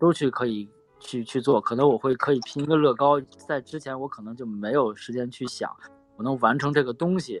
[0.00, 0.68] 都去可以
[0.98, 1.60] 去去做。
[1.60, 5.72] 可能我会可以拼一个乐高，在之前我可能就没有时间去想，
[6.16, 7.40] 我能完成这个东西，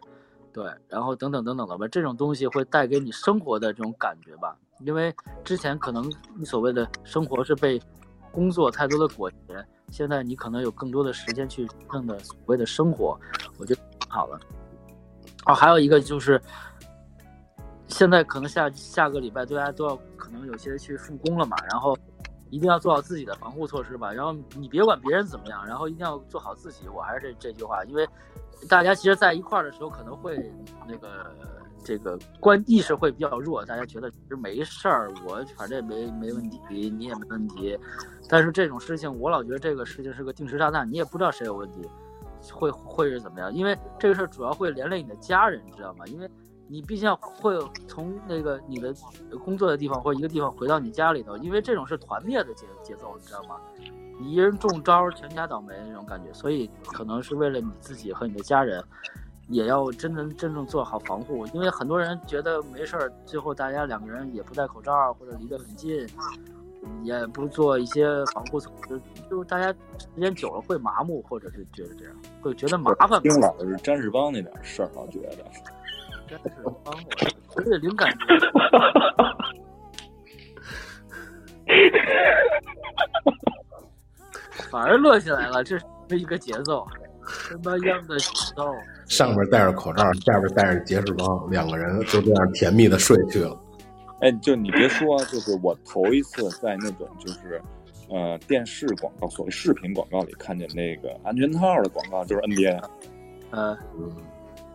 [0.52, 1.88] 对，然后等等等等的吧。
[1.88, 7.80] 这种东西会带给你生活的这种感觉吧，因为之前可能你所谓的生活是被
[8.30, 13.18] 工作太多的裹挟，现在你可能有更多的时间去真正的所谓的生活，
[13.58, 14.38] 我觉得挺好了。
[15.46, 16.40] 哦，还有一个就是，
[17.88, 21.96] 现在可能下下个礼拜大家都要可能有些去复工了嘛，然后
[22.50, 24.12] 一定要做好自己的防护措施吧。
[24.12, 26.88] 然后你别管别人怎么样，然后一定要做好自己。
[26.88, 28.06] 我还是这这句话，因为
[28.68, 30.52] 大家其实在一块儿的时候可能会
[30.86, 31.32] 那个
[31.86, 36.60] 这个观意识会比较弱，大家觉得其实没事儿，我反正也没没问题，
[36.90, 37.78] 你也没问题。
[38.28, 41.88] 但是这种事情，我老觉得这个事情是个定时炸弹，你也不知道谁有问题，
[42.52, 43.54] 会会是怎么样？
[43.54, 46.04] 因为这个事儿主要会连累你的家人，知道吗？
[46.08, 46.28] 因为
[46.66, 47.56] 你毕竟会
[47.86, 48.92] 从那个你的
[49.44, 53.56] 工作的地方或一个地方回到你家里头，因为这种是团灭的节节奏，你知道吗？
[54.18, 58.82] 你一人中招，全家倒霉那种感觉，所以可能是为了你自己和你的家人，
[59.48, 61.46] 也要真正真正做好防护。
[61.48, 66.06] 因为很多人觉得没事儿，最后大家两个人也不戴口罩或者离得很近，
[67.02, 69.00] 也不做一些防护措施，
[69.30, 73.20] 就大家时间久了会麻木，或者是觉得这样，会觉得麻烦。
[73.22, 75.36] 听老是詹士邦那点事儿，老觉得
[76.28, 76.50] 真是
[76.84, 77.00] 帮我，
[77.56, 78.12] 而且灵感。
[84.70, 85.84] 反而乐起来了，这是
[86.18, 86.86] 一个节奏，
[87.26, 88.26] 什么样的节
[88.56, 88.72] 奏？
[89.06, 93.58] 上面戴着口罩，下边戴着杰士邦，两个人就这样甜蜜的睡去了。
[94.20, 97.60] 哎，就你别说，就是我头一次在那种就是，
[98.08, 102.82] 呃，电视广告，所谓视频广告里看见那个安全套的广告，就是 NBA，
[103.50, 104.10] 呃嗯，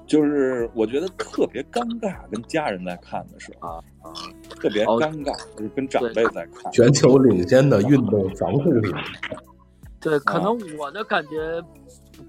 [0.06, 4.14] 就是我觉得特别尴尬，跟家人在看的时候，啊啊，
[4.60, 6.72] 特别哦尴尬，就是跟长辈在看。
[6.72, 8.94] 全球领先的运动防护品，
[10.00, 11.60] 对，可啊能我的感觉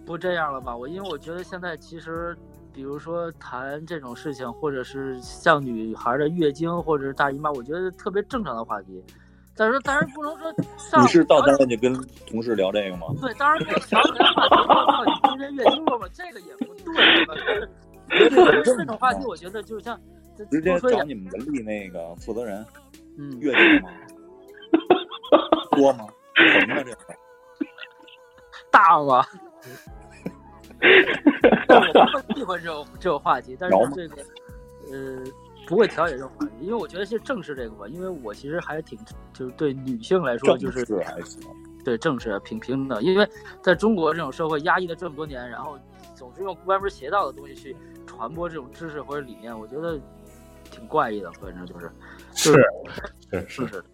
[0.05, 0.77] 不这样了吧？
[0.77, 2.37] 我因为我觉得现在其实，
[2.73, 9.03] 比如说谈这种事情，或者是像女孩的月经或者是大姨妈，我觉得特别正常的话题。
[9.55, 11.93] 但是当然不能说上你是到单位就跟
[12.27, 13.09] 同事聊这个吗？
[13.21, 16.09] 对，当然不调节话题月经了吗？
[16.13, 20.01] 这个也不对，对这种话题，我觉得就像
[20.51, 22.65] 直接找你们文丽那个负责人
[23.19, 23.91] 嗯，月经吗？
[25.77, 26.07] 多吗？
[26.35, 26.83] 疼吗？
[26.83, 26.99] 这个
[28.71, 29.23] 大吗？
[31.69, 34.23] 但我不会避讳这种这种话题，但是这个
[34.91, 35.23] 呃
[35.67, 38.99] 不会调解这种话题，因为我觉得是正视这个吧，因为我其实还是挺
[39.33, 41.41] 就是对女性来说就是正式还行。
[41.85, 43.29] 对正视平平等，因为
[43.61, 45.77] 在中国这种社会压抑了这么多年，然后
[46.15, 47.77] 总是用歪门邪道的东西去
[48.07, 49.99] 传播这种知识或者理念，我觉得
[50.71, 51.91] 挺怪异的，反正就是
[52.35, 53.85] 是是是，是是，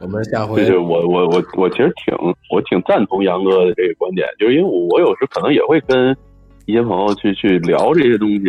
[0.00, 2.14] 我们下回就是，我我我我其实挺
[2.50, 6.16] 我挺赞同杨哥的这个观点，就是因为我我有时可能也会跟
[6.66, 8.44] 一些朋友去去聊这些东西，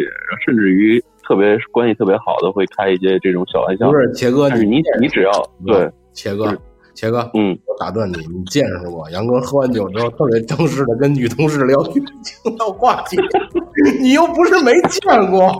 [0.46, 3.98] 甚至于特别关系特别好的会开一些这种小玩笑不。
[3.98, 5.32] 是杰哥，但是你你只要
[5.66, 6.56] 对，杰哥，
[6.94, 13.18] 杰哥，嗯，我打断你，你见识过杨哥喝完酒之后特别正式的跟女同事聊月经的话题，
[14.00, 15.52] 你又不是没见过，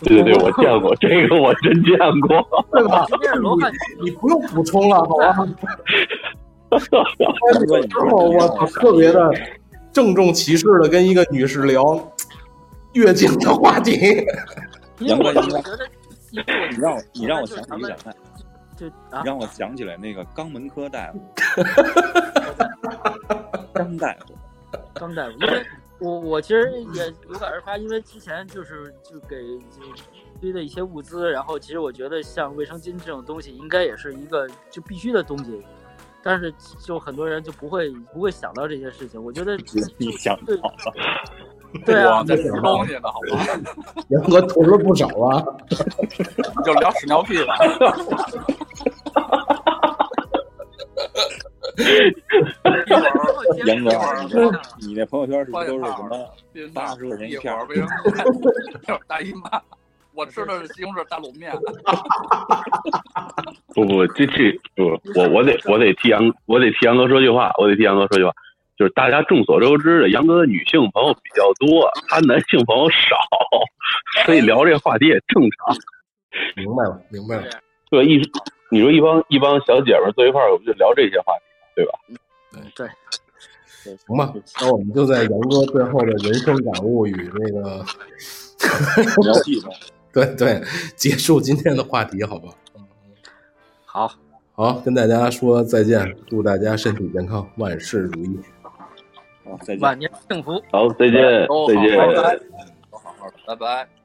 [0.04, 2.64] 对对对，我见过 这个，我真见过。
[2.72, 3.06] 对吧？
[4.02, 5.36] 你不用补充了，好吧？
[6.70, 7.04] 我操，
[8.66, 9.30] 特别的
[9.92, 11.82] 郑重其事的跟一个女士聊
[12.92, 14.24] 月经的话题，
[15.00, 15.88] 杨哥就觉得，
[16.30, 18.14] 因为我你让我你让我想起一想看，
[18.76, 21.20] 就啊你，让我想起来那个肛门科大夫，
[23.74, 24.34] 张大夫，
[24.94, 25.66] 张大夫，因为
[26.00, 29.36] 我我其实也有感而发，因为之前就是就给
[29.70, 29.82] 就
[30.40, 35.62] 堆的一些物资，然后其实我觉得像卫生巾这种东西，应该也是一个就必须的东西，
[36.22, 39.56] 但是就很多人就不会不会想到这些事情，我觉得
[39.98, 40.74] 你想对好了，
[41.84, 43.44] 对啊，在吃东西呢，好吗？
[44.08, 45.44] 杨哥囤了不少啊。
[45.68, 47.54] 你 就聊屎尿屁吧。
[53.66, 53.90] 杨哥
[54.80, 56.28] 你你那朋友圈是不是都是什么？
[56.52, 59.60] 冰八十块钱一片卫生巾，大姨妈。
[60.12, 61.52] 我吃的是西红柿大卤面，
[63.72, 68.32] 不不，这这不，我我得我得替杨我得替杨哥说句话，我得替杨哥说句话，
[68.76, 73.16] 就是大家众所周知的，杨哥的女性朋友比较多，他男性朋友少，
[74.26, 75.76] 所以聊这话题也正常。
[76.56, 77.44] 明白了，明白了。
[77.88, 78.20] 对，一
[78.68, 81.44] 你说一帮一帮小姐们坐一块儿，我们就聊这些话题，
[81.74, 81.92] 对吧？
[82.74, 82.88] 对，
[83.96, 87.84] 行吧，那我们就在杨哥最后的人生感悟与那个，
[90.12, 90.62] 对对，
[90.96, 92.52] 结束今天的话题，好吧？
[93.84, 94.12] 好，
[94.52, 98.38] 好，跟大家说再见，祝大家身体健康，万事如意。
[99.44, 99.80] 好，再见。
[99.80, 100.60] 晚年幸福。
[100.70, 101.98] 好，再见，再见。
[101.98, 102.40] 好好的，
[102.90, 103.88] 都好好的，拜拜。「